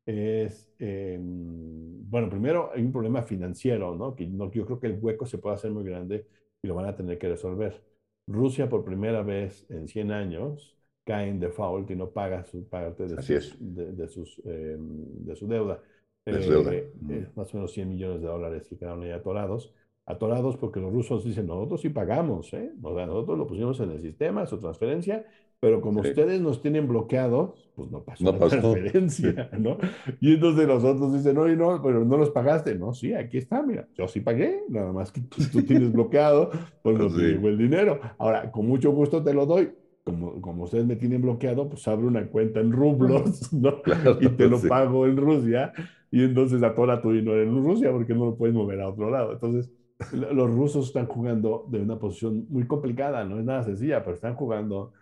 es, 0.07 0.71
em, 0.79 2.09
bueno, 2.11 2.29
primero 2.29 2.71
hay 2.75 2.83
un 2.83 2.93
problema 2.93 3.23
financiero, 3.23 3.95
¿no? 3.97 4.15
Que 4.15 4.27
no, 4.27 4.51
yo 4.53 4.67
creo 4.67 4.79
que 4.81 4.87
el 4.89 4.99
hueco 5.01 5.27
se 5.27 5.39
puede 5.39 5.57
hacer 5.57 5.71
muy 5.73 5.85
grande 5.85 6.27
y 6.63 6.69
lo 6.69 6.75
van 6.75 6.87
a 6.87 6.97
tener 6.97 7.19
que 7.19 7.29
resolver. 7.29 7.83
Rusia 8.27 8.69
por 8.69 8.85
primera 8.85 9.23
vez 9.23 9.67
en 9.69 9.89
100 9.89 10.13
años 10.13 10.77
cae 11.05 11.29
en 11.29 11.39
default 11.39 11.91
y 11.91 11.97
no 11.97 12.11
paga 12.11 12.45
su 12.45 12.67
parte 12.67 13.07
de, 13.07 13.23
sus, 13.23 13.57
de, 13.61 14.09
sus, 14.09 14.41
em, 14.45 15.25
de 15.25 15.37
su 15.37 15.47
deuda. 15.47 15.83
Eh, 16.27 16.91
eh, 17.11 17.27
más 17.37 17.53
o 17.53 17.59
menos 17.59 17.73
100 17.73 17.89
millones 17.89 18.23
de 18.23 18.29
dólares 18.29 18.67
que 18.67 18.79
quedaron 18.79 19.03
ahí 19.03 19.11
atorados 19.11 19.75
atorados 20.07 20.57
porque 20.57 20.81
los 20.81 20.93
rusos 20.93 21.25
dicen, 21.25 21.47
nosotros 21.47 21.81
sí 21.81 21.89
pagamos, 21.89 22.53
¿eh? 22.53 22.73
nosotros 22.81 23.39
lo 23.39 23.47
pusimos 23.47 23.81
en 23.81 23.91
el 23.91 24.01
sistema, 24.01 24.47
su 24.47 24.59
transferencia, 24.59 25.25
pero 25.61 25.81
como 25.81 26.01
ustedes 26.01 26.41
nos 26.41 26.61
tienen 26.61 26.87
bloqueados, 26.87 27.71
pues 27.75 27.91
no 27.91 28.03
pasó 28.05 28.25
la 28.25 28.39
transferencia, 28.39 29.51
¿no? 29.59 29.79
Y 30.21 30.35
entonces 30.35 30.67
los 30.67 30.85
otros 30.85 31.13
dicen, 31.15 31.35
no, 31.35 31.49
no, 31.49 31.83
pero 31.83 32.05
no 32.05 32.17
los 32.17 32.31
pagaste. 32.31 32.75
No, 32.75 32.93
sí, 32.93 33.15
aquí 33.15 33.39
está, 33.39 33.63
mira, 33.63 33.89
yo 33.97 34.07
sí 34.07 34.21
pagué, 34.21 34.63
nada 34.69 34.93
más 34.93 35.11
que 35.11 35.23
tú, 35.23 35.63
tienes 35.63 35.93
bloqueado, 35.93 36.51
pues 36.83 36.99
no 36.99 37.09
te 37.09 37.23
llegó 37.23 37.49
el 37.49 37.59
dinero. 37.59 38.01
Ahora, 38.19 38.51
con 38.51 38.67
mucho 38.67 38.93
gusto 38.93 39.23
te 39.23 39.35
lo 39.35 39.47
doy, 39.47 39.73
como, 40.05 40.41
como, 40.41 40.65
ustedes 40.65 40.87
me 40.87 40.97
tienen 40.97 41.23
bloqueado, 41.23 41.69
pues 41.69 41.89
abre 41.89 42.07
una 42.07 42.27
cuenta 42.27 42.61
en 42.61 42.71
rublos, 42.71 43.53
¿no? 43.53 43.79
y 44.21 44.29
te 44.29 44.49
lo 44.49 44.61
pago 44.61 45.07
en 45.07 45.17
Rusia, 45.17 45.73
y 46.11 46.23
entonces 46.23 46.63
atora 46.63 47.01
tu 47.01 47.13
dinero 47.13 47.43
en 47.43 47.65
Rusia 47.65 47.91
porque 47.91 48.15
no 48.15 48.27
lo 48.27 48.37
puedes 48.37 48.55
mover 48.55 48.81
a 48.81 48.89
otro 48.89 49.11
lado. 49.11 49.33
Entonces, 49.33 49.73
los 50.13 50.51
rusos 50.51 50.87
están 50.87 51.07
jugando 51.07 51.67
de 51.71 51.81
una 51.81 51.99
posición 51.99 52.47
muy 52.51 52.67
complicada, 52.67 53.25
no 53.25 53.39
es 53.39 53.45
nada 53.45 53.63
sencilla, 53.63 54.05
pero 54.05 54.15
están 54.15 54.35
jugando, 54.35 54.93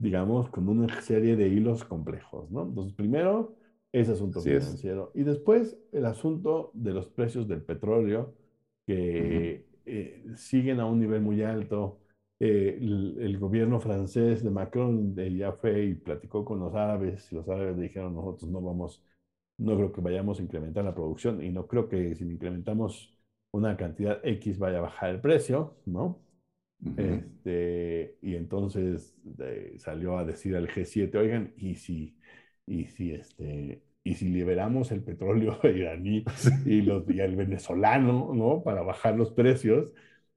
digamos, 0.00 0.48
con 0.48 0.68
una 0.68 1.00
serie 1.02 1.36
de 1.36 1.48
hilos 1.48 1.84
complejos, 1.84 2.50
¿no? 2.50 2.62
Entonces, 2.62 2.94
primero, 2.94 3.54
ese 3.92 4.12
asunto 4.12 4.40
financiero. 4.40 5.12
Y 5.14 5.22
después, 5.22 5.78
el 5.92 6.06
asunto 6.06 6.70
de 6.74 6.92
los 6.92 7.08
precios 7.10 7.46
del 7.46 7.62
petróleo, 7.62 8.34
que 8.86 9.66
eh, 9.86 10.24
siguen 10.36 10.80
a 10.80 10.86
un 10.86 11.00
nivel 11.00 11.20
muy 11.20 11.42
alto. 11.42 12.00
Eh, 12.40 12.78
el, 12.80 13.38
gobierno 13.38 13.78
francés 13.80 14.42
de 14.42 14.50
Macron 14.50 15.14
ya 15.14 15.52
fue 15.52 15.84
y 15.84 15.94
platicó 15.94 16.44
con 16.44 16.58
los 16.60 16.74
árabes, 16.74 17.30
y 17.30 17.34
los 17.34 17.48
árabes 17.48 17.76
dijeron, 17.78 18.14
nosotros 18.14 18.50
no 18.50 18.62
vamos, 18.62 19.04
no 19.58 19.76
creo 19.76 19.92
que 19.92 20.00
vayamos 20.00 20.40
a 20.40 20.42
incrementar 20.42 20.84
la 20.84 20.94
producción, 20.94 21.42
y 21.42 21.50
no 21.50 21.66
creo 21.66 21.88
que 21.88 22.14
si 22.14 22.24
incrementamos 22.24 23.14
una 23.52 23.76
cantidad 23.76 24.20
X 24.24 24.58
vaya 24.58 24.78
a 24.78 24.82
bajar 24.82 25.10
el 25.10 25.20
precio, 25.20 25.76
¿no? 25.84 26.18
Este, 26.96 28.16
y 28.22 28.34
entonces 28.36 29.14
salió 29.78 30.18
a 30.18 30.24
decir 30.24 30.56
al 30.56 30.68
G7, 30.68 31.14
oigan, 31.16 31.52
y 31.56 31.74
si, 31.74 32.16
y 32.66 32.86
si, 32.86 33.12
este, 33.12 33.82
y 34.02 34.14
si 34.14 34.28
liberamos 34.28 34.90
el 34.92 35.02
petróleo 35.02 35.58
iraní 35.64 36.24
y, 36.64 36.82
los, 36.82 37.08
y 37.08 37.20
el 37.20 37.36
venezolano, 37.36 38.32
¿no? 38.34 38.62
Para 38.62 38.82
bajar 38.82 39.16
los 39.16 39.30
precios, 39.30 39.90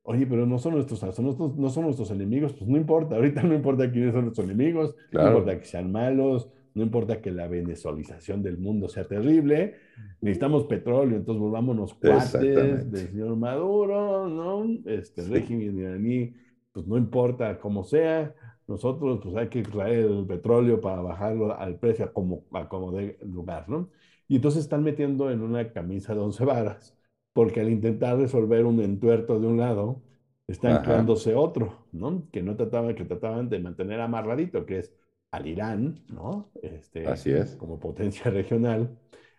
oye, 0.04 0.28
pero 0.28 0.46
no 0.46 0.60
son 0.60 0.74
nuestros, 0.76 1.00
son 1.00 1.26
nuestros, 1.26 1.56
no 1.56 1.70
son 1.70 1.86
nuestros 1.86 2.12
enemigos, 2.12 2.54
pues 2.54 2.70
no 2.70 2.78
importa, 2.78 3.16
ahorita 3.16 3.44
no 3.44 3.54
importa 3.54 3.90
quiénes 3.92 4.14
son 4.14 4.26
nuestros 4.26 4.46
enemigos, 4.46 4.96
no 5.12 5.28
importa 5.28 5.58
que 5.58 5.66
sean 5.66 5.92
malos, 5.92 6.50
no 6.74 6.84
importa 6.84 7.22
que 7.22 7.32
la 7.32 7.48
venezuelización 7.48 8.42
del 8.42 8.58
mundo 8.58 8.90
sea 8.90 9.08
terrible, 9.08 9.76
necesitamos 10.22 10.66
petróleo, 10.66 11.18
entonces 11.18 11.42
volvámonos 11.42 11.94
cuates 11.94 12.92
del 12.92 13.08
señor 13.10 13.36
Maduro, 13.36 14.28
¿no? 14.28 14.66
Este 14.86 15.22
régimen 15.24 15.78
iraní, 15.78 16.34
pues 16.72 16.88
no 16.88 16.98
importa 16.98 17.60
cómo 17.60 17.84
sea, 17.84 18.34
nosotros 18.68 19.20
pues 19.22 19.36
hay 19.36 19.50
que 19.50 19.62
traer 19.64 20.06
el 20.06 20.26
petróleo 20.26 20.82
para 20.82 21.02
bajarlo 21.02 21.58
al 21.58 21.78
precio 21.78 22.06
a 22.06 22.14
como, 22.14 22.46
a 22.54 22.68
como 22.68 22.92
de 22.92 23.18
lugar, 23.24 23.70
¿no? 23.70 23.90
Y 24.28 24.38
entonces 24.38 24.64
están 24.64 24.84
metiendo 24.84 25.30
en 25.30 25.42
una 25.42 25.72
camisa 25.72 26.14
de 26.14 26.22
once 26.22 26.44
varas, 26.44 26.98
porque 27.34 27.62
al 27.62 27.70
intentar 27.70 28.18
resolver 28.18 28.66
un 28.66 28.80
entuerto 28.82 29.40
de 29.40 29.48
un 29.48 29.58
lado, 29.58 30.02
están 30.48 30.84
creándose 30.84 31.36
otro, 31.36 31.86
¿no? 31.92 32.24
Que 32.32 32.42
no 32.42 32.56
trataban, 32.56 32.96
que 32.96 33.06
trataban 33.06 33.50
de 33.50 33.60
mantener 33.60 34.00
amarradito, 34.02 34.66
que 34.66 34.80
es 34.80 34.94
al 35.34 35.48
Irán, 35.48 36.00
¿no? 36.10 36.52
Este, 36.62 37.08
Así 37.08 37.32
es. 37.32 37.56
Como 37.56 37.80
potencia 37.80 38.30
regional 38.32 38.96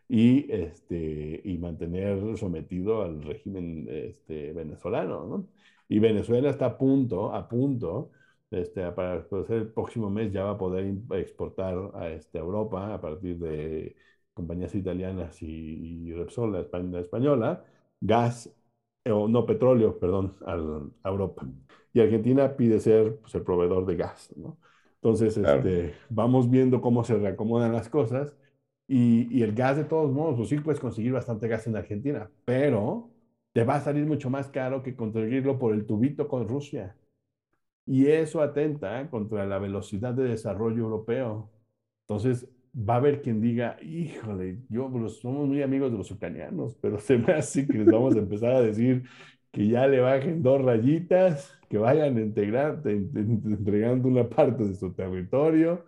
y, 0.09 0.51
este, 0.53 1.41
y 1.45 1.57
mantener 1.59 2.37
sometido 2.37 3.03
al 3.03 3.23
régimen 3.23 3.87
este, 3.89 4.53
venezolano, 4.53 5.25
¿no? 5.27 5.49
Y 5.89 6.01
Venezuela 6.01 6.51
está 6.51 6.67
a 6.67 6.79
punto, 6.79 7.33
a 7.33 7.49
punto, 7.49 8.11
este, 8.51 8.91
para 8.91 9.25
el 9.51 9.69
próximo 9.69 10.11
mes 10.11 10.33
ya 10.33 10.45
va 10.45 10.51
a 10.53 10.59
poder 10.59 10.93
exportar 11.13 11.77
a 11.95 12.09
este, 12.11 12.39
Europa 12.39 12.93
a 12.93 13.01
partir 13.01 13.39
de 13.39 13.95
compañías 14.33 14.75
italianas 14.75 15.41
y, 15.43 16.13
Repsol, 16.13 16.53
la 16.53 17.01
española, 17.01 17.65
gas, 18.01 18.53
o 19.07 19.29
no 19.29 19.47
petróleo, 19.47 19.99
perdón, 19.99 20.37
a 20.45 21.09
Europa. 21.09 21.47
Y 21.93 22.01
Argentina 22.01 22.57
pide 22.57 22.81
ser 22.81 23.19
pues, 23.21 23.35
el 23.37 23.43
proveedor 23.43 23.87
de 23.87 23.97
gas, 23.97 24.35
¿no? 24.37 24.59
Entonces, 25.05 25.37
este, 25.37 25.95
vamos 26.09 26.51
viendo 26.51 26.81
cómo 26.81 27.05
se 27.05 27.15
reacomodan 27.15 27.75
las 27.75 27.91
cosas 27.91 28.35
y, 28.89 29.29
y, 29.31 29.43
el 29.43 29.55
gas 29.55 29.77
de 29.77 29.85
todos 29.85 30.11
modos, 30.11 30.37
pues 30.37 30.49
sí 30.49 30.59
puedes 30.59 30.81
conseguir 30.81 31.13
bastante 31.13 31.47
gas 31.47 31.67
en 31.67 31.77
Argentina, 31.77 32.31
pero 32.47 33.11
te 33.53 33.65
va 33.65 33.75
a 33.75 33.81
salir 33.83 34.07
mucho 34.07 34.31
más 34.31 34.49
caro 34.49 34.83
que 34.83 34.97
conseguirlo 34.97 35.59
por 35.59 35.75
el 35.75 35.85
tubito 35.85 36.27
con 36.27 36.49
Rusia. 36.49 36.97
Y 37.85 38.07
eso 38.07 38.41
atenta 38.41 39.11
contra 39.11 39.45
la 39.45 39.59
velocidad 39.59 40.15
de 40.15 40.25
desarrollo 40.25 40.85
europeo. 40.85 41.51
Entonces, 42.09 42.49
va 42.75 42.95
a 42.95 42.97
haber 42.97 43.21
quien 43.21 43.43
diga, 43.43 43.77
híjole, 43.83 44.63
yo 44.71 44.91
pues, 44.91 45.21
somos 45.21 45.47
muy 45.47 45.63
amigos 45.63 45.93
de 45.93 45.99
los 45.99 46.11
ucranianos, 46.11 46.77
pero 46.81 46.99
se 46.99 47.19
me 47.19 47.35
hace 47.35 47.67
que 47.67 47.77
les 47.77 47.87
vamos 47.89 48.17
a 48.17 48.21
empezar 48.21 48.53
a 48.53 48.63
decir 48.63 49.05
que 49.53 49.69
ya 49.69 49.87
le 49.87 50.01
bajen 50.01 50.43
dos 50.43 50.63
rayitas, 50.63 51.61
que 51.75 51.79
vayan 51.79 52.17
a 52.17 52.21
integrar, 52.21 52.83
entregando 52.87 54.07
una 54.07 54.29
parte 54.31 54.63
de 54.63 54.77
su 54.77 54.93
territorio, 54.93 55.85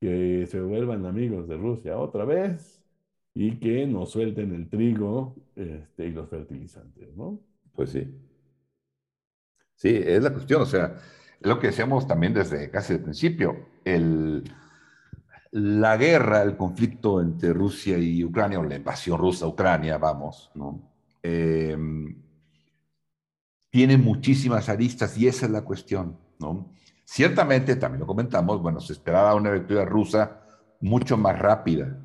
que 0.00 0.48
se 0.48 0.60
vuelvan 0.60 1.06
amigos 1.06 1.46
de 1.46 1.56
Rusia 1.56 1.96
otra 1.96 2.24
vez 2.24 2.82
y 3.32 3.60
que 3.60 3.86
nos 3.86 4.10
suelten 4.10 4.52
el 4.52 4.68
trigo 4.68 5.36
este, 5.54 6.06
y 6.06 6.10
los 6.10 6.28
fertilizantes, 6.28 7.14
¿no? 7.16 7.38
Pues 7.72 7.90
sí. 7.90 8.12
Sí, 9.76 9.90
es 9.94 10.20
la 10.24 10.32
cuestión, 10.32 10.62
o 10.62 10.66
sea, 10.66 10.96
lo 11.40 11.60
que 11.60 11.68
decíamos 11.68 12.08
también 12.08 12.34
desde 12.34 12.68
casi 12.68 12.94
el 12.94 13.00
principio, 13.00 13.68
el, 13.84 14.42
la 15.52 15.96
guerra, 15.96 16.42
el 16.42 16.56
conflicto 16.56 17.20
entre 17.20 17.52
Rusia 17.52 17.96
y 17.96 18.24
Ucrania, 18.24 18.58
o 18.58 18.64
la 18.64 18.74
invasión 18.74 19.18
rusa 19.18 19.44
a 19.44 19.48
Ucrania, 19.50 19.98
vamos, 19.98 20.50
¿no? 20.56 20.82
Eh, 21.22 21.76
tiene 23.72 23.96
muchísimas 23.96 24.68
aristas 24.68 25.16
y 25.16 25.26
esa 25.26 25.46
es 25.46 25.52
la 25.52 25.62
cuestión, 25.62 26.18
¿no? 26.38 26.70
Ciertamente, 27.04 27.74
también 27.76 28.00
lo 28.00 28.06
comentamos, 28.06 28.60
bueno, 28.60 28.80
se 28.80 28.92
esperaba 28.92 29.34
una 29.34 29.50
victoria 29.50 29.86
rusa 29.86 30.42
mucho 30.80 31.16
más 31.16 31.38
rápida, 31.38 31.98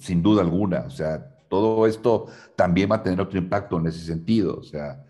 sin 0.00 0.20
duda 0.20 0.42
alguna, 0.42 0.80
o 0.80 0.90
sea, 0.90 1.36
todo 1.48 1.86
esto 1.86 2.26
también 2.56 2.90
va 2.90 2.96
a 2.96 3.02
tener 3.04 3.20
otro 3.20 3.38
impacto 3.38 3.78
en 3.78 3.86
ese 3.86 4.00
sentido, 4.00 4.56
o 4.58 4.64
sea, 4.64 5.04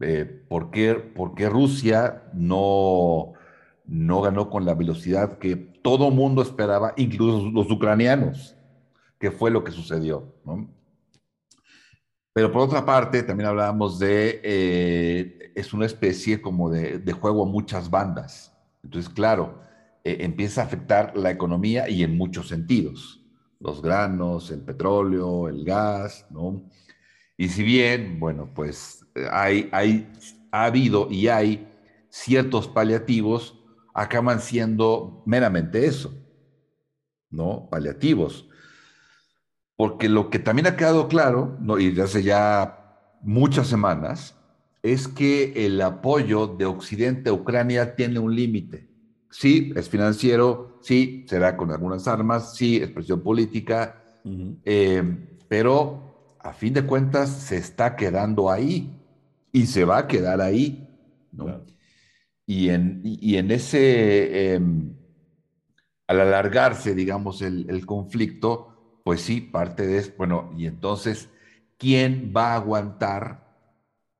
eh, 0.00 0.24
¿por, 0.48 0.70
qué, 0.70 0.94
¿por, 0.94 1.34
qué, 1.34 1.48
Rusia 1.48 2.22
no, 2.32 3.32
no 3.86 4.20
ganó 4.22 4.48
con 4.50 4.64
la 4.64 4.74
velocidad 4.74 5.38
que 5.38 5.56
todo 5.56 6.12
mundo 6.12 6.42
esperaba, 6.42 6.94
incluso 6.96 7.50
los 7.50 7.68
ucranianos? 7.72 8.54
¿Qué 9.18 9.32
fue 9.32 9.50
lo 9.50 9.64
que 9.64 9.72
sucedió? 9.72 10.32
¿no? 10.44 10.68
Pero 12.34 12.50
por 12.50 12.62
otra 12.62 12.84
parte, 12.84 13.22
también 13.22 13.48
hablábamos 13.48 14.00
de, 14.00 14.40
eh, 14.42 15.52
es 15.54 15.72
una 15.72 15.86
especie 15.86 16.42
como 16.42 16.68
de, 16.68 17.12
juego 17.12 17.44
a 17.44 17.48
muchas 17.48 17.88
bandas. 17.88 18.52
Entonces, 18.82 19.08
claro, 19.08 19.60
eh, 20.02 20.18
empieza 20.20 20.60
a 20.60 20.64
afectar 20.64 21.16
la 21.16 21.30
economía 21.30 21.88
y 21.88 22.02
en 22.02 22.18
muchos 22.18 22.48
sentidos. 22.48 23.22
Los 23.60 23.80
granos, 23.80 24.50
el 24.50 24.62
petróleo, 24.62 25.48
el 25.48 25.64
gas, 25.64 26.26
¿no? 26.28 26.68
Y 27.36 27.48
si 27.48 27.62
bien, 27.62 28.18
bueno, 28.18 28.50
pues 28.52 29.06
hay, 29.30 29.68
hay, 29.70 30.12
ha 30.50 30.64
habido 30.64 31.08
y 31.08 31.28
hay 31.28 31.68
ciertos 32.10 32.66
paliativos, 32.66 33.60
acaban 33.94 34.40
siendo 34.40 35.22
meramente 35.24 35.86
eso, 35.86 36.12
¿no? 37.30 37.68
Paliativos. 37.70 38.48
Porque 39.76 40.08
lo 40.08 40.30
que 40.30 40.38
también 40.38 40.66
ha 40.66 40.76
quedado 40.76 41.08
claro, 41.08 41.56
¿no? 41.60 41.78
y 41.78 41.90
desde 41.90 42.02
hace 42.02 42.22
ya 42.22 43.18
muchas 43.22 43.66
semanas, 43.66 44.36
es 44.82 45.08
que 45.08 45.66
el 45.66 45.80
apoyo 45.80 46.46
de 46.46 46.66
Occidente 46.66 47.30
a 47.30 47.32
Ucrania 47.32 47.96
tiene 47.96 48.18
un 48.18 48.36
límite. 48.36 48.88
Sí, 49.30 49.72
es 49.74 49.88
financiero, 49.88 50.78
sí, 50.82 51.24
será 51.28 51.56
con 51.56 51.72
algunas 51.72 52.06
armas, 52.06 52.54
sí, 52.54 52.76
es 52.76 52.90
presión 52.90 53.22
política, 53.22 54.02
eh, 54.64 55.02
pero 55.48 56.36
a 56.38 56.52
fin 56.52 56.74
de 56.74 56.84
cuentas 56.84 57.30
se 57.30 57.56
está 57.56 57.96
quedando 57.96 58.50
ahí 58.50 59.00
y 59.50 59.66
se 59.66 59.84
va 59.84 59.98
a 59.98 60.06
quedar 60.06 60.40
ahí. 60.40 60.86
¿no? 61.32 61.64
Y, 62.46 62.68
en, 62.68 63.00
y, 63.02 63.36
en, 63.36 63.50
ese, 63.50 64.54
em, 64.54 64.94
al 66.06 66.20
alargarse, 66.20 66.94
digamos, 66.94 67.40
el, 67.40 67.66
el 67.70 67.86
conflicto, 67.86 68.73
pues 69.04 69.20
sí, 69.20 69.40
parte 69.40 69.86
de 69.86 69.98
eso. 69.98 70.12
Bueno, 70.18 70.52
y 70.56 70.66
entonces, 70.66 71.30
¿quién 71.78 72.32
va 72.36 72.52
a 72.52 72.56
aguantar 72.56 73.46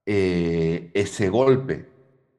eh, 0.06 0.92
ese 0.94 1.28
golpe? 1.30 1.88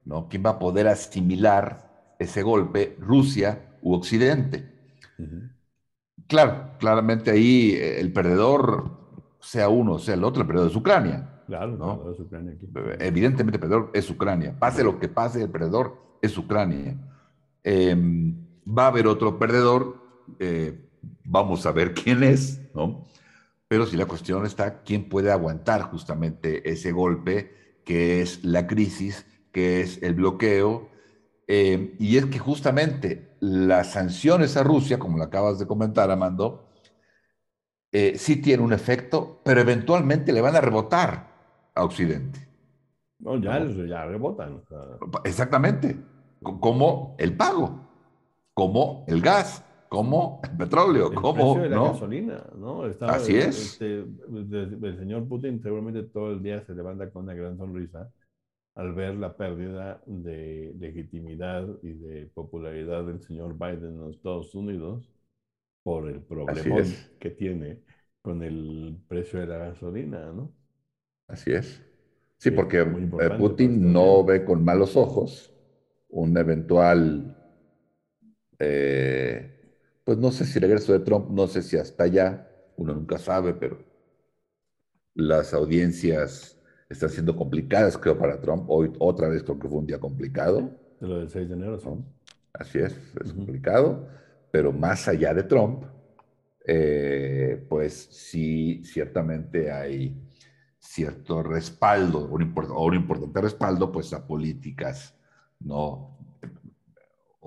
¿no? 0.06 0.30
¿Quién 0.30 0.44
va 0.46 0.52
a 0.52 0.60
poder 0.60 0.88
asimilar 0.88 2.16
ese 2.20 2.44
golpe? 2.44 2.96
¿Rusia 3.00 3.78
u 3.82 3.94
Occidente? 3.94 4.72
Claro, 6.28 6.72
claramente 6.80 7.32
ahí 7.32 7.72
eh, 7.72 8.00
el 8.00 8.14
perdedor, 8.14 8.92
sea 9.40 9.70
uno, 9.70 10.00
sea 10.00 10.14
el 10.14 10.24
otro, 10.24 10.42
el 10.42 10.48
perdedor 10.48 10.70
es 10.70 10.76
Ucrania. 10.76 11.44
Claro, 11.48 11.76
¿no? 11.78 12.12
es 12.12 12.20
Ucrania 12.20 12.54
aquí. 12.54 12.68
Evidentemente 13.00 13.58
el 13.58 13.62
perdedor 13.62 13.92
es 13.94 14.10
Ucrania. 14.10 14.56
Pase 14.58 14.84
lo 14.84 15.00
que 15.00 15.08
pase, 15.08 15.44
el 15.44 15.50
perdedor 15.50 16.18
es 16.22 16.38
Ucrania. 16.38 16.96
Em, 17.64 18.36
va 18.66 18.86
a 18.86 18.88
haber 18.88 19.08
otro 19.08 19.38
perdedor, 19.38 19.98
eh, 20.40 20.85
vamos 21.26 21.66
a 21.66 21.72
ver 21.72 21.94
quién 22.04 22.24
es, 22.24 22.62
¿no? 22.74 23.06
Pero 23.68 23.86
si 23.86 23.98
la 23.98 24.06
cuestión 24.06 24.46
está, 24.46 24.84
¿quién 24.84 25.10
puede 25.10 25.32
aguantar 25.32 25.82
justamente 25.82 26.70
ese 26.70 26.92
golpe 26.92 27.82
que 27.84 28.22
es 28.22 28.44
la 28.44 28.68
crisis, 28.68 29.26
que 29.52 29.82
es 29.82 30.02
el 30.04 30.14
bloqueo? 30.14 30.90
Eh, 31.48 31.96
y 32.00 32.18
es 32.18 32.26
que 32.28 32.40
justamente 32.40 33.36
las 33.40 33.92
sanciones 33.94 34.56
a 34.58 34.64
Rusia, 34.64 35.00
como 35.00 35.18
lo 35.18 35.24
acabas 35.24 35.60
de 35.60 35.68
comentar, 35.68 36.12
Amando, 36.12 36.70
eh, 37.92 38.18
sí 38.18 38.42
tienen 38.42 38.66
un 38.66 38.74
efecto, 38.74 39.42
pero 39.44 39.62
eventualmente 39.62 40.34
le 40.34 40.42
van 40.42 40.56
a 40.56 40.62
rebotar 40.62 41.72
a 41.74 41.84
Occidente. 41.84 42.48
No, 43.20 43.38
ya, 43.38 43.66
ya 43.88 44.06
rebotan. 44.06 44.62
Exactamente, 45.24 45.98
como 46.42 47.16
el 47.18 47.36
pago, 47.36 47.88
como 48.54 49.06
el 49.08 49.22
gas, 49.22 49.64
como 49.96 50.42
el 50.44 50.58
petróleo, 50.58 51.10
el 51.10 51.16
como 51.16 51.58
de 51.58 51.70
la 51.70 51.84
gasolina, 51.84 52.44
¿no? 52.58 52.84
Así 53.02 53.38
es. 53.38 53.74
Este, 53.74 54.00
el 54.00 54.98
señor 55.00 55.28
Putin 55.28 55.62
seguramente 55.62 56.04
todo 56.04 56.34
el 56.34 56.44
día 56.44 56.62
se 56.66 56.74
levanta 56.74 57.10
con 57.10 57.24
una 57.24 57.34
gran 57.34 57.58
sonrisa 57.58 58.12
al 58.76 58.94
ver 58.94 59.16
la 59.16 59.38
pérdida 59.38 60.02
de 60.06 60.76
legitimidad 60.78 61.66
y 61.82 61.94
de 61.94 62.26
popularidad 62.34 63.06
del 63.06 63.22
señor 63.22 63.54
Biden 63.54 63.94
en 63.94 64.00
los 64.02 64.16
Estados 64.18 64.54
Unidos 64.54 65.10
por 65.82 66.10
el 66.10 66.20
problema 66.20 66.82
que 67.20 67.30
tiene 67.30 67.80
con 68.22 68.44
el 68.44 68.98
precio 69.08 69.40
de 69.40 69.48
la 69.48 69.58
gasolina, 69.60 70.32
¿no? 70.34 70.52
Así 71.28 71.54
es. 71.54 71.82
Sí, 72.38 72.52
porque 72.52 72.82
eh, 72.82 73.30
Putin 73.38 73.94
no 73.94 74.26
ve 74.26 74.44
con 74.44 74.66
malos 74.66 74.98
ojos 74.98 75.54
un 76.10 76.38
eventual 76.38 77.38
eh, 78.60 79.55
pues 80.06 80.18
no 80.20 80.32
sé 80.32 80.46
si 80.46 80.60
regreso 80.60 80.94
de 80.94 81.00
Trump, 81.00 81.30
no 81.32 81.48
sé 81.48 81.62
si 81.64 81.78
hasta 81.78 82.06
allá, 82.06 82.48
uno 82.78 82.94
nunca 82.94 83.18
sabe, 83.18 83.54
pero 83.54 83.80
las 85.16 85.54
audiencias 85.54 86.62
están 86.90 87.10
siendo 87.10 87.36
complicadas, 87.36 87.98
creo, 87.98 88.18
para 88.18 88.40
Trump. 88.40 88.66
Hoy 88.70 88.94
otra 89.00 89.28
vez 89.28 89.44
creo 89.44 89.60
que 89.60 89.68
fue 89.68 89.80
un 89.80 89.88
día 89.88 90.00
complicado. 90.00 90.72
De 91.02 91.08
lo 91.08 91.20
del 91.20 91.30
6 91.30 91.50
de 91.50 91.56
enero, 91.56 91.80
sí. 91.80 91.90
Así 92.54 92.80
es, 92.80 92.96
es 93.22 93.34
complicado, 93.34 94.08
pero 94.52 94.72
más 94.72 95.08
allá 95.08 95.34
de 95.34 95.44
Trump, 95.44 95.84
eh, 96.66 97.66
pues 97.68 98.08
sí, 98.12 98.84
ciertamente 98.86 99.72
hay 99.72 100.22
cierto 100.78 101.42
respaldo, 101.42 102.28
un 102.28 102.54
o 102.56 102.86
un 102.86 102.96
importante 102.96 103.42
respaldo, 103.42 103.92
pues 103.92 104.14
a 104.14 104.26
políticas, 104.26 105.18
¿no? 105.60 106.15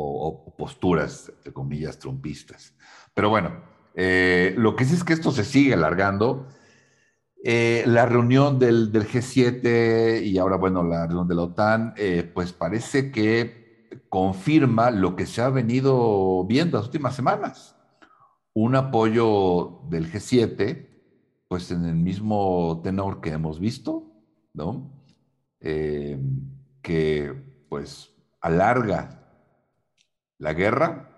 O, 0.01 0.55
posturas, 0.57 1.33
entre 1.37 1.53
comillas, 1.53 1.99
trumpistas. 1.99 2.75
Pero 3.15 3.31
bueno, 3.31 3.63
eh, 3.95 4.55
lo 4.57 4.77
que 4.77 4.85
sí 4.85 4.95
es 4.95 5.03
que 5.03 5.13
esto 5.13 5.33
se 5.33 5.45
sigue 5.45 5.75
alargando. 5.75 6.47
Eh, 7.43 7.83
la 7.87 8.07
reunión 8.07 8.59
del, 8.59 8.93
del, 8.93 9.09
G7 9.09 10.23
y 10.25 10.39
ahora, 10.39 10.57
bueno, 10.57 10.85
la 10.85 11.07
reunión 11.07 11.27
de 11.29 11.35
la 11.35 11.43
OTAN, 11.43 11.95
pues 12.35 12.53
parece 12.53 13.11
que 13.11 13.89
confirma 14.09 14.91
lo 14.91 15.17
que 15.17 15.27
se 15.27 15.43
ha 15.43 15.49
venido 15.49 16.45
viendo 16.45 16.79
las 16.79 16.87
últimas 16.87 17.17
semanas. 17.17 17.77
Un 18.55 18.77
apoyo 18.77 19.81
del 19.89 20.11
G7 20.13 20.89
pues 21.49 21.71
en 21.71 21.87
el 21.87 21.97
mismo 21.97 22.81
tenor 22.85 23.21
que 23.21 23.31
hemos 23.31 23.59
visto, 23.59 24.13
¿no? 24.53 24.93
Eh, 25.61 26.21
que 26.83 27.33
pues 27.69 28.15
alarga 28.41 29.18
la 30.39 30.53
guerra, 30.53 31.09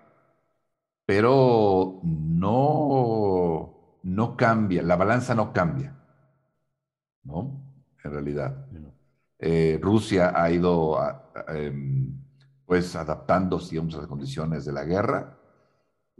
pero 1.05 1.99
no, 2.03 3.99
no 4.03 4.37
cambia, 4.37 4.83
la 4.83 4.95
balanza 4.95 5.35
no 5.35 5.53
cambia, 5.53 5.95
¿no? 7.23 7.61
En 8.03 8.11
realidad. 8.11 8.67
Eh, 9.39 9.79
Rusia 9.81 10.33
ha 10.35 10.51
ido 10.51 10.99
em, 11.47 12.13
pues 12.65 12.95
adaptándose 12.95 13.79
a 13.79 13.83
las 13.83 14.07
condiciones 14.07 14.65
de 14.65 14.71
la 14.71 14.83
guerra 14.83 15.37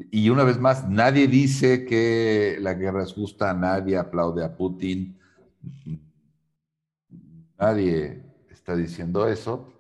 y 0.10 0.30
una 0.30 0.44
vez 0.44 0.60
más, 0.60 0.88
nadie 0.90 1.28
dice 1.28 1.86
que 1.86 2.58
la 2.60 2.74
guerra 2.74 3.04
es 3.04 3.14
justa, 3.14 3.54
nadie 3.54 3.98
aplaude 3.98 4.44
a 4.44 4.56
Putin, 4.56 5.20
nadie 7.60 8.24
está 8.50 8.76
diciendo 8.76 9.28
eso. 9.28 9.72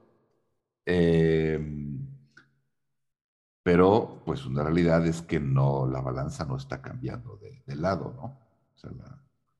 Em, 0.85 1.99
pero 3.63 4.21
pues 4.25 4.45
una 4.45 4.63
realidad 4.63 5.05
es 5.05 5.21
que 5.21 5.39
no, 5.39 5.87
la 5.87 6.01
balanza 6.01 6.45
no 6.45 6.57
está 6.57 6.81
cambiando 6.81 7.37
de, 7.37 7.75
lado, 7.75 8.13
¿no? 8.15 8.23
O 8.23 8.77
sea, 8.77 8.91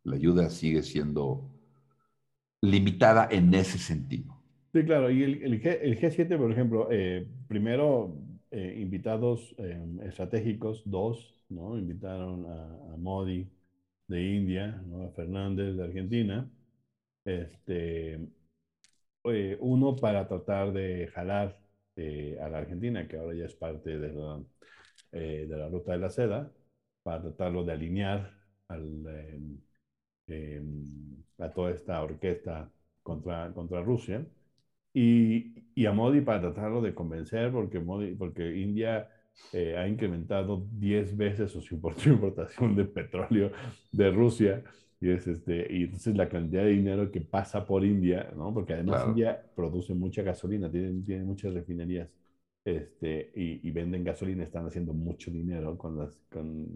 la, 0.03 0.15
ayuda 0.15 0.49
sigue 0.49 0.83
siendo 0.83 1.49
limitada 2.61 3.27
en 3.31 3.53
ese 3.53 3.77
sentido. 3.77 4.37
Sí, 4.73 4.83
claro, 4.83 5.09
y 5.09 5.23
el, 5.23 5.61
G, 5.61 6.11
7 6.11 6.37
por 6.37 6.51
ejemplo, 6.51 6.87
eh, 6.91 7.27
primero 7.47 8.15
eh, 8.51 8.77
invitados 8.81 9.53
em, 9.57 10.01
estratégicos, 10.01 10.81
dos, 10.85 11.35
¿no? 11.49 11.77
Invitaron 11.77 12.45
a, 12.45 12.97
Modi 12.97 13.47
de 14.07 14.35
India, 14.35 14.83
a 15.05 15.09
Fernández 15.15 15.75
de 15.75 15.83
Argentina, 15.83 16.49
este, 17.25 18.19
eh, 19.25 19.57
uno 19.59 19.95
para 19.95 20.27
tratar 20.27 20.73
de 20.73 21.07
jalar 21.13 21.60
eh, 22.01 22.39
a 22.41 22.49
la 22.49 22.59
Argentina, 22.59 23.07
que 23.07 23.17
ahora 23.17 23.35
ya 23.35 23.45
es 23.45 23.55
parte 23.55 23.97
de 23.99 24.13
la, 24.13 24.41
de 25.11 25.57
la 25.57 25.67
ruta 25.69 25.91
de 25.93 25.97
la 25.99 26.09
seda, 26.09 26.51
para 27.03 27.21
tratarlo 27.21 27.63
de 27.63 27.73
alinear 27.73 28.31
al, 28.67 29.03
em, 30.27 31.23
a 31.39 31.49
toda 31.51 31.71
esta 31.71 32.01
orquesta 32.01 32.71
contra, 33.03 33.51
contra 33.53 33.81
Rusia. 33.81 34.25
Y, 34.93 35.53
y, 35.73 35.85
a 35.85 35.93
Modi 35.93 36.21
para 36.21 36.41
tratarlo 36.41 36.81
de 36.81 36.93
convencer, 36.93 37.51
porque, 37.51 37.79
Modi, 37.79 38.13
porque 38.15 38.57
India 38.57 39.09
eh, 39.53 39.77
ha 39.77 39.87
incrementado 39.87 40.67
10 40.71 41.15
veces 41.17 41.51
su 41.61 41.75
importación 42.09 42.75
de 42.75 42.85
petróleo 42.85 43.51
de 43.91 44.11
Rusia. 44.11 44.63
Y, 45.01 45.09
es 45.11 45.27
este, 45.27 45.67
y 45.69 45.83
entonces 45.83 46.15
la 46.15 46.29
cantidad 46.29 46.63
de 46.63 46.69
dinero 46.69 47.11
que 47.11 47.21
pasa 47.21 47.65
por 47.65 47.83
India, 47.83 48.31
¿no? 48.35 48.53
porque 48.53 48.73
además 48.73 49.03
India 49.07 49.43
produce 49.55 49.93
mucha 49.93 50.21
gasolina, 50.21 50.71
tiene, 50.71 51.01
tiene 51.03 51.23
muchas 51.23 51.53
refinerías 51.53 52.09
este, 52.63 53.31
y, 53.35 53.67
y, 53.67 53.71
venden 53.71 54.03
gasolina, 54.03 54.43
están 54.43 54.67
haciendo 54.67 54.93
mucho 54.93 55.31
dinero 55.31 55.77
con 55.77 55.97
las, 55.97 56.11
con, 56.31 56.67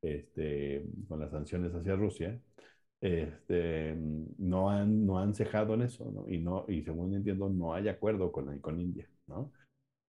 este, 0.00 0.86
con 1.08 1.20
las 1.20 1.32
sanciones 1.32 1.74
hacia 1.74 1.96
Rusia 1.96 2.40
este, 3.02 3.96
no, 4.38 4.70
han, 4.70 5.04
no 5.04 5.18
han 5.18 5.34
cejado 5.34 5.74
en 5.74 5.82
eso, 5.82 6.10
¿no? 6.12 6.28
Y, 6.28 6.38
no, 6.38 6.64
y 6.68 6.82
según 6.82 7.14
entiendo, 7.14 7.48
no 7.50 7.74
hay 7.74 7.88
acuerdo 7.88 8.30
con, 8.30 8.58
con 8.60 8.80
India, 8.80 9.08
¿no? 9.26 9.52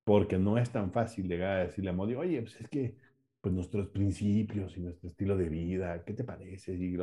Porque 0.06 0.38
no 0.38 0.58
es 0.60 0.70
tan 0.72 0.92
fácil 0.92 1.28
llegar 1.28 1.58
a 1.58 1.64
decirle 1.66 1.90
a 1.90 1.94
Modi, 1.94 2.16
oye, 2.16 2.42
pues 2.42 2.62
es 2.62 2.70
que 2.70 2.96
pues 3.44 3.54
nuestros 3.54 3.90
principios 3.90 4.78
y 4.78 4.82
nuestro 4.82 5.10
estilo 5.10 5.36
de 5.38 5.50
vida, 5.50 6.06
¿qué 6.06 6.14
te 6.14 6.24
parece? 6.24 6.76
Y 6.76 6.96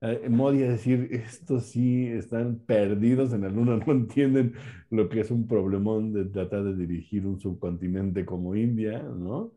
eh, 0.00 0.28
Modi 0.28 0.64
a 0.64 0.70
decir, 0.70 1.08
estos 1.12 1.66
sí 1.66 2.08
están 2.08 2.58
perdidos 2.66 3.32
en 3.32 3.44
el 3.44 3.52
mundo, 3.52 3.76
no 3.86 3.92
entienden 3.92 4.54
lo 4.90 5.08
que 5.08 5.20
es 5.20 5.30
un 5.30 5.46
problemón 5.46 6.12
de 6.12 6.24
tratar 6.26 6.64
de 6.64 6.74
dirigir 6.76 7.26
un 7.26 7.38
subcontinente 7.40 8.26
como 8.26 8.56
India, 8.56 9.02
¿no? 9.02 9.52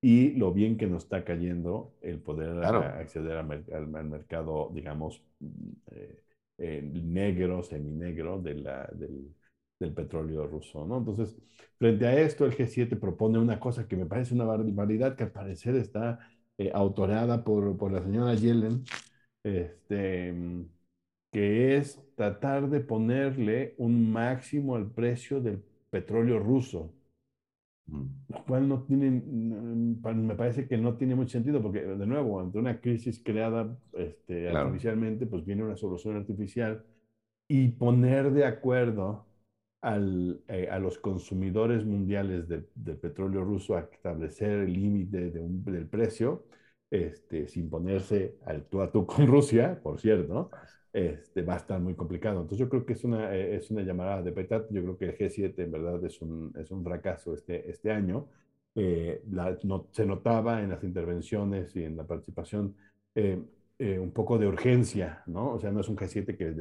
y 0.00 0.30
lo 0.32 0.52
bien 0.52 0.76
que 0.78 0.86
nos 0.86 1.04
está 1.04 1.24
cayendo 1.24 1.94
el 2.02 2.20
poder 2.20 2.64
acceder 2.64 3.36
al, 3.36 3.88
mercado, 4.08 4.70
digamos, 4.72 5.22
mm, 5.40 5.70
eh, 5.92 6.22
eh, 6.58 6.82
negro, 6.82 7.62
seminegro 7.62 8.40
de 8.40 8.54
la, 8.54 8.88
del, 8.94 9.34
del, 9.78 9.92
petróleo 9.94 10.46
ruso, 10.46 10.86
¿no? 10.86 10.98
Entonces, 10.98 11.36
frente 11.78 12.06
a 12.06 12.20
esto, 12.20 12.44
el 12.44 12.56
G7 12.56 12.98
propone 12.98 13.38
una 13.38 13.60
cosa 13.60 13.86
que 13.88 13.96
me 13.96 14.06
parece 14.06 14.34
una 14.34 14.44
barbaridad, 14.44 15.16
que 15.16 15.24
al 15.24 15.32
parecer 15.32 15.76
está 15.76 16.18
eh, 16.58 16.70
autorada 16.74 17.44
por, 17.44 17.76
por, 17.76 17.92
la 17.92 18.02
señora 18.02 18.34
Yellen, 18.34 18.84
este, 19.44 20.34
que 21.32 21.76
es 21.76 22.02
tratar 22.16 22.68
de 22.70 22.80
ponerle 22.80 23.74
un 23.78 24.10
máximo 24.12 24.76
al 24.76 24.90
precio 24.90 25.40
del 25.40 25.62
petróleo 25.90 26.38
ruso 26.38 26.92
lo 27.90 28.44
cual 28.46 28.68
no 28.68 28.82
tiene, 28.82 29.10
me 29.10 30.34
parece 30.34 30.68
que 30.68 30.76
no 30.76 30.96
tiene 30.96 31.14
mucho 31.14 31.30
sentido, 31.30 31.62
porque 31.62 31.80
de 31.80 32.06
nuevo, 32.06 32.40
ante 32.40 32.58
una 32.58 32.80
crisis 32.80 33.20
creada 33.24 33.76
este, 33.94 34.50
artificialmente, 34.50 35.26
pues 35.26 35.44
viene 35.44 35.64
una 35.64 35.76
solución 35.76 36.16
artificial 36.16 36.84
y 37.48 37.68
poner 37.68 38.30
de 38.32 38.44
acuerdo 38.44 39.26
al, 39.80 40.40
eh, 40.48 40.68
a 40.70 40.78
los 40.78 40.98
consumidores 40.98 41.84
mundiales 41.84 42.48
de, 42.48 42.60
petróleo 42.94 43.44
ruso 43.44 43.76
a 43.76 43.80
establecer 43.80 44.50
el 44.60 44.72
límite 44.72 45.30
de 45.30 45.46
del 45.48 45.86
precio, 45.88 46.44
este, 46.90 47.46
sin 47.48 47.68
ponerse 47.70 48.36
al 48.46 48.64
tú 48.64 48.80
a 48.82 48.90
tú 48.90 49.06
con 49.06 49.26
Rusia, 49.26 49.80
por 49.82 50.00
cierto, 50.00 50.50
este, 50.92 51.42
va 51.42 51.54
a 51.54 51.56
estar 51.58 51.80
muy 51.80 51.94
complicado. 51.94 52.40
Entonces 52.40 52.58
yo 52.58 52.68
creo 52.68 52.84
que 52.86 52.94
es 52.94 53.04
una, 53.04 53.34
eh, 53.34 53.56
es 53.56 53.70
una 53.70 53.82
llamada 53.82 54.22
de 54.22 54.32
petat. 54.32 54.66
Yo 54.70 54.82
creo 54.82 54.98
que 54.98 55.04
el 55.06 55.18
G7 55.18 55.62
en 55.62 55.70
verdad 55.70 56.04
es 56.04 56.20
un, 56.22 56.52
es 56.58 56.70
un 56.70 56.82
fracaso 56.84 57.34
este, 57.34 57.70
este 57.70 57.90
año. 57.90 58.28
Eh, 58.74 59.22
no, 59.64 59.88
se 59.92 60.06
notaba 60.06 60.62
en 60.62 60.70
las 60.70 60.84
intervenciones 60.84 61.74
y 61.76 61.84
en 61.84 61.96
la 61.96 62.06
participación 62.06 62.76
eh, 63.14 63.40
un 63.78 64.12
poco 64.12 64.38
de 64.38 64.46
urgencia, 64.46 65.22
¿no? 65.26 65.52
O 65.54 65.58
sea, 65.60 65.70
no 65.70 65.80
es 65.80 65.88
un 65.88 65.96
G7 65.96 66.36
que, 66.36 66.52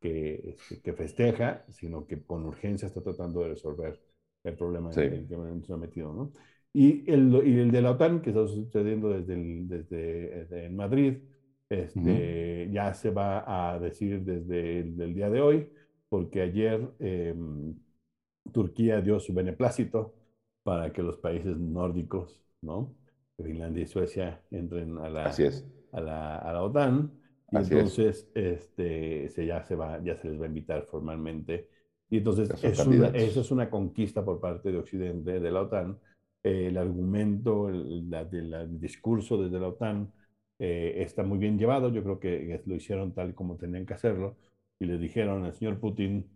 que, 0.00 0.54
este, 0.54 0.80
que, 0.80 0.92
festeja, 0.92 1.64
sino 1.68 2.06
que 2.06 2.22
con 2.22 2.44
urgencia 2.44 2.86
está 2.86 3.02
tratando 3.02 3.40
de 3.40 3.50
resolver 3.50 4.00
el 4.44 4.54
problema 4.56 4.90
en 4.92 5.12
el 5.12 5.28
que 5.28 5.34
hemos 5.34 5.68
metido, 5.78 6.12
¿no? 6.12 6.32
Y 6.72 7.10
el, 7.10 7.34
y 7.44 7.58
el 7.58 7.70
de 7.70 7.82
la 7.82 7.92
OTAN, 7.92 8.20
que 8.20 8.30
está 8.30 8.46
sucediendo 8.46 9.08
desde, 9.08 9.36
desde 9.36 10.64
en 10.66 10.76
Madrid, 10.76 11.18
este, 11.68 12.70
Ya 12.72 12.94
se 12.94 13.10
va 13.10 13.72
a 13.74 13.78
decir 13.78 14.22
desde 14.22 14.80
el 14.80 15.14
día 15.14 15.28
de 15.28 15.40
hoy, 15.40 15.68
porque 16.08 16.40
ayer 16.40 16.88
em, 16.98 17.74
Turquía 18.52 19.00
dio 19.00 19.20
su 19.20 19.34
beneplácito 19.34 20.14
para 20.62 20.92
que 20.92 21.02
los 21.02 21.18
países 21.18 21.58
nórdicos, 21.58 22.42
¿no? 22.62 22.94
Finlandia 23.36 23.82
y 23.82 23.86
Suecia 23.86 24.42
entren 24.50 24.98
a 24.98 25.08
la, 25.08 25.24
A 25.92 26.00
la, 26.00 26.36
a 26.36 26.52
la 26.52 26.62
OTAN. 26.62 27.12
Y 27.50 27.56
entonces 27.56 28.30
este, 28.34 29.28
se, 29.30 29.46
ya, 29.46 29.62
se 29.64 29.74
va, 29.74 30.02
ya 30.02 30.16
se 30.16 30.28
les 30.28 30.40
va 30.40 30.44
a 30.44 30.48
invitar 30.48 30.84
formalmente. 30.86 31.68
Y 32.10 32.18
entonces 32.18 32.50
es 32.62 32.78
una, 32.86 33.08
eso 33.08 33.40
es 33.40 33.50
una 33.50 33.70
conquista 33.70 34.24
por 34.24 34.40
parte 34.40 34.70
de 34.72 34.78
Occidente, 34.78 35.40
de 35.40 35.50
la 35.50 35.62
OTAN. 35.62 35.98
el 36.42 36.76
argumento, 36.78 37.68
el, 37.68 38.12
el 38.12 38.80
discurso 38.80 39.42
desde 39.42 39.60
la 39.60 39.68
OTAN 39.68 40.12
eh, 40.58 40.94
está 41.02 41.22
muy 41.22 41.38
bien 41.38 41.58
llevado. 41.58 41.90
Yo 41.90 42.02
creo 42.02 42.18
que 42.20 42.62
lo 42.66 42.74
hicieron 42.74 43.12
tal 43.14 43.34
como 43.34 43.56
tenían 43.56 43.86
que 43.86 43.94
hacerlo. 43.94 44.36
Y 44.78 44.86
le 44.86 44.98
dijeron, 44.98 45.44
el 45.46 45.54
señor 45.54 45.80
Putin 45.80 46.26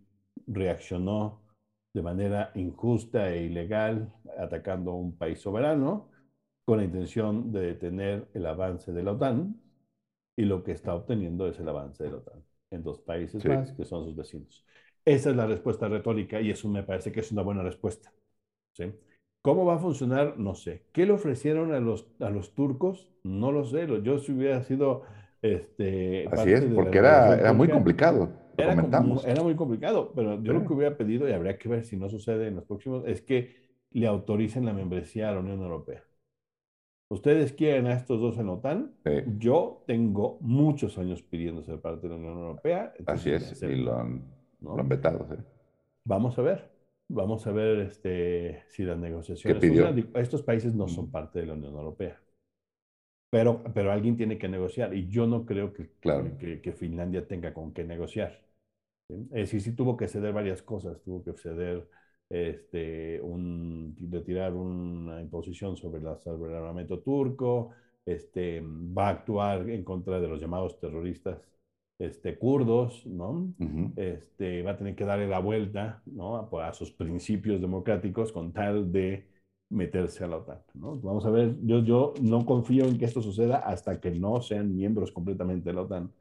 reaccionó 0.47 1.41
de 1.93 2.01
manera 2.01 2.51
injusta 2.55 3.31
e 3.33 3.45
ilegal 3.45 4.13
atacando 4.37 4.91
a 4.91 4.95
un 4.95 5.17
país 5.17 5.39
soberano. 5.39 6.09
con 6.65 6.77
la 6.77 6.85
intención 6.85 7.51
de 7.51 7.61
detener 7.61 8.27
el 8.33 8.45
avance 8.45 8.93
de 8.93 9.03
la 9.03 9.13
OTAN 9.13 9.62
y 10.35 10.45
lo 10.45 10.63
que 10.63 10.71
está 10.71 10.93
obteniendo 10.95 11.47
es 11.47 11.59
el 11.59 11.69
avance 11.69 12.03
de 12.03 12.11
la 12.11 12.17
OTAN 12.17 12.43
en 12.71 12.83
dos 12.83 13.01
países 13.01 13.45
más 13.45 13.71
que 13.73 13.85
son 13.85 14.05
sus 14.05 14.15
vecinos. 14.15 14.65
Esa 15.05 15.29
es 15.29 15.35
la 15.35 15.45
respuesta 15.45 15.87
retórica 15.87 16.41
y 16.41 16.49
eso 16.49 16.67
me 16.69 16.83
parece 16.83 17.11
que 17.11 17.19
es 17.19 17.31
una 17.31 17.41
buena 17.41 17.61
respuesta. 17.61 18.11
¿sí? 18.73 18.91
¿Cómo 19.41 19.65
va 19.65 19.75
a 19.75 19.79
funcionar? 19.79 20.37
No 20.37 20.55
sé. 20.55 20.85
¿Qué 20.91 21.05
le 21.05 21.11
ofrecieron 21.11 21.73
a 21.73 21.79
los, 21.79 22.07
a 22.19 22.29
los 22.29 22.55
turcos? 22.55 23.09
No 23.23 23.51
lo 23.51 23.65
sé. 23.65 23.87
Yo 24.01 24.19
si 24.19 24.31
hubiera 24.31 24.63
sido... 24.63 25.03
Este, 25.41 26.25
Así 26.31 26.53
es, 26.53 26.63
porque 26.73 26.99
era, 26.99 27.37
era 27.37 27.51
muy 27.51 27.67
complicado. 27.67 28.31
Era, 28.57 28.73
era, 29.25 29.43
muy 29.43 29.55
complicado, 29.55 30.13
pero 30.15 30.41
yo 30.41 30.53
lo 30.53 30.65
que 30.65 30.73
hubiera 30.73 30.95
pedido, 30.95 31.27
y 31.27 31.33
habría 31.33 31.57
que 31.57 31.67
ver 31.67 31.83
si 31.83 31.97
no 31.97 32.07
sucede 32.07 32.47
en 32.47 32.55
los 32.55 32.65
próximos, 32.65 33.03
es 33.07 33.21
que 33.21 33.53
le 33.91 34.07
autoricen 34.07 34.65
la 34.65 34.73
membresía 34.73 35.29
a 35.29 35.33
la 35.33 35.39
Unión 35.39 35.61
Europea. 35.61 36.03
Ustedes 37.13 37.53
quieren 37.53 37.85
a 37.85 37.93
estos 37.93 38.19
dos 38.19 38.39
en 38.39 38.49
OTAN. 38.49 38.91
Yo 39.37 39.83
tengo 39.85 40.39
muchos 40.41 40.97
años 40.97 41.21
pidiendo 41.21 41.61
ser 41.61 41.79
parte 41.79 42.07
de 42.07 42.09
la 42.09 42.15
Unión 42.15 42.39
Europea. 42.39 42.91
Así 43.05 43.29
es, 43.29 43.61
y 43.61 43.75
lo 43.75 43.95
han, 43.95 44.23
lo 44.61 44.79
han 44.79 44.89
vetado. 44.89 45.27
Vamos 46.05 46.39
a 46.39 46.41
ver. 46.41 46.71
Vamos 47.09 47.45
a 47.45 47.51
ver 47.51 47.81
este, 47.81 48.63
si 48.69 48.81
las 48.83 48.97
negociaciones... 48.97 49.63
Estos 50.15 50.41
países 50.41 50.73
no 50.73 50.87
son 50.87 51.11
parte 51.11 51.39
de 51.39 51.45
la 51.45 51.53
Unión 51.53 51.75
Europea. 51.75 52.19
Pero, 53.29 53.63
pero 53.75 53.91
alguien 53.91 54.17
tiene 54.17 54.39
que 54.39 54.49
negociar 54.49 54.95
y 54.95 55.07
yo 55.07 55.27
no 55.27 55.45
creo 55.45 55.71
que, 55.71 55.91
que, 56.39 56.61
que, 56.61 56.71
Finlandia 56.73 57.27
tenga 57.27 57.53
con 57.53 57.73
qué 57.73 57.83
negociar. 57.83 58.43
Es 59.09 59.29
decir, 59.29 59.61
sí 59.61 59.75
tuvo 59.75 59.97
que 59.97 60.07
ceder 60.07 60.33
varias 60.33 60.63
cosas. 60.63 60.99
Tuvo 61.03 61.23
que 61.23 61.33
ceder 61.33 61.87
este, 62.29 63.21
un, 63.21 63.95
retirar 64.11 64.53
una 64.53 65.21
imposición 65.21 65.77
sobre, 65.77 66.01
la, 66.01 66.17
sobre 66.17 66.51
el 66.51 66.57
armamento 66.57 66.99
turco, 66.99 67.71
este, 68.05 68.61
va 68.61 69.07
a 69.07 69.11
actuar 69.11 69.69
en 69.69 69.83
contra 69.83 70.19
de 70.19 70.27
los 70.27 70.39
llamados 70.41 70.79
terroristas 70.79 71.41
este, 71.99 72.37
kurdos, 72.37 73.05
¿no? 73.05 73.53
este, 73.95 74.61
va 74.63 74.71
a 74.71 74.77
tener 74.77 74.95
que 74.95 75.05
darle 75.05 75.27
la 75.27 75.39
vuelta 75.39 76.01
¿no? 76.05 76.37
a, 76.37 76.73
sus 76.73 76.91
principios 76.91 77.61
democráticos 77.61 78.31
con 78.31 78.51
tal 78.51 78.91
de 78.91 79.27
meterse 79.69 80.23
a 80.23 80.27
la 80.27 80.37
OTAN. 80.37 80.59
¿no? 80.73 80.97
Vamos 80.97 81.25
a 81.25 81.29
ver, 81.29 81.55
yo, 81.63 81.83
yo 81.83 82.13
no 82.21 82.45
confío 82.45 82.85
en 82.85 82.97
que 82.97 83.05
esto 83.05 83.21
suceda 83.21 83.57
hasta 83.57 83.99
que 84.01 84.11
no 84.11 84.41
sean 84.41 84.75
miembros 84.75 85.11
completamente 85.11 85.69
de 85.69 85.73
la 85.73 85.81
OTAN. 85.83 86.11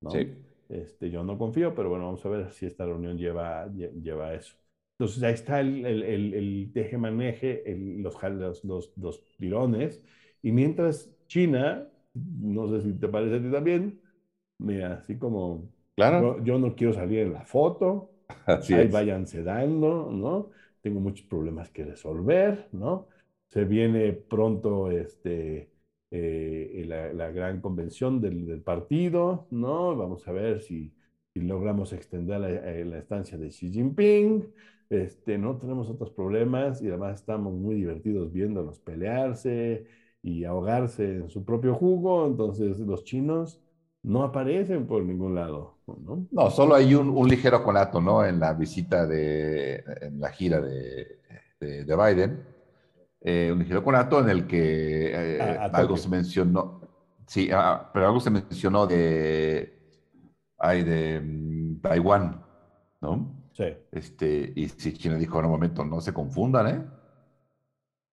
¿no? 0.00 0.10
Sí. 0.10 0.34
Este, 0.68 1.10
yo 1.10 1.22
no 1.22 1.38
confío, 1.38 1.74
pero 1.74 1.90
bueno, 1.90 2.06
vamos 2.06 2.24
a 2.24 2.28
ver 2.28 2.52
si 2.52 2.66
esta 2.66 2.84
reunión 2.84 3.16
lleva, 3.16 3.68
lleva 3.72 4.28
a 4.28 4.34
eso. 4.34 4.54
Entonces 5.02 5.22
ahí 5.24 5.34
está 5.34 5.60
el, 5.60 5.84
el, 5.84 6.02
el, 6.04 6.34
el 6.34 6.70
teje-maneje, 6.72 7.64
los, 7.98 8.16
los, 8.22 8.64
los, 8.64 8.92
los 8.96 9.24
tirones, 9.36 10.00
y 10.42 10.52
mientras 10.52 11.10
China, 11.26 11.88
no 12.14 12.68
sé 12.68 12.82
si 12.82 12.92
te 12.92 13.08
parece 13.08 13.36
a 13.36 13.42
ti 13.42 13.50
también, 13.50 14.00
Mira, 14.62 14.94
así 14.94 15.18
como, 15.18 15.68
claro. 15.96 16.42
yo, 16.44 16.56
no 16.56 16.76
quiero 16.76 16.92
salir 16.92 17.20
en 17.20 17.32
la 17.32 17.44
foto, 17.44 18.12
así 18.46 18.74
ahí 18.74 18.86
váyanse 18.86 19.42
dando, 19.42 20.10
¿no? 20.12 20.50
Tengo 20.80 21.00
muchos 21.00 21.26
problemas 21.26 21.70
que 21.70 21.84
resolver, 21.84 22.68
¿no? 22.70 23.08
Se 23.48 23.64
viene 23.64 24.12
pronto 24.12 24.90
este, 24.90 25.68
eh, 26.12 26.84
la, 26.86 27.12
la, 27.12 27.32
gran 27.32 27.60
convención 27.60 28.20
del, 28.20 28.46
del, 28.46 28.62
partido, 28.62 29.48
¿no? 29.50 29.96
Vamos 29.96 30.28
a 30.28 30.32
ver 30.32 30.60
si, 30.60 30.92
si 31.32 31.40
logramos 31.40 31.92
extender 31.92 32.40
la, 32.40 32.50
eh, 32.50 32.84
la, 32.84 32.98
estancia 32.98 33.36
de 33.36 33.48
Xi 33.48 33.72
Jinping, 33.72 34.46
este, 34.92 35.38
no 35.38 35.56
tenemos 35.56 35.88
otros 35.88 36.10
problemas 36.10 36.82
y 36.82 36.88
además 36.88 37.20
estamos 37.20 37.52
muy 37.54 37.74
divertidos 37.74 38.32
viéndolos 38.32 38.78
pelearse 38.78 39.86
y 40.22 40.44
ahogarse 40.44 41.16
en 41.16 41.30
su 41.30 41.44
propio 41.44 41.74
jugo, 41.74 42.26
entonces 42.26 42.78
los 42.78 43.04
chinos 43.04 43.60
no 44.02 44.22
aparecen 44.22 44.86
por 44.86 45.02
ningún 45.02 45.34
lado. 45.34 45.78
No, 45.86 46.26
no 46.30 46.50
solo 46.50 46.74
hay 46.74 46.94
un, 46.94 47.28
ligero 47.28 47.62
conato, 47.62 48.00
¿no? 48.00 48.24
En 48.24 48.38
la 48.38 48.52
visita 48.52 49.06
de, 49.06 49.82
en 50.00 50.20
la 50.20 50.30
gira 50.30 50.60
de, 50.60 51.20
de, 51.60 51.84
Biden, 51.84 52.44
eh, 53.20 53.50
un 53.52 53.58
ligero 53.58 53.82
conato 53.82 54.20
en 54.20 54.28
el 54.28 54.46
que 54.46 55.10
eh, 55.12 55.58
algo 55.72 55.96
se 55.96 56.08
mencionó, 56.08 56.80
sí, 57.26 57.50
ah, 57.52 57.90
pero 57.92 58.06
algo 58.06 58.20
se 58.20 58.30
mencionó 58.30 58.86
de, 58.86 59.78
ay, 60.58 60.82
de 60.82 61.20
mm, 61.20 61.80
Taiwán, 61.80 62.44
¿no? 63.00 63.41
Sí. 63.52 63.64
Este, 63.90 64.52
y 64.56 64.68
si 64.68 64.92
China 64.94 65.16
dijo 65.16 65.38
en 65.38 65.46
un 65.46 65.50
momento, 65.50 65.84
no 65.84 66.00
se 66.00 66.12
confundan, 66.12 66.66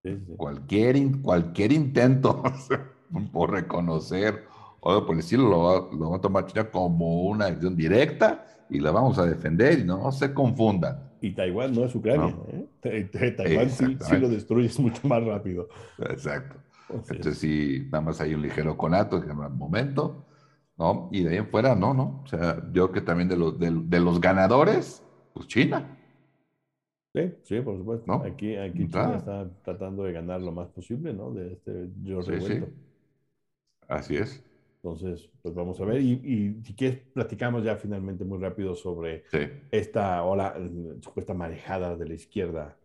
¿eh? 0.04 0.16
Cualquier, 0.38 1.22
cualquier 1.22 1.72
intento 1.74 2.42
por 3.34 3.52
reconocer 3.52 4.46
o 4.82 5.06
por 5.06 5.16
decirlo, 5.16 5.50
lo 5.50 5.64
va, 5.64 5.98
lo 5.98 6.10
va 6.12 6.18
a 6.18 6.22
tomar 6.22 6.46
China 6.46 6.70
como 6.70 7.24
una 7.24 7.48
acción 7.48 7.76
directa 7.76 8.46
y 8.70 8.80
la 8.80 8.92
vamos 8.92 9.18
a 9.18 9.26
defender 9.26 9.80
y 9.80 9.84
no 9.84 10.12
se 10.12 10.34
confundan. 10.34 11.10
Y 11.22 11.32
Taiwán 11.32 11.74
no 11.74 11.86
es 11.86 11.96
Ucrania. 11.96 12.36
¿eh? 12.84 13.34
Taiwán 13.36 13.70
sí, 13.70 13.98
lo 14.18 14.30
destruyes 14.30 14.80
mucho 14.80 15.08
más 15.08 15.24
rápido. 15.24 15.68
Exacto. 15.98 16.56
Entonces 16.90 17.38
sí, 17.38 17.88
nada 17.92 18.02
más 18.02 18.22
hay 18.22 18.34
un 18.34 18.42
ligero 18.42 18.78
conato 18.78 19.22
en 19.22 19.30
el 19.30 19.36
momento, 19.36 20.26
¿no? 20.78 21.10
Y 21.12 21.24
de 21.24 21.32
ahí 21.32 21.38
en 21.38 21.48
fuera, 21.48 21.76
no, 21.76 21.94
no. 21.94 22.22
O 22.24 22.28
sea, 22.28 22.64
yo 22.72 22.92
que 22.92 23.02
también 23.02 23.30
de 23.30 23.38
los, 23.38 23.60
de, 23.60 24.00
los 24.00 24.20
ganadores, 24.20 25.04
pues 25.34 25.48
China. 25.48 25.98
Sí, 27.14 27.34
sí, 27.44 27.62
por 27.62 27.78
supuesto. 27.78 28.14
Aquí, 28.14 28.56
aquí 28.56 28.88
China 28.88 29.18
está 29.18 29.50
tratando 29.64 30.04
de 30.04 30.14
ganar 30.14 30.42
lo 30.42 30.52
más 30.52 30.70
posible, 30.70 31.14
¿no? 31.14 31.32
De 31.32 31.54
este 31.54 31.90
yo 32.04 32.22
sí, 32.22 32.40
sí. 32.40 32.60
Así 33.88 34.18
es. 34.18 34.44
Entonces, 34.82 35.30
pues 35.42 35.54
vamos 35.54 35.80
a 35.82 35.86
ver. 35.86 36.02
Y, 36.02 36.62
si 36.64 36.74
quieres, 36.74 37.00
platicamos 37.14 37.64
ya 37.64 37.76
finalmente 37.76 38.24
muy 38.24 38.38
rápido 38.40 38.76
sobre 38.76 39.26
esta 39.72 40.24
ola, 40.24 40.56
supuesta 41.02 41.34
marejada 41.34 41.98
de 41.98 42.08
la 42.08 42.14
izquierda, 42.14 42.78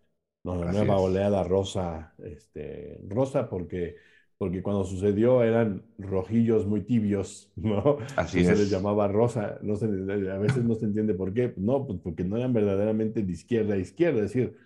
¿no? 0.42 0.56
la 0.56 0.72
nueva 0.72 0.96
oleada 0.98 1.44
rosa, 1.44 2.14
este, 2.24 3.00
rosa 3.08 3.48
porque, 3.48 3.96
porque 4.38 4.62
cuando 4.62 4.84
sucedió 4.84 5.42
eran 5.42 5.82
rojillos 5.98 6.66
muy 6.66 6.82
tibios, 6.82 7.52
¿no? 7.56 7.98
Así 8.16 8.40
es. 8.40 8.46
Se 8.46 8.56
les 8.56 8.70
llamaba 8.70 9.08
rosa, 9.08 9.58
no 9.62 9.76
se, 9.76 9.86
a 9.86 10.38
veces 10.38 10.64
no 10.64 10.74
se 10.74 10.86
entiende 10.86 11.14
por 11.14 11.32
qué, 11.32 11.54
no, 11.56 11.86
pues 11.86 12.00
porque 12.02 12.24
no 12.24 12.36
eran 12.36 12.52
verdaderamente 12.52 13.22
de 13.22 13.32
izquierda 13.32 13.74
a 13.74 13.78
izquierda, 13.78 14.24
es 14.24 14.32
decir, 14.32 14.56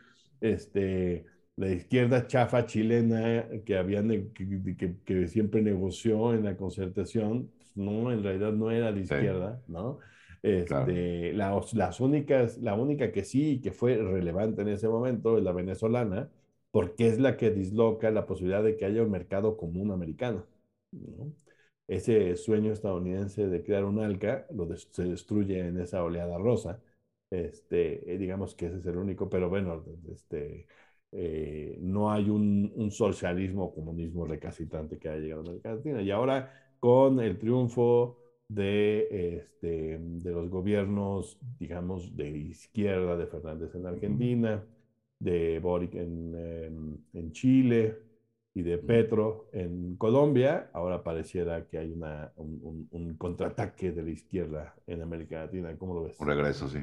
este 0.41 1.27
la 1.59 1.73
izquierda 1.73 2.27
chafa 2.29 2.67
chilena 2.67 3.47
que, 3.65 3.77
habían, 3.77 4.31
que, 4.33 4.95
que, 5.05 5.27
siempre 5.27 5.61
negoció 5.61 6.33
en 6.33 6.45
la 6.45 6.57
concertación, 6.57 7.51
pues, 7.57 7.77
no, 7.77 8.13
en 8.13 8.23
realidad 8.23 8.53
no 8.53 8.71
era 8.71 8.93
de 8.93 9.01
izquierda, 9.01 9.61
¿no? 9.67 9.99
Este, 10.41 11.33
las 11.33 12.01
únicas, 12.01 12.59
la 12.59 12.75
única 12.75 13.11
que 13.11 13.25
sí 13.25 13.61
que 13.61 13.73
fue 13.73 13.97
relevante 13.97 14.63
en 14.63 14.69
ese 14.69 14.89
momento 14.89 15.37
es 15.37 15.43
la 15.43 15.51
venezolana, 15.51 16.31
porque 16.71 17.09
es 17.09 17.19
la 17.19 17.37
que 17.37 17.51
disloca 17.51 18.11
la 18.11 18.27
posibilidad 18.27 18.63
de 18.63 18.77
que 18.77 18.85
haya 18.85 19.03
un 19.03 19.11
mercado 19.11 19.57
común 19.57 19.91
americano. 19.91 20.45
¿no? 20.93 21.33
Ese 21.89 22.37
sueño 22.37 22.73
estadounidense 22.73 23.49
de 23.49 23.63
crear 23.63 23.85
un 23.85 23.99
ALCA 23.99 24.47
lo 24.55 24.77
se 24.77 25.05
destruye 25.05 25.61
en 25.61 25.81
esa 25.81 26.05
oleada 26.05 26.39
rosa. 26.39 26.83
Este, 27.31 28.13
eh, 28.15 28.19
digamos 28.19 28.55
que 28.55 28.67
ese 28.67 28.79
es 28.79 28.87
el 28.87 28.97
único, 28.97 29.29
pero 29.29 29.49
bueno, 29.49 29.85
este, 30.13 30.67
eh, 31.13 31.79
no 31.81 32.11
hay 32.13 32.29
un, 32.31 32.91
socialismo 32.91 33.65
o 33.65 33.75
comunismo 33.75 34.27
recalcitrante 34.27 34.99
que 34.99 35.09
haya 35.09 35.21
llegado 35.21 35.43
a 35.43 35.45
América 35.45 35.75
Latina. 35.75 36.03
Y 36.03 36.11
ahora 36.11 36.53
con 36.81 37.21
el 37.21 37.39
triunfo 37.39 38.19
de, 38.49 39.37
este, 39.39 39.99
de 39.99 40.31
los 40.31 40.49
gobiernos, 40.51 41.39
digamos, 41.59 42.17
de 42.17 42.29
izquierda 42.31 43.17
de 43.17 43.27
Fernández 43.27 43.75
en 43.75 43.87
Argentina, 43.87 44.65
de 45.19 45.59
Boric 45.59 45.95
en, 45.95 46.35
em, 46.35 46.97
en 47.13 47.33
Chile 47.33 47.99
y 48.55 48.63
de 48.63 48.79
Petro 48.79 49.49
en 49.53 49.97
Colombia, 49.97 50.71
ahora 50.73 51.03
pareciera 51.03 51.67
que 51.67 51.79
hay 51.79 51.93
una, 51.93 52.33
un, 52.37 52.89
un 52.91 53.17
contraataque 53.17 53.93
de 53.93 54.03
la 54.03 54.11
izquierda 54.11 54.75
en 54.87 55.03
América 55.03 55.41
Latina. 55.41 55.77
¿Cómo 55.77 55.95
lo 55.95 56.05
ves? 56.05 56.19
Un 56.19 56.27
regreso, 56.27 56.69
sí. 56.69 56.81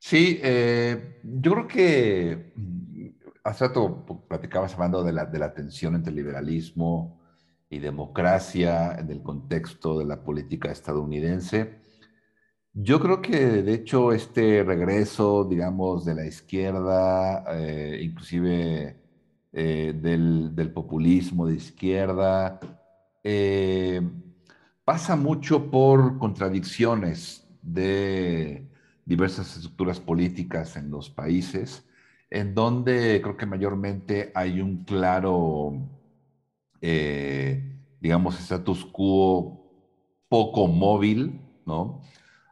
Sí, 0.00 0.40
eh, 0.42 1.20
yo 1.22 1.52
creo 1.52 1.68
que 1.68 2.52
mm, 2.56 3.08
hace 3.44 3.68
rato 3.68 4.24
platicabas 4.26 4.72
hablando 4.74 5.04
de 5.04 5.12
la, 5.12 5.26
de 5.26 5.38
la 5.38 5.52
tensión 5.52 5.94
entre 5.94 6.14
liberalismo 6.14 7.20
y 7.68 7.78
democracia 7.78 8.96
en 8.98 9.10
el 9.10 9.22
contexto 9.22 9.98
de 9.98 10.06
la 10.06 10.24
política 10.24 10.72
estadounidense. 10.72 11.79
Yo 12.72 13.00
creo 13.00 13.20
que 13.20 13.36
de 13.36 13.74
hecho 13.74 14.12
este 14.12 14.62
regreso, 14.64 15.44
digamos, 15.44 16.04
de 16.04 16.14
la 16.14 16.26
izquierda, 16.26 17.44
eh, 17.58 18.00
inclusive 18.02 18.96
eh, 19.52 19.92
del, 20.00 20.72
populismo 20.72 21.46
de 21.46 21.56
izquierda, 21.56 22.60
pasa 24.84 25.16
mucho 25.16 25.70
por 25.70 26.18
contradicciones 26.18 27.46
de 27.62 28.68
diversas 29.04 29.56
estructuras 29.56 30.00
políticas 30.00 30.76
en 30.76 30.90
los 30.90 31.10
países 31.10 31.84
en 32.30 32.54
donde 32.54 33.20
creo 33.20 33.36
que 33.36 33.46
mayormente 33.46 34.30
hay 34.34 34.60
un 34.60 34.84
claro, 34.84 35.72
eh, 36.80 37.76
digamos, 38.00 38.38
status 38.38 38.84
quo 38.86 39.68
poco 40.28 40.68
móvil, 40.68 41.40
¿no? 41.66 42.02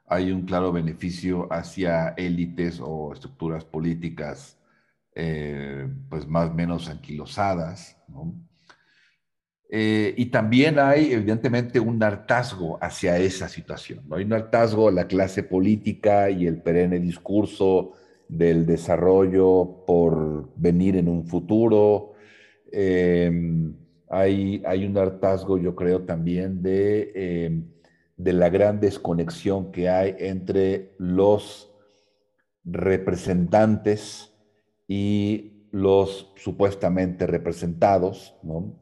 Hay 0.08 0.32
un 0.32 0.42
claro 0.42 0.72
beneficio 0.72 1.46
hacia 1.52 2.14
élites 2.16 2.80
o 2.82 3.12
estructuras 3.12 3.64
políticas, 3.64 4.58
eh, 5.14 5.86
pues 6.08 6.26
más 6.26 6.50
o 6.50 6.54
menos 6.54 6.88
anquilosadas. 6.88 7.96
Eh, 9.70 10.14
y 10.16 10.26
también 10.26 10.78
hay, 10.78 11.12
evidentemente, 11.12 11.78
un 11.78 12.02
hartazgo 12.02 12.78
hacia 12.80 13.18
esa 13.18 13.48
situación. 13.48 14.04
¿no? 14.08 14.16
Hay 14.16 14.24
un 14.24 14.32
hartazgo 14.32 14.88
a 14.88 14.92
la 14.92 15.06
clase 15.06 15.42
política 15.42 16.30
y 16.30 16.46
el 16.46 16.62
perenne 16.62 16.98
discurso 16.98 17.92
del 18.28 18.66
desarrollo 18.66 19.84
por 19.86 20.50
venir 20.56 20.96
en 20.96 21.08
un 21.08 21.26
futuro. 21.26 22.12
Em, 22.72 23.74
hay, 24.08 24.62
hay, 24.64 24.86
un 24.86 24.96
hartazgo, 24.96 25.58
yo 25.58 25.74
creo, 25.74 26.02
también 26.02 26.62
de, 26.62 27.12
em, 27.14 27.64
de 28.18 28.32
la 28.34 28.50
gran 28.50 28.80
desconexión 28.80 29.72
que 29.72 29.88
hay 29.88 30.14
entre 30.18 30.94
los 30.98 31.72
representantes 32.64 34.34
y 34.86 35.68
los 35.70 36.32
supuestamente 36.36 37.26
representados, 37.26 38.34
¿no? 38.42 38.78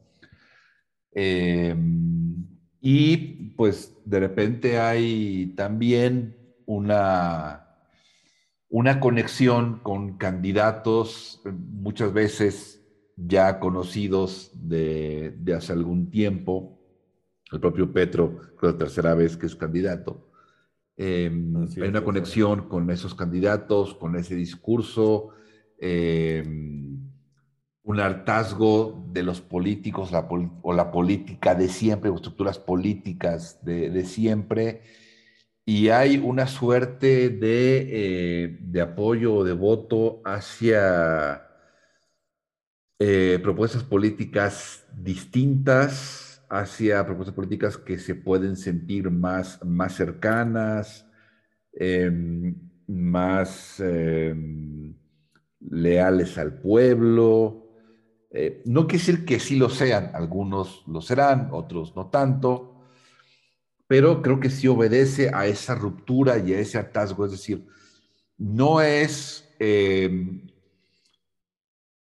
Em, 1.13 2.47
y 2.81 3.17
pues 3.57 3.95
de 4.05 4.21
repente 4.21 4.79
hay 4.79 5.55
también 5.57 6.37
una, 6.67 7.67
una 8.69 9.01
conexión 9.01 9.81
con 9.83 10.19
candidatos 10.19 11.41
muchas 11.45 12.13
veces 12.13 12.77
ya 13.17 13.59
conocidos 13.59 14.51
de, 14.53 15.35
hace 15.57 15.73
algún 15.73 16.11
tiempo. 16.11 16.76
El 17.53 17.61
propio 17.61 17.93
Petro, 17.93 18.41
fue 18.57 18.73
la 18.73 18.79
tercera 18.79 19.15
vez 19.15 19.37
que 19.37 19.47
es 19.47 19.55
candidato. 19.55 20.31
Em, 20.97 21.55
hay 21.77 21.89
una 21.89 22.03
conexión 22.03 22.69
con 22.69 22.91
esos 22.91 23.15
candidatos, 23.15 23.95
con 23.95 24.17
ese 24.17 24.35
discurso. 24.35 25.31
Eh, 25.79 26.43
un 27.87 28.01
hartazgo 28.01 29.07
de 29.13 29.23
los 29.23 29.41
políticos 29.41 30.11
o 30.63 30.73
la 30.73 30.91
política 30.91 31.55
de 31.55 31.69
siempre, 31.69 32.11
o 32.11 32.17
estructuras 32.17 32.59
políticas 32.59 33.65
de, 33.65 34.05
siempre, 34.05 34.83
y 35.65 35.89
hay 35.91 36.19
una 36.19 36.49
suerte 36.49 37.29
de, 37.29 37.87
eh, 37.89 38.59
de 38.61 38.81
apoyo 38.81 39.37
o 39.37 39.45
de 39.45 39.53
voto 39.53 40.21
hacia 40.25 41.47
eh, 42.99 43.39
propuestas 43.41 43.85
políticas 43.85 44.85
distintas, 44.93 46.26
hacia 46.49 47.05
propuestas 47.05 47.35
políticas 47.35 47.77
que 47.77 47.99
se 47.99 48.15
pueden 48.15 48.57
sentir 48.57 49.11
más, 49.11 49.65
más 49.65 49.95
cercanas, 49.95 51.07
em, 51.73 52.55
más 52.87 53.81
em, 53.81 54.95
leales 55.61 56.39
al 56.39 56.61
pueblo, 56.61 57.67
eh, 58.31 58.63
no 58.67 58.87
quiere 58.87 59.05
decir 59.05 59.25
que 59.25 59.41
sí 59.41 59.57
lo 59.57 59.71
sean, 59.71 60.11
algunos 60.15 60.85
lo 60.87 61.01
serán, 61.01 61.49
otros 61.53 61.97
no 61.97 62.09
tanto, 62.09 62.83
pero 63.87 64.23
creo 64.23 64.41
que 64.41 64.51
sí 64.51 64.69
obedece 64.69 65.31
a 65.35 65.47
esa 65.47 65.75
ruptura 65.75 66.39
y 66.39 66.53
a 66.53 66.59
ese 66.59 66.79
hartazgo, 66.79 67.25
es 67.25 67.33
decir, 67.33 67.67
no 68.37 68.81
es, 68.81 69.49
eh, 69.59 70.43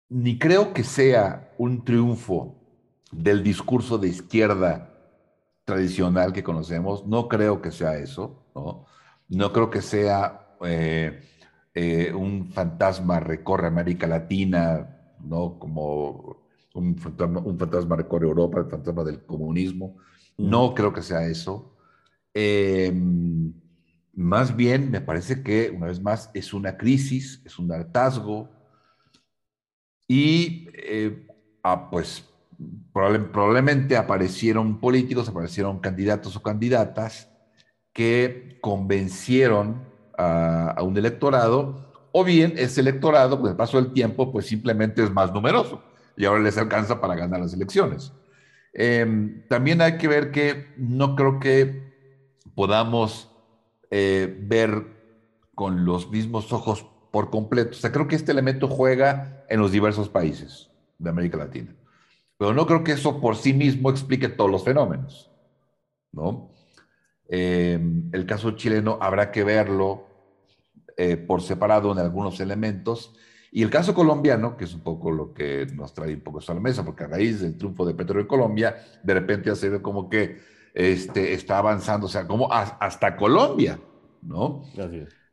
ni 0.09 0.37
creo 0.37 0.73
que 0.73 0.83
sea 0.83 1.53
un 1.57 1.85
triunfo 1.85 2.64
del 3.23 3.43
discurso 3.43 3.97
de 3.97 4.09
izquierda 4.09 4.91
tradicional 5.63 6.33
que 6.33 6.43
conocemos, 6.43 7.05
no 7.07 7.27
creo 7.27 7.61
que 7.61 7.71
sea 7.71 7.97
eso, 7.97 8.45
¿no? 8.55 8.85
No 9.27 9.51
creo 9.51 9.69
que 9.69 9.81
sea 9.81 10.55
eh, 10.61 12.13
un 12.15 12.51
fantasma 12.51 13.19
recorre 13.19 13.67
América 13.67 14.05
Latina 14.05 14.95
¿no? 15.25 15.57
Como 15.59 16.47
un 16.73 16.97
fantasma, 16.97 17.39
un 17.39 17.57
fantasma 17.57 17.95
recorre 17.95 18.27
Europa, 18.27 18.59
el 18.59 18.69
fantasma 18.69 19.03
del 19.03 19.25
comunismo. 19.25 19.97
No 20.37 20.73
creo 20.73 20.93
que 20.93 21.01
sea 21.01 21.25
eso. 21.27 21.75
Em, 22.33 23.53
más 24.13 24.55
bien, 24.55 24.91
me 24.91 25.01
parece 25.01 25.41
que, 25.43 25.69
una 25.69 25.87
vez 25.87 26.01
más, 26.01 26.29
es 26.33 26.53
una 26.53 26.77
crisis, 26.77 27.41
es 27.45 27.57
un 27.59 27.71
hartazgo. 27.71 28.49
Y, 30.07 30.67
eh, 30.73 31.27
ah, 31.63 31.89
pues, 31.89 32.25
probablemente 32.93 33.97
aparecieron 33.97 34.79
políticos, 34.79 35.27
aparecieron 35.29 35.79
candidatos 35.79 36.35
o 36.35 36.41
candidatas 36.41 37.29
que 37.93 38.57
convencieron 38.61 39.83
a 40.17 40.81
un 40.81 40.97
electorado 40.97 41.85
o 42.17 42.23
bien 42.23 42.53
ese 42.55 42.79
electorado, 42.79 43.41
con 43.41 43.49
el 43.49 43.57
paso 43.57 43.75
del 43.75 43.91
tiempo, 43.91 44.31
pues 44.31 44.45
simplemente 44.45 45.03
es 45.03 45.11
más 45.11 45.33
numeroso 45.33 45.83
y 46.15 46.23
ahora 46.23 46.39
les 46.39 46.57
alcanza 46.57 47.01
para 47.01 47.13
ganar 47.13 47.41
las 47.41 47.53
elecciones. 47.53 48.13
Em, 48.73 49.45
también 49.49 49.81
hay 49.81 49.97
que 49.97 50.07
ver 50.07 50.31
que 50.31 50.73
no 50.77 51.17
creo 51.17 51.41
que 51.41 51.91
podamos 52.55 53.29
eh, 53.91 54.33
ver 54.43 54.85
con 55.55 55.83
los 55.83 56.09
mismos 56.09 56.53
ojos 56.53 56.85
por 57.11 57.29
completo. 57.29 57.71
O 57.71 57.73
sea, 57.73 57.91
creo 57.91 58.07
que 58.07 58.15
este 58.15 58.31
elemento 58.31 58.69
juega 58.69 59.43
en 59.49 59.59
los 59.59 59.73
diversos 59.73 60.07
países 60.07 60.69
de 60.97 61.09
América 61.09 61.37
Latina. 61.37 61.75
Pero 62.37 62.53
no 62.53 62.65
creo 62.65 62.83
que 62.83 62.93
eso 62.93 63.21
por 63.21 63.35
sí 63.35 63.53
mismo 63.53 63.89
explique 63.89 64.29
todos 64.29 64.51
los 64.51 64.63
fenómenos, 64.63 65.31
¿no? 66.11 66.51
Em, 67.27 68.09
el 68.13 68.25
caso 68.25 68.51
chileno 68.51 68.97
habrá 69.01 69.31
que 69.31 69.43
verlo 69.43 70.07
eh, 70.97 71.17
por 71.17 71.41
separado 71.41 71.91
en 71.91 71.99
algunos 71.99 72.39
elementos. 72.39 73.15
Y 73.51 73.63
el 73.63 73.69
caso 73.69 73.93
colombiano, 73.93 74.57
que 74.57 74.65
es 74.65 74.73
un 74.73 74.81
poco 74.81 75.11
lo 75.11 75.33
que 75.33 75.65
nos 75.73 75.93
trae 75.93 76.13
un 76.13 76.21
poco 76.21 76.39
a 76.45 76.53
la 76.53 76.59
mesa, 76.59 76.83
porque 76.83 77.05
a 77.05 77.07
raíz 77.07 77.41
del 77.41 77.57
triunfo 77.57 77.85
de 77.85 77.93
Petro 77.93 78.19
en 78.19 78.27
Colombia, 78.27 78.75
de 79.01 79.13
repente 79.13 79.49
ha 79.49 79.55
sido 79.55 79.81
como 79.81 80.09
que 80.09 80.39
este, 80.73 81.33
está 81.33 81.57
avanzando, 81.57 82.07
o 82.07 82.09
sea, 82.09 82.27
como 82.27 82.51
hasta 82.51 83.15
Colombia, 83.15 83.79
¿no? 84.21 84.63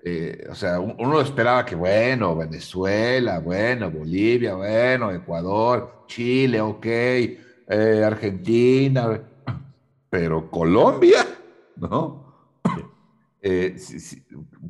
Eh, 0.05 0.49
o 0.51 0.55
sea, 0.57 0.81
uno 0.81 1.21
esperaba 1.21 1.65
que, 1.65 1.77
bueno, 1.77 2.35
Venezuela, 2.35 3.39
bueno, 3.39 3.89
Bolivia, 3.89 4.55
bueno, 4.57 5.13
Ecuador, 5.13 6.05
Chile, 6.09 6.61
ok, 6.61 6.87
eh, 6.87 8.03
Argentina, 8.05 9.21
pero 10.11 10.51
Colombia, 10.51 11.25
¿no? 11.77 12.21
Eh, 13.45 13.75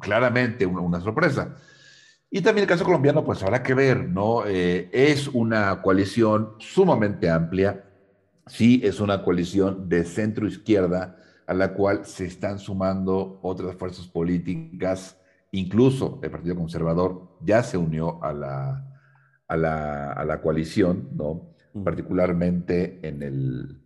claramente 0.01 0.64
una, 0.64 0.99
sorpresa. 0.99 1.57
Y 2.30 2.41
también 2.41 2.62
el 2.62 2.68
caso 2.68 2.87
colombiano, 2.87 3.22
pues 3.22 3.43
habrá 3.43 3.62
que 3.62 3.74
ver, 3.74 4.09
¿no? 4.09 4.47
Es 4.47 5.28
una 5.28 5.83
coalición 5.83 6.55
sumamente 6.59 7.28
amplia, 7.28 7.85
sí 8.47 8.80
es 8.83 8.99
una 8.99 9.22
coalición 9.22 9.91
de 9.91 10.05
centro 10.07 10.47
izquierda 10.47 11.18
a 11.47 11.53
la 11.53 11.74
cual 11.74 12.07
se 12.07 12.24
están 12.24 12.59
sumando 12.59 13.39
otras 13.43 13.76
fuerzas 13.76 14.07
políticas, 14.07 15.18
incluso 15.53 16.20
el 16.22 16.30
Partido 16.30 16.57
Conservador 16.57 17.38
ya 17.40 17.62
se 17.62 17.78
unió 17.78 18.22
a 18.22 18.32
la, 18.32 18.98
a 19.46 19.57
la, 19.57 20.12
a 20.12 20.24
la 20.24 20.40
coalición, 20.40 21.11
¿no? 21.14 21.55
Mm. 21.72 21.84
Particularmente 21.84 23.00
en 23.07 23.22
el, 23.22 23.82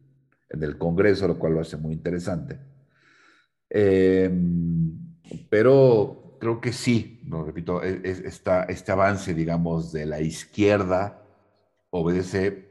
en 0.49 0.63
el 0.63 0.79
Congreso, 0.79 1.29
lo 1.29 1.39
cual 1.39 1.55
lo 1.55 1.61
hace 1.61 1.77
muy 1.77 1.93
interesante. 1.93 2.59
Em, 3.69 5.17
pero 5.51 6.37
creo 6.41 6.61
que 6.61 6.73
sí, 6.73 7.21
repito, 7.45 7.83
e, 7.83 8.01
este 8.05 8.93
avance, 8.93 9.35
digamos, 9.35 9.93
de 9.93 10.07
la 10.07 10.21
izquierda 10.21 11.23
obedece, 11.91 12.71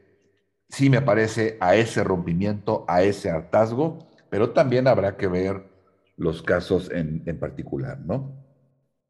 sí 0.68 0.88
me 0.90 1.02
parece, 1.02 1.58
a 1.60 1.76
ese 1.76 2.02
rompimiento, 2.04 2.84
a 2.88 3.02
ese 3.02 3.30
hartazgo, 3.30 3.98
pero 4.30 4.50
también 4.50 4.88
habrá 4.88 5.16
que 5.16 5.26
ver 5.26 5.64
los 6.16 6.42
casos 6.42 6.90
en, 6.90 7.38
particular, 7.38 8.00
¿no? 8.00 8.45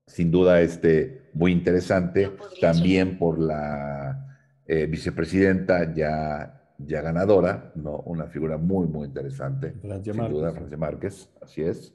Sin 0.06 0.30
duda, 0.30 0.60
este 0.60 1.30
muy 1.34 1.52
interesante, 1.52 2.30
también 2.60 3.18
por 3.18 3.38
la 3.38 4.38
eh, 4.66 4.86
vicepresidenta 4.86 5.92
ya 5.94 6.56
ya 6.78 7.00
ganadora, 7.00 7.72
¿no? 7.74 7.98
Una 8.00 8.26
figura 8.26 8.58
muy, 8.58 8.86
muy 8.86 9.06
interesante. 9.06 9.72
Francia 9.80 10.12
sin 10.12 10.28
duda, 10.28 10.52
Francia 10.52 10.76
Márquez, 10.76 11.30
así 11.40 11.62
es. 11.62 11.94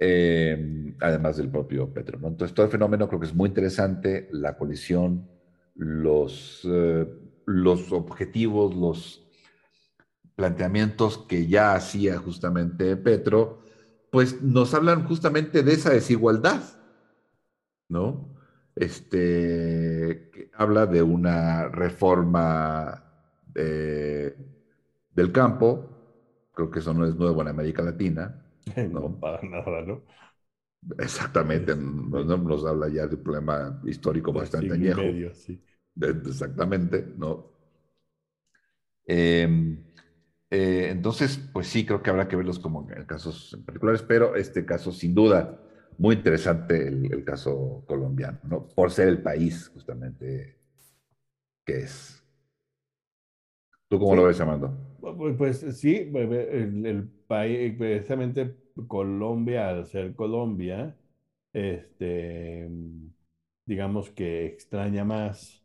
Eh, 0.00 0.94
además 1.00 1.36
del 1.36 1.50
propio 1.50 1.92
Petro. 1.92 2.18
¿no? 2.18 2.28
Entonces, 2.28 2.54
todo 2.54 2.66
el 2.66 2.72
fenómeno 2.72 3.08
creo 3.08 3.20
que 3.20 3.26
es 3.26 3.34
muy 3.34 3.48
interesante, 3.48 4.28
la 4.32 4.56
colisión, 4.56 5.28
los, 5.74 6.62
eh, 6.64 7.06
los 7.46 7.92
objetivos, 7.92 8.74
los 8.76 9.24
planteamientos 10.36 11.18
que 11.18 11.48
ya 11.48 11.74
hacía 11.74 12.16
justamente 12.18 12.96
Petro, 12.96 13.64
pues 14.12 14.40
nos 14.40 14.72
hablan 14.72 15.04
justamente 15.04 15.64
de 15.64 15.72
esa 15.72 15.90
desigualdad, 15.90 16.62
¿no? 17.88 18.38
este, 18.78 20.30
que 20.32 20.50
habla 20.54 20.86
de 20.86 21.02
una 21.02 21.68
reforma 21.68 23.04
eh, 23.54 24.36
del 25.14 25.32
campo, 25.32 25.88
creo 26.54 26.70
que 26.70 26.78
eso 26.78 26.94
no 26.94 27.04
es 27.04 27.16
nuevo 27.16 27.42
en 27.42 27.48
América 27.48 27.82
Latina. 27.82 28.44
No, 28.90 29.18
para 29.18 29.40
nada, 29.48 29.80
¿no? 29.80 30.02
Exactamente, 30.98 31.74
nos, 31.74 32.26
nos, 32.26 32.66
habla 32.66 32.88
ya 32.88 33.06
de 33.06 33.16
un 33.16 33.22
problema 33.22 33.80
histórico 33.84 34.32
bastante 34.32 34.74
añejo. 34.74 35.00
Medio, 35.00 35.34
sí. 35.34 35.60
Exactamente, 36.00 37.14
¿no? 37.16 37.50
Eh, 39.06 39.78
eh, 40.50 40.88
entonces, 40.90 41.38
pues 41.52 41.66
sí, 41.66 41.84
creo 41.84 42.02
que 42.02 42.10
habrá 42.10 42.28
que 42.28 42.36
verlos 42.36 42.58
como 42.58 42.88
en 42.92 43.06
casos 43.06 43.54
en 43.54 43.64
particulares, 43.64 44.02
pero 44.02 44.36
este 44.36 44.64
caso, 44.64 44.92
sin 44.92 45.14
duda, 45.14 45.58
muy 45.98 46.16
interesante 46.16 46.88
el, 46.88 47.24
caso 47.24 47.84
colombiano, 47.86 48.38
¿no? 48.44 48.68
Por 48.68 48.90
ser 48.90 49.08
el 49.08 49.22
país 49.22 49.68
justamente 49.68 50.56
que 51.66 51.80
es. 51.80 52.24
¿Tú 53.88 53.98
cómo 53.98 54.16
lo 54.16 54.24
ves, 54.24 54.40
Amando? 54.40 54.96
Pues, 55.00 55.36
pues 55.36 55.78
sí, 55.78 55.96
el, 55.96 56.86
el, 56.86 57.08
país, 57.26 57.74
precisamente 57.76 58.56
Colombia, 58.86 59.68
al 59.68 59.86
ser 59.86 60.14
Colombia, 60.14 60.96
este, 61.52 62.68
digamos 63.66 64.10
que 64.10 64.46
extraña 64.46 65.04
más 65.04 65.58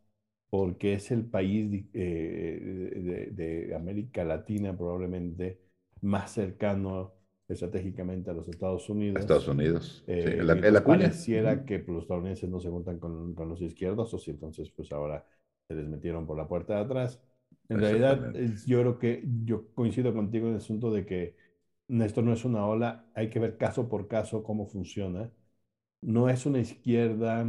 porque 0.54 0.94
es 0.94 1.10
el 1.10 1.24
país 1.24 1.84
eh, 1.94 3.28
de, 3.32 3.74
América 3.74 4.24
Latina 4.24 4.76
probablemente 4.76 5.58
más 6.00 6.30
cercano 6.30 7.13
estratégicamente 7.48 8.30
a 8.30 8.34
los 8.34 8.48
Estados 8.48 8.88
Unidos. 8.88 9.20
Estados 9.20 9.48
Unidos. 9.48 10.04
Eh, 10.06 10.38
sí, 10.38 10.44
la, 10.44 10.84
Pareciera 10.84 11.64
que 11.64 11.78
los 11.86 12.02
estadounidenses 12.02 12.48
no 12.48 12.60
se 12.60 12.70
juntan 12.70 12.98
con, 12.98 13.34
con, 13.34 13.48
los 13.48 13.60
izquierdos, 13.60 14.12
o 14.14 14.18
si 14.18 14.30
entonces 14.30 14.70
pues 14.70 14.92
ahora 14.92 15.26
se 15.68 15.74
les 15.74 15.86
metieron 15.86 16.26
por 16.26 16.36
la 16.36 16.48
puerta 16.48 16.76
de 16.76 16.80
atrás. 16.80 17.20
En 17.68 17.80
realidad, 17.80 18.34
yo 18.66 18.80
creo 18.80 18.98
que 18.98 19.24
yo 19.44 19.72
coincido 19.74 20.12
contigo 20.12 20.46
en 20.46 20.54
el 20.54 20.58
asunto 20.58 20.90
de 20.90 21.06
que 21.06 21.36
esto 21.88 22.22
no 22.22 22.32
es 22.32 22.44
una 22.44 22.66
ola, 22.66 23.06
hay 23.14 23.30
que 23.30 23.38
ver 23.38 23.56
caso 23.56 23.88
por 23.88 24.08
caso 24.08 24.42
cómo 24.42 24.66
funciona. 24.66 25.30
No 26.02 26.28
es 26.28 26.44
una 26.44 26.60
izquierda 26.60 27.46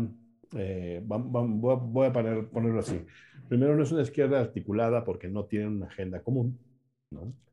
eh, 0.55 1.01
voy 1.05 2.07
a 2.07 2.13
ponerlo 2.13 2.79
así. 2.79 3.05
Primero, 3.47 3.75
no 3.75 3.83
es 3.83 3.91
una 3.91 4.01
izquierda 4.01 4.39
articulada 4.39 5.03
porque 5.03 5.27
no 5.27 5.45
tienen 5.45 5.77
una 5.77 5.87
agenda 5.87 6.21
común. 6.21 6.57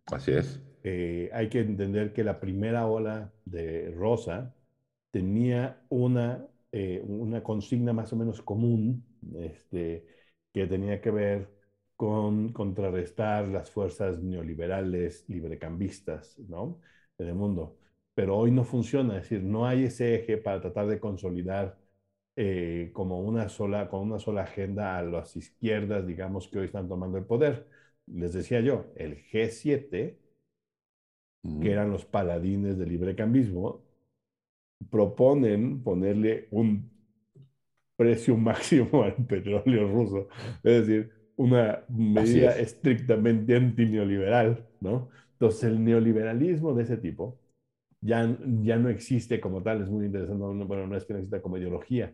Así 0.07 0.33
es. 0.33 0.61
Eh, 0.83 1.31
hay 1.33 1.49
que 1.49 1.61
entender 1.61 2.13
que 2.13 2.25
la 2.25 2.41
primera 2.41 2.87
ola 2.87 3.33
de 3.45 3.93
Rosa 3.97 4.55
tenía 5.11 5.85
una, 5.89 6.47
eh, 6.73 7.03
una 7.07 7.43
consigna 7.43 7.93
más 7.93 8.13
o 8.13 8.17
menos 8.17 8.43
común 8.43 9.05
este, 9.37 10.07
que 10.53 10.67
tenía 10.67 11.01
que 11.01 11.11
ver 11.11 11.49
con 11.97 12.53
contrarrestar 12.53 13.49
las 13.49 13.71
fuerzas 13.71 14.19
neoliberales, 14.23 15.25
librecambistas 15.29 16.39
¿no? 16.41 16.81
en 17.19 17.29
el 17.29 17.35
mundo. 17.35 17.79
Pero 18.15 18.37
hoy 18.37 18.51
no 18.51 18.65
funciona, 18.65 19.17
es 19.19 19.23
decir, 19.25 19.43
no 19.45 19.67
hay 19.67 19.85
ese 19.85 20.17
eje 20.17 20.37
para 20.37 20.61
tratar 20.61 20.89
de 20.89 21.01
consolidar 21.01 21.79
eh, 22.37 22.91
como 22.93 23.21
una 23.21 23.49
sola, 23.49 23.89
con 23.89 24.01
una 24.01 24.19
sola 24.19 24.43
agenda 24.43 24.99
a 24.99 25.03
las 25.03 25.37
izquierdas, 25.37 26.07
digamos, 26.07 26.49
que 26.49 26.59
hoy 26.59 26.67
están 26.67 26.89
tomando 26.89 27.19
el 27.19 27.25
poder. 27.27 27.69
Les 28.15 28.33
decía 28.33 28.61
yo, 28.61 28.87
el 28.97 29.17
G7, 29.17 30.17
que 31.61 31.71
eran 31.71 31.91
los 31.91 32.05
paladines 32.05 32.79
del 32.79 32.91
librecambismo, 32.91 33.83
proponen 34.91 35.83
ponerle 35.83 36.49
un 36.51 36.91
precio 37.97 38.37
máximo 38.49 39.03
al 39.03 39.15
petróleo 39.15 39.89
ruso. 39.89 40.29
Es 40.63 40.87
decir, 40.87 41.11
una 41.37 41.85
medida 41.89 42.59
estrictamente 42.59 43.57
antineoliberal, 43.57 44.67
¿no? 44.81 45.09
Entonces, 45.33 45.65
el 45.65 45.83
neoliberalismo 45.83 46.75
de 46.75 46.83
ese 46.85 46.97
tipo 46.99 47.39
ya, 48.01 48.37
ya 48.63 48.77
no 48.79 48.89
existe 48.89 49.41
como 49.41 49.63
tal, 49.63 49.83
es 49.83 49.89
muy 49.89 50.07
interesante, 50.07 50.65
bueno, 50.65 50.87
no 50.87 50.97
es 50.97 51.05
que 51.05 51.15
no 51.15 51.21
exista 51.21 51.41
como 51.41 51.57
ideología, 51.57 52.13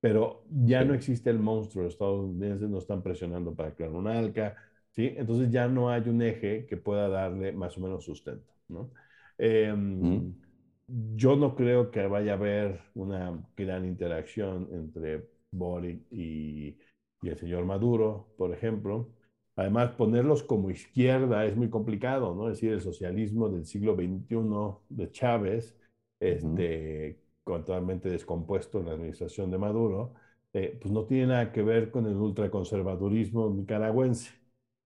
pero 0.00 0.44
ya 0.50 0.84
no 0.84 0.94
existe 0.94 1.30
el 1.30 1.38
monstruo, 1.38 1.84
los 1.84 1.94
estadounidenses 1.94 2.68
no 2.68 2.78
están 2.78 3.02
presionando 3.02 3.54
para 3.54 3.74
crear 3.74 3.90
un 3.90 4.06
ALCA, 4.06 4.56
¿sí? 4.94 5.14
Entonces 5.16 5.50
ya 5.50 5.68
no 5.68 5.90
hay 5.90 6.08
un 6.08 6.22
eje 6.22 6.66
que 6.66 6.76
pueda 6.76 7.08
darle 7.08 7.52
más 7.52 7.76
o 7.78 7.80
menos 7.80 8.04
sustento, 8.04 8.52
¿no? 8.68 8.90
Em, 9.38 10.34
yo 10.86 11.36
no 11.36 11.54
creo 11.56 11.90
que 11.90 12.06
vaya 12.06 12.32
a 12.32 12.36
haber 12.36 12.80
una 12.94 13.42
gran 13.56 13.84
interacción 13.86 14.68
entre 14.72 15.28
Boric 15.50 16.02
y, 16.12 16.78
y 17.22 17.28
el 17.28 17.38
señor 17.38 17.64
Maduro, 17.64 18.34
por 18.36 18.52
ejemplo. 18.52 19.08
Además, 19.56 19.92
ponerlos 19.92 20.42
como 20.42 20.70
izquierda 20.70 21.44
es 21.46 21.56
muy 21.56 21.70
complicado, 21.70 22.34
¿no? 22.34 22.48
Es 22.48 22.56
decir, 22.56 22.72
el 22.72 22.80
socialismo 22.80 23.48
del 23.48 23.64
siglo 23.66 23.94
XXI 23.94 24.78
de 24.88 25.10
Chávez, 25.12 25.76
este, 26.20 27.20
totalmente 27.44 28.08
descompuesto 28.08 28.80
en 28.80 28.86
la 28.86 28.92
administración 28.92 29.50
de 29.50 29.58
Maduro, 29.58 30.14
eh, 30.52 30.78
pues 30.80 30.92
no 30.92 31.04
tiene 31.04 31.28
nada 31.28 31.52
que 31.52 31.62
ver 31.62 31.90
con 31.90 32.06
el 32.06 32.16
ultraconservadurismo 32.16 33.50
nicaragüense, 33.50 34.32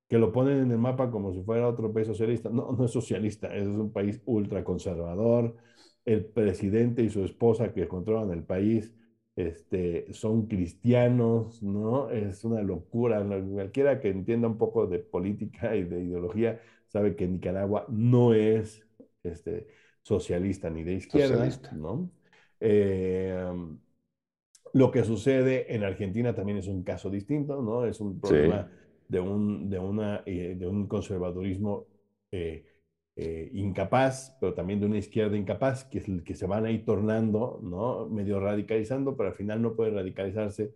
que 0.08 0.18
lo 0.18 0.32
ponen 0.32 0.58
en 0.58 0.70
el 0.72 0.78
mapa 0.78 1.10
como 1.10 1.32
si 1.32 1.42
fuera 1.42 1.68
otro 1.68 1.92
país 1.92 2.06
socialista. 2.06 2.48
No, 2.48 2.72
no 2.72 2.84
es 2.86 2.90
socialista, 2.90 3.54
es 3.54 3.66
un 3.66 3.92
país 3.92 4.20
ultraconservador. 4.24 5.54
El 6.04 6.24
presidente 6.24 7.02
y 7.02 7.10
su 7.10 7.22
esposa 7.22 7.72
que 7.72 7.86
controlan 7.86 8.30
el 8.32 8.42
país 8.42 8.94
este, 9.36 10.12
son 10.14 10.46
cristianos, 10.46 11.62
¿no? 11.62 12.10
Es 12.10 12.42
una 12.44 12.62
locura. 12.62 13.22
Cualquiera 13.22 14.00
que 14.00 14.08
entienda 14.08 14.48
un 14.48 14.56
poco 14.56 14.86
de 14.86 14.98
política 14.98 15.76
y 15.76 15.84
de 15.84 16.02
ideología 16.02 16.60
sabe 16.86 17.14
que 17.14 17.28
Nicaragua 17.28 17.84
no 17.90 18.32
es 18.32 18.88
este, 19.22 19.68
socialista 20.00 20.70
ni 20.70 20.84
de 20.84 20.94
izquierda, 20.94 21.46
¿no? 21.74 22.10
Eh, 22.60 23.52
lo 24.72 24.90
que 24.90 25.04
sucede 25.04 25.74
en 25.74 25.84
Argentina 25.84 26.34
también 26.34 26.58
es 26.58 26.66
un 26.66 26.82
caso 26.82 27.10
distinto, 27.10 27.60
¿no? 27.60 27.84
Es 27.84 28.00
un 28.00 28.18
problema 28.18 28.70
de, 29.08 29.20
un, 29.20 29.68
de, 29.70 29.78
una, 29.78 30.22
eh, 30.26 30.54
de 30.58 30.66
un 30.66 30.86
conservadurismo 30.86 31.86
eh, 32.30 32.64
incapaz, 33.52 34.36
pero 34.40 34.54
también 34.54 34.78
de 34.80 34.86
una 34.86 34.98
izquierda 34.98 35.36
incapaz, 35.36 35.84
que, 35.84 35.98
es 35.98 36.06
que 36.24 36.34
se 36.34 36.46
van 36.46 36.66
a 36.66 36.70
ir 36.70 36.84
tornando, 36.84 37.58
¿no? 37.62 38.08
Medio 38.08 38.38
radicalizando, 38.38 39.16
pero 39.16 39.30
al 39.30 39.34
final 39.34 39.60
no 39.60 39.74
puede 39.74 39.90
radicalizarse 39.90 40.72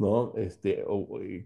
¿no? 0.00 0.32
Este, 0.34 0.82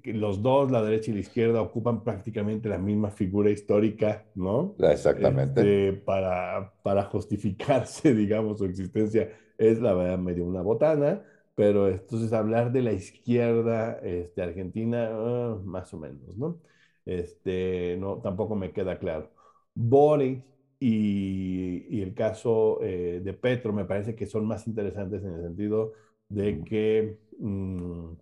los 0.05 0.41
dos, 0.41 0.71
la 0.71 0.81
derecha 0.81 1.11
y 1.11 1.15
la 1.15 1.21
izquierda, 1.21 1.61
ocupan 1.61 2.05
prácticamente 2.05 2.69
la 2.69 2.79
misma 2.79 3.11
figura 3.11 3.51
histórica, 3.51 4.27
¿no? 4.37 4.77
Exactamente. 4.79 5.61
Este, 5.61 6.01
para, 6.01 6.73
para 6.85 7.03
justificarse, 7.03 8.15
digamos, 8.15 8.59
su 8.59 8.65
existencia 8.65 9.29
es 9.59 9.81
la 9.81 9.93
verdad 9.93 10.19
medio 10.19 10.45
una 10.45 10.62
botana, 10.62 11.21
pero 11.55 11.89
entonces 11.89 12.33
hablar 12.33 12.73
de 12.73 12.83
la 12.83 12.93
izquierda 12.93 13.99
este, 14.03 14.43
argentina, 14.43 15.09
ah, 15.13 15.59
más 15.65 15.93
o 15.95 15.99
menos, 15.99 16.37
¿no? 16.37 16.59
Este, 17.05 17.97
no, 17.99 18.21
tampoco 18.21 18.57
me 18.57 18.73
queda 18.73 18.99
claro. 18.99 19.31
Boris 19.75 20.43
y, 20.81 21.87
y 21.97 22.03
el 22.03 22.15
caso 22.15 22.81
eh, 22.83 23.21
de 23.23 23.33
Petro 23.35 23.73
me 23.73 23.85
parece 23.85 24.15
que 24.15 24.27
son 24.27 24.47
más 24.47 24.67
interesantes 24.67 25.23
en 25.25 25.35
el 25.35 25.43
sentido 25.43 25.93
de 26.29 26.63
que... 26.65 27.19
Mm, 27.39 28.13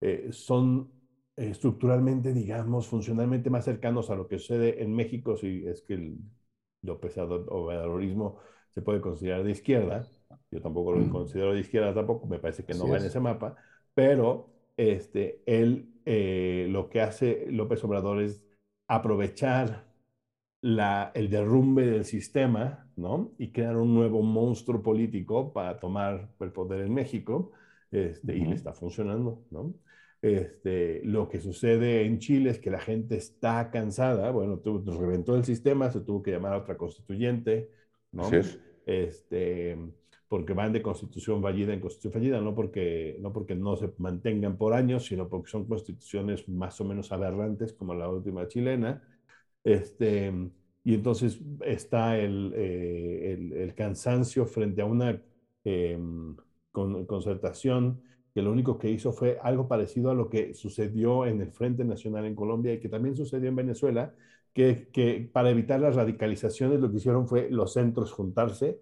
eh, 0.00 0.28
son 0.32 0.92
estructuralmente, 1.36 2.32
digamos, 2.32 2.86
funcionalmente 2.86 3.50
más 3.50 3.64
cercanos 3.64 4.10
a 4.10 4.14
lo 4.16 4.28
que 4.28 4.38
sucede 4.38 4.82
en 4.82 4.94
México, 4.94 5.36
si 5.36 5.66
es 5.66 5.82
que 5.82 5.94
el 5.94 6.18
López 6.82 7.16
Obradorismo 7.18 8.38
se 8.70 8.82
puede 8.82 9.00
considerar 9.00 9.42
de 9.44 9.52
izquierda. 9.52 10.06
Yo 10.54 10.60
tampoco 10.60 10.92
lo 10.92 11.10
considero 11.10 11.52
de 11.52 11.60
izquierda 11.60 11.92
tampoco, 11.92 12.28
me 12.28 12.38
parece 12.38 12.64
que 12.64 12.74
no 12.74 12.88
va 12.88 12.98
en 12.98 13.06
ese 13.06 13.18
mapa, 13.18 13.56
pero 13.92 14.50
este, 14.76 15.42
él 15.46 15.88
eh, 16.04 16.68
lo 16.70 16.88
que 16.88 17.00
hace 17.00 17.46
López 17.50 17.82
Obrador 17.82 18.22
es 18.22 18.40
aprovechar 18.86 19.84
la, 20.60 21.10
el 21.16 21.28
derrumbe 21.28 21.86
del 21.86 22.04
sistema, 22.04 22.88
¿no? 22.94 23.32
Y 23.36 23.50
crear 23.50 23.76
un 23.76 23.94
nuevo 23.94 24.22
monstruo 24.22 24.80
político 24.80 25.52
para 25.52 25.80
tomar 25.80 26.30
el 26.38 26.52
poder 26.52 26.82
en 26.82 26.94
México, 26.94 27.50
este, 27.90 28.36
y 28.36 28.44
le 28.44 28.54
está 28.54 28.72
funcionando, 28.72 29.44
¿no? 29.50 29.74
Este, 30.22 31.02
lo 31.04 31.28
que 31.28 31.40
sucede 31.40 32.06
en 32.06 32.20
Chile 32.20 32.50
es 32.50 32.60
que 32.60 32.70
la 32.70 32.78
gente 32.78 33.16
está 33.16 33.72
cansada, 33.72 34.30
bueno, 34.30 34.62
nos 34.64 34.96
reventó 34.98 35.34
el 35.34 35.44
sistema, 35.44 35.90
se 35.90 36.00
tuvo 36.00 36.22
que 36.22 36.30
llamar 36.30 36.52
a 36.52 36.58
otra 36.58 36.76
constituyente, 36.76 37.70
¿no? 38.12 38.30
Este, 38.86 39.76
porque 40.28 40.52
van 40.54 40.72
de 40.72 40.82
constitución 40.82 41.42
fallida 41.42 41.72
en 41.74 41.80
constitución 41.80 42.12
fallida, 42.12 42.40
no 42.40 42.54
porque, 42.54 43.16
no 43.20 43.32
porque 43.32 43.54
no 43.54 43.76
se 43.76 43.92
mantengan 43.98 44.56
por 44.56 44.72
años, 44.72 45.06
sino 45.06 45.28
porque 45.28 45.50
son 45.50 45.66
constituciones 45.66 46.48
más 46.48 46.80
o 46.80 46.84
menos 46.84 47.12
aberrantes, 47.12 47.72
como 47.72 47.94
la 47.94 48.08
última 48.08 48.48
chilena. 48.48 49.02
Este, 49.62 50.32
y 50.84 50.94
entonces 50.94 51.40
está 51.64 52.18
el, 52.18 52.52
eh, 52.56 53.52
el, 53.62 53.74
cansancio 53.74 54.46
frente 54.46 54.82
a 54.82 54.86
una 54.86 55.22
em, 55.64 56.36
concertación 56.72 58.02
que 58.34 58.42
lo 58.42 58.52
único 58.52 58.78
que 58.78 58.90
hizo 58.90 59.12
fue 59.12 59.38
algo 59.42 59.68
parecido 59.68 60.10
a 60.10 60.14
lo 60.14 60.28
que 60.28 60.54
sucedió 60.54 61.26
en 61.26 61.40
el 61.40 61.52
Frente 61.52 61.84
Nacional 61.84 62.26
en 62.26 62.34
Colombia 62.34 62.74
y 62.74 62.80
que 62.80 62.88
también 62.88 63.16
sucedió 63.16 63.48
en 63.48 63.56
Venezuela, 63.56 64.14
que, 64.52 64.88
que 64.92 65.28
para 65.32 65.50
evitar 65.50 65.80
las 65.80 65.94
radicalizaciones 65.96 66.80
lo 66.80 66.90
que 66.90 66.96
hicieron 66.98 67.28
fue 67.28 67.48
los 67.50 67.72
centros 67.72 68.12
juntarse 68.12 68.80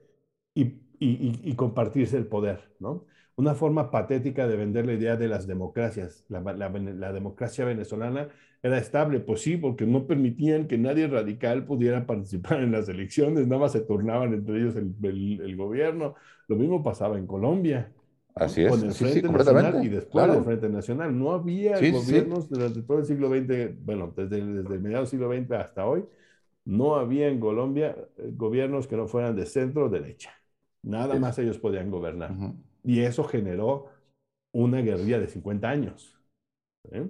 y, 0.55 0.64
y, 0.98 1.40
y 1.42 1.55
compartirse 1.55 2.16
el 2.16 2.26
poder, 2.26 2.70
¿no? 2.78 3.05
Una 3.34 3.55
forma 3.55 3.90
patética 3.90 4.46
de 4.46 4.57
vender 4.57 4.86
la 4.86 4.92
idea 4.92 5.16
de 5.16 5.26
las 5.26 5.46
democracias. 5.46 6.24
La, 6.28 6.40
la, 6.40 6.68
la, 6.68 7.12
democracia 7.12 7.64
venezolana 7.64 8.28
era 8.62 8.78
estable, 8.78 9.20
pues 9.20 9.40
sí, 9.40 9.57
porque 9.57 9.86
no 9.86 10.07
permitían 10.07 10.68
que 10.68 10.76
nadie 10.76 11.07
radical 11.09 11.64
pudiera 11.64 12.07
participar 12.07 12.61
en 12.61 12.72
las 12.72 12.88
elecciones, 12.88 13.48
nada 13.48 13.62
más 13.62 13.72
se 13.72 13.80
turnaban 13.80 14.34
entre 14.34 14.59
ellos 14.59 14.76
el, 14.76 14.94
el, 15.03 15.40
el 15.40 15.57
gobierno. 15.57 16.14
Lo 16.46 16.57
mismo 16.57 16.82
pasaba 16.82 17.18
en 17.18 17.26
Colombia. 17.26 17.90
Así 18.34 18.62
es. 18.62 18.70
Con 18.70 18.84
el 18.84 18.92
Frente 18.92 19.20
sí, 19.20 19.26
sí, 19.26 19.32
Nacional 19.32 19.84
y 19.84 19.88
después 19.88 20.24
claro. 20.24 20.34
del 20.34 20.44
Frente 20.44 20.68
Nacional. 20.68 21.18
No 21.18 21.32
había 21.32 21.76
sí, 21.76 21.90
gobiernos 21.90 22.48
durante 22.48 22.82
todo 22.82 22.98
el 22.98 23.07
siglo 23.07 23.28
XX, 23.28 23.84
bueno, 23.84 24.12
desde, 24.16 24.44
desde 24.44 24.74
el 24.74 24.80
mediados 24.80 25.11
del 25.11 25.20
siglo 25.20 25.34
XX 25.34 25.53
hasta 25.53 25.86
hoy, 25.86 26.05
no 26.64 26.96
había 26.96 27.28
en 27.28 27.40
Colombia 27.40 27.96
eh, 28.16 28.30
gobiernos 28.34 28.86
que 28.86 28.96
no 28.96 29.07
fueran 29.07 29.36
de 29.36 29.46
centro 29.46 29.86
o 29.86 29.88
derecha. 29.88 30.30
Nada 30.82 31.18
más 31.18 31.38
ellos 31.38 31.58
podían 31.58 31.90
gobernar. 31.90 32.32
Uh 32.32 32.34
-huh. 32.34 32.54
Y 32.84 33.00
eso 33.00 33.24
generó 33.24 33.88
una 34.52 34.80
guerrilla 34.80 35.18
de 35.18 35.28
50 35.28 35.68
años. 35.68 36.18
¿eh? 36.90 37.08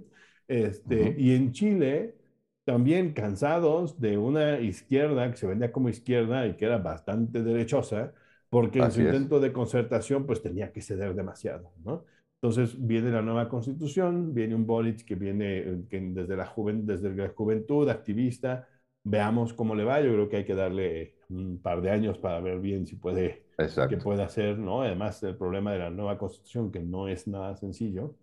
Este, 0.48 1.00
uh 1.00 1.04
-huh. 1.06 1.18
Y 1.18 1.34
en 1.34 1.52
Chile, 1.52 2.16
también 2.64 3.12
cansados 3.12 4.00
de 4.00 4.18
una 4.18 4.60
izquierda 4.60 5.30
que 5.30 5.36
se 5.36 5.46
vendía 5.46 5.72
como 5.72 5.88
izquierda 5.88 6.46
y 6.46 6.56
que 6.56 6.66
era 6.66 6.78
bastante 6.78 7.42
derechosa, 7.42 8.12
porque 8.50 8.80
Así 8.82 9.00
en 9.00 9.06
su 9.08 9.14
intento 9.14 9.36
es. 9.36 9.42
de 9.42 9.52
concertación 9.52 10.26
pues 10.26 10.42
tenía 10.42 10.72
que 10.72 10.82
ceder 10.82 11.14
demasiado, 11.14 11.72
¿no? 11.84 12.04
Entonces 12.42 12.76
viene 12.84 13.10
la 13.10 13.22
nueva 13.22 13.48
constitución, 13.48 14.34
viene 14.34 14.54
un 14.56 14.66
Boric 14.66 15.04
que 15.04 15.14
viene 15.14 15.58
eh, 15.58 15.84
que 15.88 16.00
desde, 16.00 16.36
la 16.36 16.44
juven, 16.46 16.84
desde 16.84 17.14
la 17.14 17.28
juventud, 17.28 17.88
activista, 17.88 18.68
veamos 19.04 19.54
cómo 19.54 19.74
le 19.74 19.84
va, 19.84 20.00
yo 20.00 20.12
creo 20.12 20.28
que 20.28 20.36
hay 20.38 20.44
que 20.44 20.54
darle 20.54 21.14
un 21.30 21.60
par 21.62 21.80
de 21.80 21.90
años 21.90 22.18
para 22.18 22.40
ver 22.40 22.58
bien 22.58 22.86
si 22.86 22.96
puede, 22.96 23.46
qué 23.88 23.96
puede 23.96 24.22
hacer, 24.22 24.58
¿no? 24.58 24.82
Además 24.82 25.22
el 25.22 25.36
problema 25.36 25.72
de 25.72 25.78
la 25.78 25.90
nueva 25.90 26.18
constitución, 26.18 26.70
que 26.70 26.80
no 26.80 27.08
es 27.08 27.26
nada 27.26 27.56
sencillo, 27.56 28.14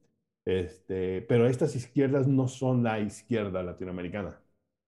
este, 0.45 1.21
pero 1.23 1.47
estas 1.47 1.75
izquierdas 1.75 2.27
no 2.27 2.47
son 2.47 2.83
la 2.83 2.99
izquierda 2.99 3.61
latinoamericana, 3.63 4.39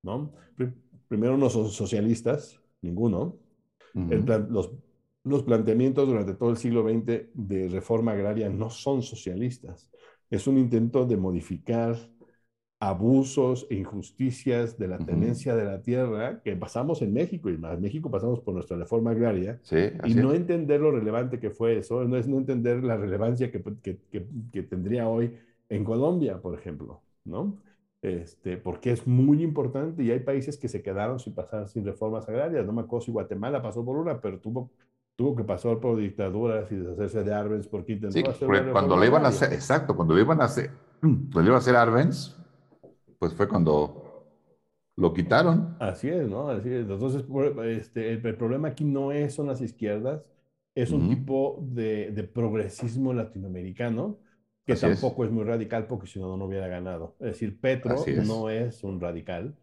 ¿no? 0.04 0.32
Primero 1.08 1.38
no 1.38 1.50
son 1.50 1.70
socialistas, 1.70 2.60
ninguno. 2.82 3.38
Uh 3.94 4.00
-huh. 4.00 4.46
el 4.48 4.54
los 4.54 4.72
los 5.24 5.44
planteamientos 5.44 6.08
durante 6.08 6.34
todo 6.34 6.50
el 6.50 6.58
siglo 6.58 6.84
XX 6.84 7.30
de 7.34 7.70
reforma 7.70 8.14
agraria 8.14 8.50
no 8.50 8.70
son 8.70 9.04
socialistas. 9.04 9.92
Es 10.30 10.48
un 10.48 10.58
intento 10.58 11.06
de 11.06 11.18
modificar 11.18 11.96
abusos 12.82 13.68
e 13.70 13.76
injusticias 13.76 14.78
de 14.80 14.88
la 14.88 14.98
tenencia 14.98 15.54
uh 15.54 15.56
-huh. 15.56 15.60
de 15.60 15.66
la 15.66 15.82
tierra 15.84 16.42
que 16.42 16.56
pasamos 16.56 17.04
en 17.04 17.14
México 17.14 17.50
y 17.52 17.58
más 17.58 17.80
México 17.80 18.10
pasamos 18.10 18.40
por 18.40 18.56
nuestra 18.56 18.76
reforma 18.76 19.12
agraria 19.12 19.60
sí, 19.62 19.78
y 20.04 20.16
no 20.16 20.34
entender 20.34 20.82
lo 20.82 20.92
relevante 20.92 21.40
que 21.40 21.52
fue 21.52 21.78
eso, 21.78 22.04
no 22.06 22.18
es 22.18 22.28
no 22.28 22.38
entender 22.38 22.84
la 22.84 22.98
relevancia 22.98 23.52
que, 23.52 23.62
que, 23.84 24.00
que, 24.12 24.26
que 24.52 24.64
tendría 24.64 25.08
hoy 25.08 25.32
en 25.70 25.84
Colombia, 25.84 26.42
por 26.42 26.58
ejemplo, 26.58 27.02
¿no? 27.24 27.56
Este, 28.02 28.58
porque 28.58 28.92
es 28.92 29.06
muy 29.06 29.44
importante 29.44 30.02
y 30.04 30.10
hay 30.10 30.22
países 30.22 30.58
que 30.58 30.68
se 30.68 30.82
quedaron 30.82 31.20
sin 31.20 31.36
pasar 31.36 31.68
sin 31.70 31.86
reformas 31.86 32.28
agrarias. 32.28 32.66
No 32.66 32.74
me 32.74 32.82
acuerdo 32.82 33.06
si 33.06 33.12
Guatemala 33.12 33.62
pasó 33.62 33.86
por 33.86 33.96
una, 33.96 34.20
pero 34.20 34.40
tuvo 34.40 34.72
tuvo 35.16 35.36
que 35.36 35.44
pasar 35.44 35.78
por 35.80 35.98
dictaduras 35.98 36.72
y 36.72 36.78
deshacerse 36.78 37.24
de 37.24 37.32
Arbenz 37.32 37.68
porque 37.68 37.94
intentó 37.94 38.18
sí, 38.18 38.24
hacer 38.28 38.72
cuando 38.72 38.98
le 38.98 39.06
iban 39.06 39.24
a 39.24 39.28
hacer, 39.28 39.54
exacto, 39.54 39.96
cuando 39.96 40.16
le 40.16 40.22
iban 40.22 40.42
a 40.42 40.46
hacer, 40.46 40.72
cuando 41.00 41.42
le 41.42 41.46
iban 41.46 41.56
a 41.56 41.60
hacer 41.60 41.76
Arbenz, 41.76 42.41
pues 43.22 43.36
fue 43.36 43.48
cuando 43.48 44.26
lo 44.96 45.14
quitaron. 45.14 45.78
Así 45.80 46.10
es, 46.10 46.28
¿no? 46.28 46.50
Así 46.50 46.70
es. 46.74 46.90
Entonces, 46.90 47.24
este, 47.66 48.14
el, 48.14 48.26
el 48.26 48.36
problema 48.36 48.70
aquí 48.70 48.84
no 48.84 49.12
es, 49.12 49.36
son 49.36 49.46
las 49.46 49.62
izquierdas, 49.62 50.24
es 50.74 50.92
un 50.92 51.04
uh 51.04 51.06
-huh. 51.06 51.10
tipo 51.10 51.60
de, 51.62 52.10
de, 52.10 52.24
progresismo 52.24 53.14
latinoamericano 53.14 54.18
que 54.66 54.74
Así 54.74 54.88
tampoco 54.88 55.24
es. 55.24 55.30
es. 55.30 55.36
muy 55.36 55.44
radical 55.44 55.86
porque 55.86 56.08
si 56.08 56.20
no, 56.20 56.36
no 56.36 56.46
hubiera 56.46 56.68
ganado. 56.68 57.16
Es 57.20 57.28
decir, 57.34 57.60
Petro 57.62 57.94
es. 58.04 58.28
no 58.28 58.50
es 58.50 58.84
un 58.84 59.00
radical, 59.00 59.56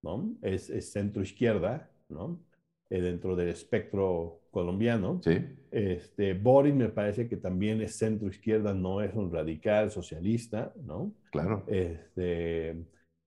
¿no? 0.00 0.34
Es, 0.40 0.70
es 0.70 0.90
centro 0.90 1.22
izquierda, 1.22 1.90
¿no? 2.08 2.40
Eh, 2.88 3.02
dentro 3.02 3.36
del 3.36 3.48
espectro 3.48 4.40
colombiano. 4.50 5.20
Sí. 5.22 5.44
Este, 5.70 6.32
Boris 6.32 6.74
me 6.74 6.88
parece 6.88 7.28
que 7.28 7.36
también 7.36 7.82
es 7.82 7.96
centro 7.98 8.28
izquierda, 8.28 8.72
no 8.72 9.02
es 9.02 9.12
un 9.14 9.30
radical 9.30 9.90
socialista, 9.90 10.72
¿no? 10.82 11.12
Claro. 11.30 11.64
Este, 11.66 12.76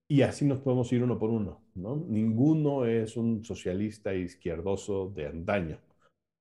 y 0.08 0.22
así 0.22 0.46
nos 0.46 0.60
podemos 0.60 0.92
ir 0.94 1.04
uno 1.04 1.20
por 1.20 1.30
uno, 1.30 1.62
¿no? 1.76 1.96
Ninguno 1.96 2.86
es 2.86 3.18
un 3.18 3.44
socialista 3.44 4.14
izquierdoso 4.14 5.12
de 5.16 5.28
antaño. 5.28 5.80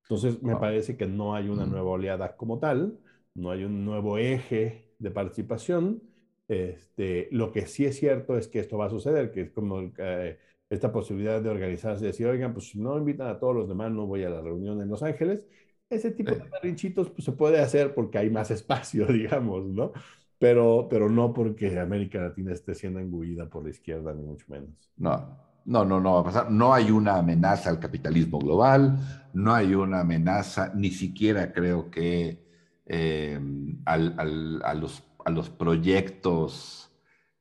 Entonces, 0.02 0.40
me 0.42 0.54
parece 0.56 0.96
que 0.96 1.06
no 1.06 1.34
hay 1.34 1.48
una 1.48 1.66
nueva 1.66 1.90
oleada 1.90 2.36
como 2.36 2.60
tal, 2.60 2.98
no 3.34 3.50
hay 3.50 3.64
un 3.64 3.84
nuevo 3.84 4.18
eje 4.18 4.94
de 4.98 5.10
participación. 5.10 6.02
Este, 6.48 7.28
lo 7.32 7.50
que 7.50 7.66
sí 7.66 7.84
es 7.86 7.98
cierto 7.98 8.38
es 8.38 8.46
que 8.46 8.60
esto 8.60 8.78
va 8.78 8.86
a 8.86 8.90
suceder, 8.90 9.32
que 9.32 9.42
es 9.42 9.50
como 9.50 9.80
eh, 9.98 10.38
esta 10.70 10.92
posibilidad 10.92 11.42
de 11.42 11.48
organizarse 11.50 12.04
y 12.04 12.06
decir, 12.08 12.26
oigan, 12.28 12.52
pues 12.52 12.68
si 12.70 12.78
no 12.78 12.96
invitan 12.96 13.26
a 13.28 13.38
todos 13.40 13.54
los 13.56 13.68
demás, 13.68 13.90
no 13.90 14.06
voy 14.06 14.22
a 14.24 14.30
la 14.30 14.40
reunión 14.40 14.80
en 14.80 14.88
Los 14.88 15.02
Ángeles. 15.02 15.44
Ese 15.90 16.12
tipo 16.12 16.32
de 16.32 16.48
berrinchitos 16.50 17.10
pues, 17.10 17.24
se 17.24 17.32
puede 17.32 17.58
hacer 17.60 17.94
porque 17.94 18.18
hay 18.18 18.30
más 18.30 18.50
espacio, 18.52 19.06
digamos, 19.12 19.66
¿no? 19.66 19.92
Pero, 20.39 20.87
pero 20.91 21.09
no 21.09 21.32
porque 21.32 21.78
América 21.78 22.20
Latina 22.20 22.53
esté 22.53 22.74
siendo 22.74 23.01
engullida 23.01 23.49
por 23.49 23.64
la 23.64 23.70
izquierda, 23.70 24.12
ni 24.12 24.22
mucho 24.22 24.45
menos. 24.49 24.70
No, 24.97 25.39
no, 25.64 25.84
no, 25.84 26.01
no 26.01 26.14
va 26.14 26.20
a 26.20 26.24
pasar. 26.24 26.51
No 26.51 26.74
hay 26.74 26.91
una 26.91 27.16
amenaza 27.16 27.70
al 27.70 27.80
capitalismo 27.80 28.39
global, 28.39 28.99
no 29.32 29.55
hay 29.55 29.74
una 29.74 30.01
amenaza, 30.01 30.72
ni 30.74 30.91
siquiera 30.91 31.53
creo 31.53 31.91
que 31.91 32.47
eh, 32.87 33.41
al, 33.84 34.14
al, 34.18 34.62
a, 34.64 34.74
los, 34.74 35.03
a 35.24 35.30
los 35.30 35.51
proyectos 35.51 36.87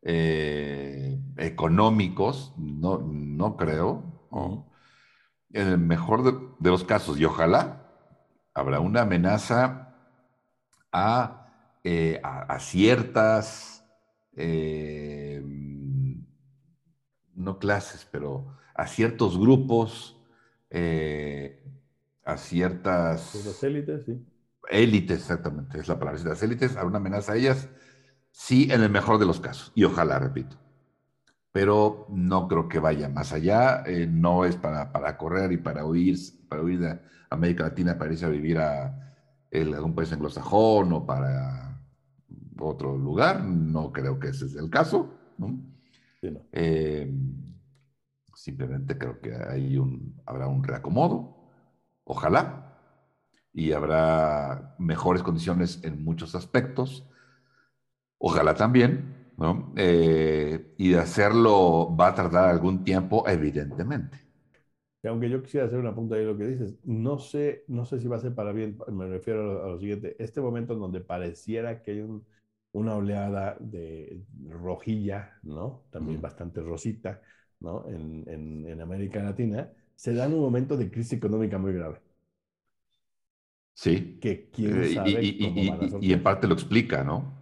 eh, 0.01 1.19
económicos, 1.37 2.53
no, 2.57 2.99
no 2.99 3.57
creo. 3.57 4.27
¿no? 4.31 4.71
En 5.51 5.67
el 5.67 5.77
mejor 5.77 6.23
de, 6.23 6.31
de, 6.59 6.69
los 6.69 6.83
casos, 6.83 7.19
y 7.19 7.25
ojalá, 7.25 7.85
habrá 8.53 8.79
una 8.79 9.01
amenaza 9.01 9.95
a, 10.91 11.44
eh, 11.87 12.19
a, 12.23 12.41
a 12.55 12.59
ciertas, 12.59 13.85
eh, 14.35 15.39
no 17.35 17.59
clases, 17.59 18.07
pero 18.11 18.57
a 18.73 18.87
ciertos 18.87 19.37
grupos, 19.37 20.19
eh, 20.71 21.63
a 22.23 22.37
ciertas... 22.37 23.35
Las 23.45 23.63
élites, 23.63 24.03
sí. 24.05 24.25
Élites, 24.67 25.19
exactamente, 25.19 25.79
es 25.79 25.87
la 25.87 25.99
palabra. 25.99 26.19
Las 26.23 26.41
élites, 26.41 26.71
habrá 26.71 26.87
una 26.87 26.97
amenaza 26.97 27.33
a 27.33 27.35
ellas 27.35 27.69
Sí, 28.31 28.67
en 28.71 28.81
el 28.81 28.89
mejor 28.89 29.19
de 29.19 29.25
los 29.27 29.39
casos. 29.39 29.71
Y 29.75 29.83
ojalá, 29.85 30.19
repito. 30.19 30.57
Pero 31.51 32.07
no 32.09 32.47
creo 32.47 32.67
que 32.67 32.79
vaya 32.79 33.07
más 33.09 33.31
allá. 33.31 33.83
No 34.09 34.43
es 34.43 34.57
para, 34.57 34.91
para, 34.91 35.17
correr 35.17 35.51
y 35.53 35.57
para 35.57 35.85
huir, 35.85 36.17
para 36.49 36.61
huir 36.63 36.79
de 36.79 36.99
América 37.29 37.63
Latina 37.63 37.97
para 37.97 38.11
irse 38.11 38.25
a 38.25 38.29
vivir 38.29 38.57
a, 38.59 38.87
a 39.53 39.81
un 39.81 39.95
país 39.95 40.11
anglosajón 40.11 40.91
o 40.91 41.05
para 41.05 41.64
otro 42.59 42.97
lugar. 42.97 43.43
No 43.43 43.91
creo 43.91 44.19
que 44.19 44.29
ese 44.29 44.49
sea 44.49 44.61
el 44.61 44.69
caso. 44.69 45.13
¿no? 45.37 45.59
Sí, 46.21 46.31
no. 46.31 46.41
Eh, 46.51 47.11
simplemente 48.35 48.97
creo 48.97 49.19
que 49.19 49.35
hay 49.35 49.77
un, 49.77 50.21
habrá 50.25 50.47
un 50.47 50.63
reacomodo. 50.63 51.35
Ojalá. 52.03 52.61
Y 53.53 53.71
habrá 53.71 54.75
mejores 54.79 55.23
condiciones 55.23 55.79
en 55.83 56.03
muchos 56.03 56.35
aspectos 56.35 57.09
Ojalá 58.17 58.55
también, 58.55 59.33
¿no? 59.37 59.73
Eh, 59.75 60.73
y 60.77 60.89
de 60.89 60.99
hacerlo 60.99 61.95
va 61.95 62.07
a 62.07 62.15
tardar 62.15 62.49
algún 62.49 62.83
tiempo, 62.83 63.23
evidentemente. 63.27 64.17
Aunque 65.03 65.29
yo 65.29 65.43
quisiera 65.43 65.67
hacer 65.67 65.77
una 65.77 65.93
punta 65.93 66.15
de 66.15 66.25
lo 66.25 66.35
que 66.35 66.47
dices, 66.47 66.79
no 66.83 67.19
sé, 67.19 67.63
no 67.67 67.85
sé 67.85 67.99
si 67.99 68.07
va 68.07 68.15
a 68.15 68.19
ser 68.19 68.33
para 68.33 68.51
bien, 68.51 68.79
me 68.91 69.07
refiero 69.07 69.41
a 69.41 69.43
lo, 69.43 69.63
a 69.65 69.67
lo 69.69 69.79
siguiente, 69.79 70.15
este 70.17 70.41
momento 70.41 70.73
en 70.73 70.79
donde 70.79 71.01
pareciera 71.01 71.83
que 71.83 71.91
hay 71.91 71.99
un, 71.99 72.25
una 72.75 72.95
oleada 72.95 73.55
de 73.59 74.21
rojilla, 74.49 75.39
¿no? 75.43 75.85
También 75.91 76.21
bastante 76.21 76.61
rosita, 76.61 77.21
¿no? 77.61 77.87
En, 77.87 78.23
en, 78.27 78.67
en, 78.67 78.81
América 78.81 79.23
Latina, 79.23 79.69
se 79.95 80.13
da 80.13 80.25
en 80.25 80.33
un 80.33 80.41
momento 80.41 80.75
de 80.75 80.91
crisis 80.91 81.13
económica 81.13 81.57
muy 81.57 81.73
grave. 81.73 82.01
Sí. 83.73 84.17
Que 84.21 84.49
quién 84.49 84.93
sabe 84.93 85.23
y, 85.23 85.37
y, 85.39 85.69
y, 85.69 86.07
y 86.09 86.13
en 86.13 86.21
parte 86.21 86.47
lo 86.47 86.53
explica, 86.53 87.03
¿no? 87.03 87.33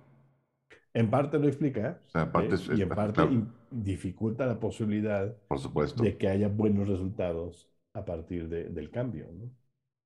En 0.93 1.09
parte 1.09 1.39
lo 1.39 1.47
explica 1.47 1.99
o 2.05 2.09
sea, 2.11 2.31
parte 2.31 2.51
¿eh? 2.51 2.53
es, 2.53 2.69
y 2.77 2.81
en 2.83 2.89
parte 2.89 3.15
claro. 3.15 3.47
dificulta 3.71 4.45
la 4.45 4.59
posibilidad 4.59 5.35
Por 5.47 5.59
supuesto. 5.59 6.03
de 6.03 6.15
que 6.15 6.27
haya 6.27 6.47
buenos 6.47 6.87
resultados 6.87 7.67
a 7.93 8.05
partir 8.05 8.47
de, 8.47 8.69
del 8.69 8.91
cambio. 8.91 9.27
¿no? 9.31 9.49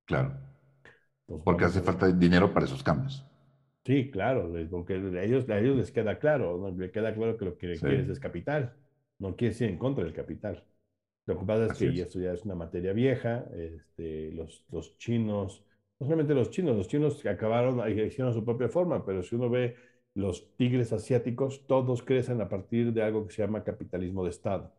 Claro. 0.05 0.37
Entonces, 1.27 1.43
Porque 1.43 1.65
hace 1.65 1.81
falta 1.81 2.09
dinero 2.09 2.53
para 2.53 2.65
esos 2.65 2.81
cambios. 2.81 3.25
Sí, 3.87 4.11
claro, 4.11 4.51
porque 4.69 4.95
a 4.95 5.23
ellos, 5.23 5.49
a 5.49 5.59
ellos 5.59 5.77
les 5.77 5.93
queda 5.93 6.19
claro, 6.19 6.57
¿no? 6.57 6.77
les 6.77 6.91
queda 6.91 7.13
claro 7.13 7.37
que 7.37 7.45
lo 7.45 7.57
que 7.57 7.77
quieres 7.77 8.09
es 8.09 8.19
capital, 8.19 8.75
no 9.17 9.37
quieres 9.37 9.61
ir 9.61 9.69
en 9.69 9.77
contra 9.77 10.03
del 10.03 10.11
capital. 10.11 10.61
Lo 11.25 11.39
que 11.39 11.45
pasa 11.45 11.67
es 11.67 11.79
que 11.79 12.01
esto 12.01 12.19
ya 12.19 12.33
es 12.33 12.43
una 12.43 12.55
materia 12.55 12.91
vieja, 12.91 13.45
este, 13.55 14.33
los, 14.33 14.65
los 14.73 14.97
chinos, 14.97 15.63
no 16.01 16.05
solamente 16.05 16.33
los 16.33 16.49
chinos, 16.49 16.75
los 16.75 16.89
chinos 16.89 17.25
acabaron, 17.25 17.79
hicieron 17.89 18.33
su 18.33 18.43
propia 18.43 18.67
forma, 18.67 19.05
pero 19.05 19.23
si 19.23 19.35
uno 19.35 19.49
ve 19.49 19.77
los 20.15 20.53
tigres 20.57 20.91
asiáticos, 20.91 21.65
todos 21.65 22.03
crecen 22.03 22.41
a 22.41 22.49
partir 22.49 22.91
de 22.91 23.03
algo 23.03 23.25
que 23.25 23.33
se 23.33 23.41
llama 23.41 23.63
capitalismo 23.63 24.25
de 24.25 24.31
Estado. 24.31 24.73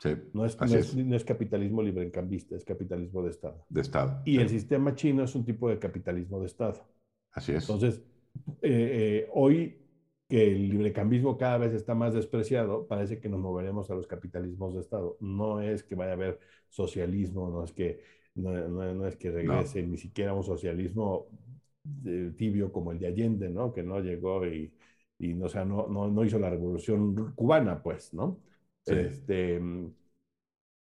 Sí, 0.00 0.16
no, 0.32 0.44
es, 0.44 0.60
no 0.60 0.66
es, 0.66 0.96
no, 0.96 1.14
es, 1.14 1.24
capitalismo 1.24 1.80
librecambista, 1.80 2.56
es 2.56 2.64
capitalismo 2.64 3.22
de 3.22 3.30
Estado. 3.30 3.64
De 3.68 3.82
Estado. 3.82 4.20
Y 4.24 4.34
sí. 4.34 4.42
el 4.42 4.48
sistema 4.48 4.96
chino 4.96 5.22
es 5.22 5.32
un 5.36 5.44
tipo 5.44 5.68
de 5.68 5.78
capitalismo 5.78 6.40
de 6.40 6.46
Estado. 6.46 6.84
Así 7.30 7.52
es. 7.52 7.62
Entonces, 7.62 8.02
eh, 8.62 9.24
eh, 9.24 9.28
hoy 9.32 9.78
que 10.28 10.46
el 10.52 10.68
librecambismo 10.70 11.36
cada 11.36 11.58
vez 11.58 11.74
está 11.74 11.94
más 11.94 12.14
despreciado, 12.14 12.86
parece 12.86 13.20
que 13.20 13.28
nos 13.28 13.40
moveremos 13.40 13.90
a 13.90 13.94
los 13.94 14.06
capitalismos 14.06 14.74
de 14.74 14.80
Estado. 14.80 15.16
No 15.20 15.60
es 15.60 15.82
que 15.82 15.94
vaya 15.94 16.12
a 16.12 16.14
haber 16.14 16.40
socialismo, 16.68 17.50
no 17.50 17.64
es 17.64 17.72
que, 17.72 18.02
no, 18.34 18.52
no, 18.68 18.94
no 18.94 19.06
es 19.06 19.16
que 19.16 19.30
regrese 19.30 19.82
ni 19.82 19.98
siquiera 19.98 20.32
un 20.32 20.42
socialismo 20.42 21.26
tibio 22.36 22.72
como 22.72 22.92
el 22.92 22.98
de 22.98 23.08
Allende, 23.08 23.50
¿no? 23.50 23.72
Que 23.72 23.82
no 23.82 24.00
llegó 24.00 24.46
y, 24.46 24.72
y 25.18 25.40
o 25.40 25.48
sea, 25.48 25.64
no, 25.64 25.86
no, 25.88 26.08
no 26.08 26.24
hizo 26.24 26.38
la 26.38 26.50
revolución 26.50 27.34
cubana, 27.34 27.82
pues, 27.82 28.14
¿no? 28.14 28.38
Sí. 28.86 28.94
Este, 28.94 29.60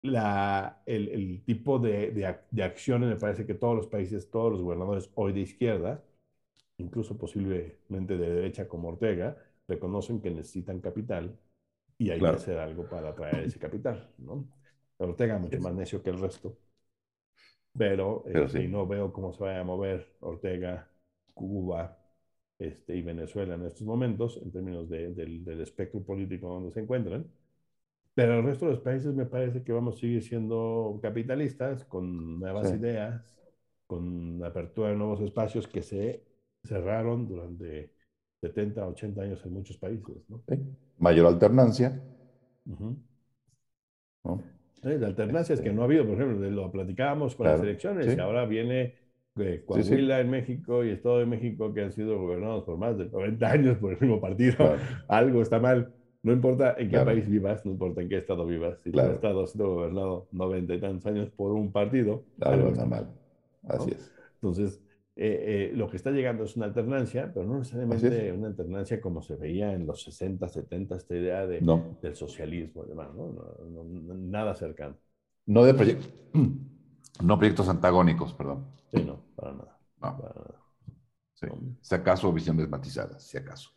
la, 0.02 0.82
el, 0.86 1.10
el 1.10 1.44
tipo 1.44 1.80
de, 1.80 2.12
de, 2.12 2.36
de, 2.52 2.64
acciones, 2.64 3.10
me 3.10 3.16
parece 3.18 3.46
que 3.46 3.54
todos 3.54 3.76
los 3.76 3.88
países, 3.88 4.30
todos 4.30 4.52
los 4.52 4.62
gobernadores 4.62 5.10
hoy 5.16 5.34
de 5.34 5.42
izquierda, 5.42 6.04
incluso 6.80 7.18
posiblemente 7.18 8.18
de 8.18 8.30
derecha 8.30 8.68
como 8.68 8.90
Ortega, 8.90 9.38
reconocen 9.68 10.22
que 10.22 10.32
necesitan 10.32 10.82
capital 10.82 11.38
y 11.98 12.10
hay 12.12 12.20
claro. 12.20 12.38
que 12.38 12.44
hacer 12.44 12.60
algo 12.60 12.88
para 12.90 13.10
atraer 13.10 13.44
ese 13.46 13.60
capital, 13.60 14.10
¿no? 14.18 14.48
Ortega 14.98 15.38
mucho 15.38 15.60
más 15.60 15.74
necio 15.76 16.02
que 16.04 16.10
el 16.10 16.20
resto, 16.20 16.58
pero, 17.78 18.24
pero 18.26 18.46
este, 18.46 18.62
sí. 18.64 18.68
no 18.68 18.88
veo 18.88 19.14
cómo 19.14 19.32
se 19.34 19.44
vaya 19.44 19.62
a 19.62 19.64
mover 19.64 20.16
Ortega, 20.20 20.90
Cuba 21.34 21.98
este, 22.58 22.96
y 22.98 23.02
Venezuela 23.02 23.56
en 23.56 23.66
estos 23.66 23.84
momentos, 23.84 24.40
en 24.42 24.52
términos 24.52 24.90
de, 24.90 25.14
del, 25.14 25.46
del 25.46 25.62
espectro 25.62 26.02
político 26.04 26.50
donde 26.50 26.72
se 26.72 26.82
encuentran. 26.82 27.26
Pero 28.14 28.40
el 28.40 28.44
resto 28.46 28.66
de 28.66 28.72
los 28.72 28.82
países 28.82 29.14
me 29.14 29.26
parece 29.26 29.64
que 29.64 29.72
vamos 29.72 29.96
a 29.96 30.00
seguir 30.00 30.22
siendo 30.24 31.00
capitalistas, 31.02 31.86
con 31.86 32.40
nuevas 32.40 32.70
sí. 32.70 32.76
ideas, 32.76 33.40
con 33.88 34.44
apertura 34.44 34.90
de 34.90 34.96
nuevos 34.98 35.22
espacios 35.22 35.68
que 35.68 35.82
se 35.82 36.24
cerraron 36.64 37.28
durante 37.28 37.92
70, 38.42 38.88
80 38.88 39.22
años 39.22 39.46
en 39.46 39.54
muchos 39.54 39.78
países. 39.78 40.18
¿no? 40.30 40.42
Sí. 40.48 40.56
Mayor 40.98 41.28
alternancia. 41.28 42.02
Uh 42.66 42.72
-huh. 42.72 42.96
¿No? 44.24 44.44
Sí, 44.82 44.90
la 44.98 45.08
alternancia 45.08 45.54
es 45.54 45.62
que 45.62 45.74
no 45.74 45.82
ha 45.82 45.86
habido, 45.86 46.06
por 46.06 46.16
ejemplo, 46.16 46.50
lo 46.50 46.72
platicábamos 46.72 47.36
con 47.36 47.46
claro. 47.46 47.58
las 47.58 47.68
elecciones 47.68 48.06
sí. 48.06 48.14
y 48.16 48.20
ahora 48.20 48.46
viene 48.46 48.96
eh, 49.38 49.64
Coahuila 49.66 50.16
sí, 50.16 50.22
en 50.22 50.30
México 50.30 50.84
y 50.86 50.90
Estado 50.90 51.20
de 51.20 51.26
México 51.26 51.74
que 51.74 51.82
han 51.82 51.92
sido 51.92 52.18
gobernados 52.18 52.64
por 52.64 52.78
más 52.78 52.98
de 52.98 53.06
90 53.06 53.52
años 53.52 53.78
por 53.78 53.94
el 53.94 54.00
mismo 54.00 54.22
partido. 54.22 54.56
Claro. 54.56 54.80
Algo 55.08 55.42
está 55.42 55.60
mal. 55.60 55.94
No 56.22 56.34
importa 56.34 56.76
en 56.78 56.88
qué 56.88 56.96
claro. 56.96 57.06
país 57.06 57.30
vivas, 57.30 57.66
no 57.66 57.72
importa 57.72 58.02
en 58.02 58.10
qué 58.10 58.18
estado 58.18 58.46
vivas, 58.46 58.82
si 58.82 58.92
tu 58.92 59.00
estado 59.00 59.44
ha 59.44 59.48
sido 59.48 59.76
gobernado 59.76 60.28
90 60.34 60.74
y 60.74 60.80
tantos 60.82 61.06
años 61.06 61.30
por 61.30 61.54
un 61.54 61.72
partido, 61.72 62.24
algo 62.42 62.70
está 62.70 62.86
mal. 62.86 63.08
Así 63.64 63.92
¿no? 63.92 63.96
es. 63.96 64.12
Entonces, 64.36 64.82
eh, 65.22 65.72
eh, 65.72 65.76
lo 65.76 65.90
que 65.90 65.98
está 65.98 66.12
llegando 66.12 66.46
es 66.46 66.56
una 66.56 66.68
alternancia, 66.68 67.30
pero 67.34 67.46
no 67.46 67.58
necesariamente 67.58 68.32
una 68.32 68.48
alternancia 68.48 69.02
como 69.02 69.22
se 69.22 69.36
veía 69.36 69.74
en 69.74 69.86
los 69.86 70.02
60, 70.04 70.48
70, 70.48 70.96
esta 70.96 71.14
idea 71.14 71.46
de, 71.46 71.60
no. 71.60 71.98
del 72.02 72.16
socialismo 72.16 72.86
¿no? 72.86 73.04
No, 73.04 73.84
no, 73.84 74.14
nada 74.14 74.56
cercano. 74.56 74.96
No 75.46 75.66
de 75.66 75.74
proyectos, 75.74 76.10
no 77.22 77.38
proyectos 77.38 77.68
antagónicos, 77.68 78.34
perdón. 78.34 78.68
Sí, 78.94 79.04
no, 79.04 79.20
para 79.36 79.52
nada. 79.52 79.78
Para 80.00 80.14
nada. 80.14 80.56
Sí. 81.34 81.48
Si 81.82 81.96
acaso 81.96 82.32
visiones 82.32 82.70
matizadas, 82.70 83.22
si 83.22 83.38
acaso. 83.38 83.72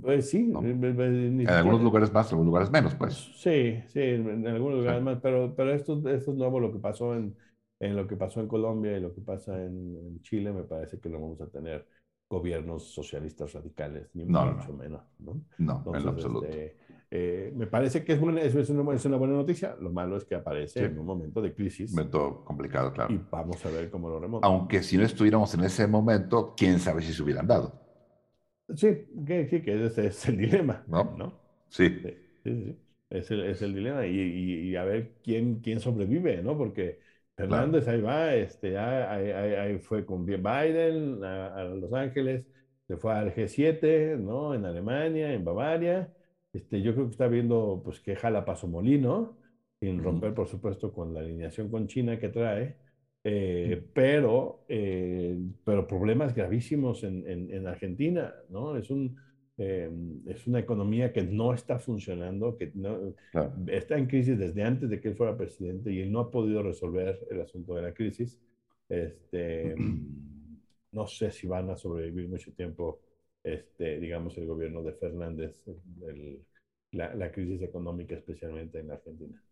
Pues 0.00 0.30
sí. 0.30 0.52
En 0.62 1.48
algunos 1.48 1.82
lugares 1.82 2.12
más, 2.12 2.28
en 2.28 2.34
algunos 2.34 2.46
lugares 2.46 2.70
menos, 2.70 2.94
pues. 2.94 3.32
Sí, 3.34 3.82
sí, 3.88 4.00
en, 4.00 4.46
algunos 4.46 4.78
lugares 4.78 5.02
más, 5.02 5.18
pero, 5.20 5.54
pero 5.56 5.72
esto, 5.72 5.98
esto 6.08 6.30
es 6.30 6.36
nuevo 6.36 6.60
lo 6.60 6.72
que 6.72 6.78
pasó 6.78 7.16
en, 7.16 7.34
en 7.80 7.96
lo 7.96 8.06
que 8.06 8.16
pasó 8.16 8.40
en 8.40 8.48
Colombia 8.48 8.96
y 8.96 9.00
lo 9.00 9.14
que 9.14 9.20
pasa 9.20 9.56
en, 9.62 9.96
en, 9.96 10.20
Chile, 10.22 10.52
me 10.52 10.64
parece 10.64 10.98
que 11.00 11.08
no 11.08 11.20
vamos 11.20 11.40
a 11.40 11.46
tener 11.48 11.86
gobiernos 12.28 12.92
socialistas 12.92 13.52
radicales, 13.54 14.10
ni 14.14 14.24
no, 14.24 14.44
mucho 14.54 14.68
no. 14.72 14.76
menos. 14.76 15.02
No, 15.18 15.40
no 15.58 15.76
Entonces, 15.78 16.02
en 16.02 16.08
absoluto. 16.08 16.46
Este, 16.46 16.76
eh, 17.10 17.52
me 17.56 17.66
parece 17.66 18.04
que 18.04 18.12
es 18.12 18.20
una, 18.20 18.42
es, 18.42 18.54
una, 18.68 18.94
es 18.94 19.04
una 19.06 19.16
buena 19.16 19.34
noticia. 19.34 19.76
Lo 19.80 19.90
malo 19.90 20.16
es 20.16 20.24
que 20.24 20.34
aparece 20.34 20.80
Sí. 20.80 20.84
en 20.84 20.98
un 20.98 21.06
momento 21.06 21.40
de 21.40 21.54
crisis 21.54 21.90
Momento 21.92 22.44
complicado, 22.44 22.92
claro. 22.92 23.14
y 23.14 23.18
vamos 23.30 23.64
a 23.64 23.70
ver 23.70 23.90
cómo 23.90 24.10
lo 24.10 24.20
remonta. 24.20 24.46
Aunque 24.46 24.82
si 24.82 24.98
no 24.98 25.04
estuviéramos 25.04 25.54
en 25.54 25.64
ese 25.64 25.86
momento, 25.86 26.54
quién 26.56 26.78
sabe 26.80 27.00
si 27.02 27.12
se 27.14 27.22
hubieran 27.22 27.46
dado. 27.46 27.80
Sí, 28.74 29.06
que, 29.26 29.48
sí, 29.48 29.62
que 29.62 29.86
ese 29.86 30.08
es 30.08 30.28
el 30.28 30.36
dilema. 30.36 30.84
¿No? 30.86 31.14
¿no? 31.16 31.32
Sí. 31.68 31.88
Sí, 31.88 32.14
sí, 32.44 32.64
sí. 32.64 32.78
Es, 33.08 33.30
el, 33.30 33.40
es 33.44 33.62
el 33.62 33.74
dilema 33.74 34.06
y, 34.06 34.18
y, 34.20 34.68
y 34.70 34.76
a 34.76 34.84
ver 34.84 35.14
quién, 35.24 35.60
quién 35.60 35.80
sobrevive, 35.80 36.42
¿no? 36.42 36.58
Porque 36.58 37.00
Fernández 37.38 37.86
ahí 37.86 38.00
va, 38.00 38.34
este, 38.34 38.76
ahí, 38.76 39.30
ahí, 39.30 39.54
ahí, 39.54 39.78
fue 39.78 40.04
con 40.04 40.26
Biden 40.26 41.22
a, 41.22 41.54
a, 41.54 41.64
Los 41.64 41.92
Ángeles, 41.92 42.44
se 42.88 42.96
fue 42.96 43.12
al 43.12 43.32
G7, 43.32 44.18
¿no? 44.18 44.54
En 44.54 44.64
Alemania, 44.64 45.32
en 45.32 45.44
Bavaria. 45.44 46.12
Este, 46.52 46.82
yo 46.82 46.94
creo 46.94 47.06
que 47.06 47.12
está 47.12 47.28
viendo, 47.28 47.80
pues, 47.84 48.00
que 48.00 48.16
jala 48.16 48.44
paso 48.44 48.66
molino, 48.66 49.38
sin 49.78 50.02
romper, 50.02 50.34
por 50.34 50.48
supuesto, 50.48 50.92
con 50.92 51.14
la 51.14 51.20
alineación 51.20 51.70
con 51.70 51.86
China 51.86 52.18
que 52.18 52.28
trae, 52.28 52.74
eh, 53.22 53.84
pero, 53.94 54.64
eh, 54.68 55.38
pero 55.64 55.86
problemas 55.86 56.34
gravísimos 56.34 57.04
en, 57.04 57.24
en, 57.28 57.52
en, 57.52 57.68
Argentina, 57.68 58.34
¿no? 58.48 58.76
Es 58.76 58.90
un, 58.90 59.16
eh, 59.60 59.90
es 60.26 60.46
una 60.46 60.60
economía 60.60 61.12
que 61.12 61.22
no 61.22 61.52
está 61.52 61.80
funcionando, 61.80 62.56
que 62.56 62.70
no, 62.74 63.14
claro. 63.32 63.52
está 63.66 63.98
en 63.98 64.06
crisis 64.06 64.38
desde 64.38 64.62
antes 64.62 64.88
de 64.88 65.00
que 65.00 65.08
él 65.08 65.16
fuera 65.16 65.36
presidente 65.36 65.92
y 65.92 66.00
él 66.00 66.12
no 66.12 66.20
ha 66.20 66.30
podido 66.30 66.62
resolver 66.62 67.26
el 67.28 67.40
asunto 67.40 67.74
de 67.74 67.82
la 67.82 67.92
crisis. 67.92 68.40
Este, 68.88 69.74
no 70.92 71.06
sé 71.08 71.32
si 71.32 71.48
van 71.48 71.70
a 71.70 71.76
sobrevivir 71.76 72.28
mucho 72.28 72.52
tiempo, 72.52 73.00
este, 73.42 73.98
digamos, 73.98 74.38
el 74.38 74.46
gobierno 74.46 74.82
de 74.84 74.92
Fernández, 74.92 75.60
el, 76.06 76.40
la, 76.92 77.14
la, 77.14 77.32
crisis 77.32 77.60
económica, 77.62 78.14
especialmente 78.14 78.78
en 78.78 78.92
Argentina. 78.92 79.42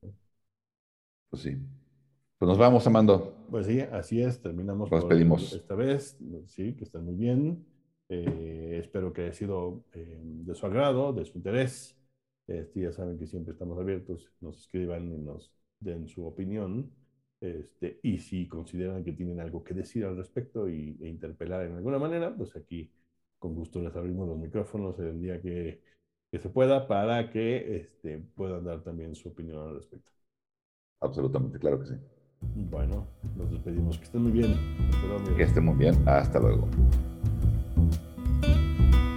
Pues 1.30 1.42
sí. 1.42 1.56
Pues 2.38 2.48
nos 2.48 2.58
vamos, 2.58 2.86
Amando. 2.86 3.34
Pues 3.50 3.66
sí, 3.66 3.80
así 3.80 4.22
es, 4.22 4.40
terminamos 4.40 4.88
nos 4.90 5.04
pedimos. 5.04 5.52
esta 5.52 5.74
vez. 5.74 6.16
Sí, 6.46 6.74
que 6.74 6.84
estén 6.84 7.04
muy 7.04 7.14
bien. 7.14 7.66
Eh, 8.08 8.78
espero 8.80 9.12
que 9.12 9.22
haya 9.22 9.32
sido 9.32 9.84
eh, 9.92 10.20
de 10.22 10.54
su 10.54 10.66
agrado, 10.66 11.12
de 11.12 11.24
su 11.24 11.38
interés. 11.38 11.96
Este, 12.46 12.80
ya 12.82 12.92
saben 12.92 13.18
que 13.18 13.26
siempre 13.26 13.52
estamos 13.52 13.78
abiertos, 13.78 14.30
nos 14.40 14.58
escriban 14.58 15.12
y 15.12 15.18
nos 15.18 15.52
den 15.80 16.06
su 16.08 16.26
opinión. 16.26 16.90
Este, 17.40 18.00
y 18.02 18.18
si 18.18 18.48
consideran 18.48 19.04
que 19.04 19.12
tienen 19.12 19.40
algo 19.40 19.62
que 19.62 19.74
decir 19.74 20.04
al 20.04 20.16
respecto 20.16 20.68
y, 20.68 20.96
e 21.00 21.08
interpelar 21.08 21.66
en 21.66 21.74
alguna 21.74 21.98
manera, 21.98 22.34
pues 22.34 22.54
aquí 22.56 22.90
con 23.38 23.54
gusto 23.54 23.82
les 23.82 23.94
abrimos 23.94 24.26
los 24.28 24.38
micrófonos 24.38 24.98
el 25.00 25.20
día 25.20 25.40
que, 25.42 25.82
que 26.30 26.38
se 26.38 26.48
pueda 26.48 26.88
para 26.88 27.30
que 27.30 27.76
este, 27.76 28.18
puedan 28.34 28.64
dar 28.64 28.82
también 28.82 29.14
su 29.14 29.28
opinión 29.28 29.68
al 29.68 29.74
respecto. 29.76 30.12
Absolutamente, 31.00 31.58
claro 31.58 31.80
que 31.80 31.86
sí. 31.86 31.94
Bueno, 32.54 33.06
nos 33.36 33.50
despedimos. 33.50 33.98
Que 33.98 34.04
estén 34.04 34.22
muy 34.22 34.32
bien. 34.32 34.54
Luego, 35.06 35.36
que 35.36 35.42
estén 35.42 35.64
muy 35.64 35.76
bien. 35.76 35.94
Hasta 36.08 36.40
luego. 36.40 36.68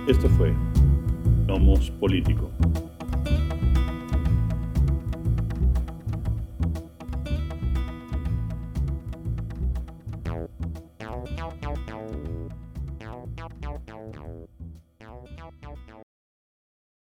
Esto 0.09 0.27
fue 0.27 0.55
Somos 1.45 1.91
Político. 1.91 2.49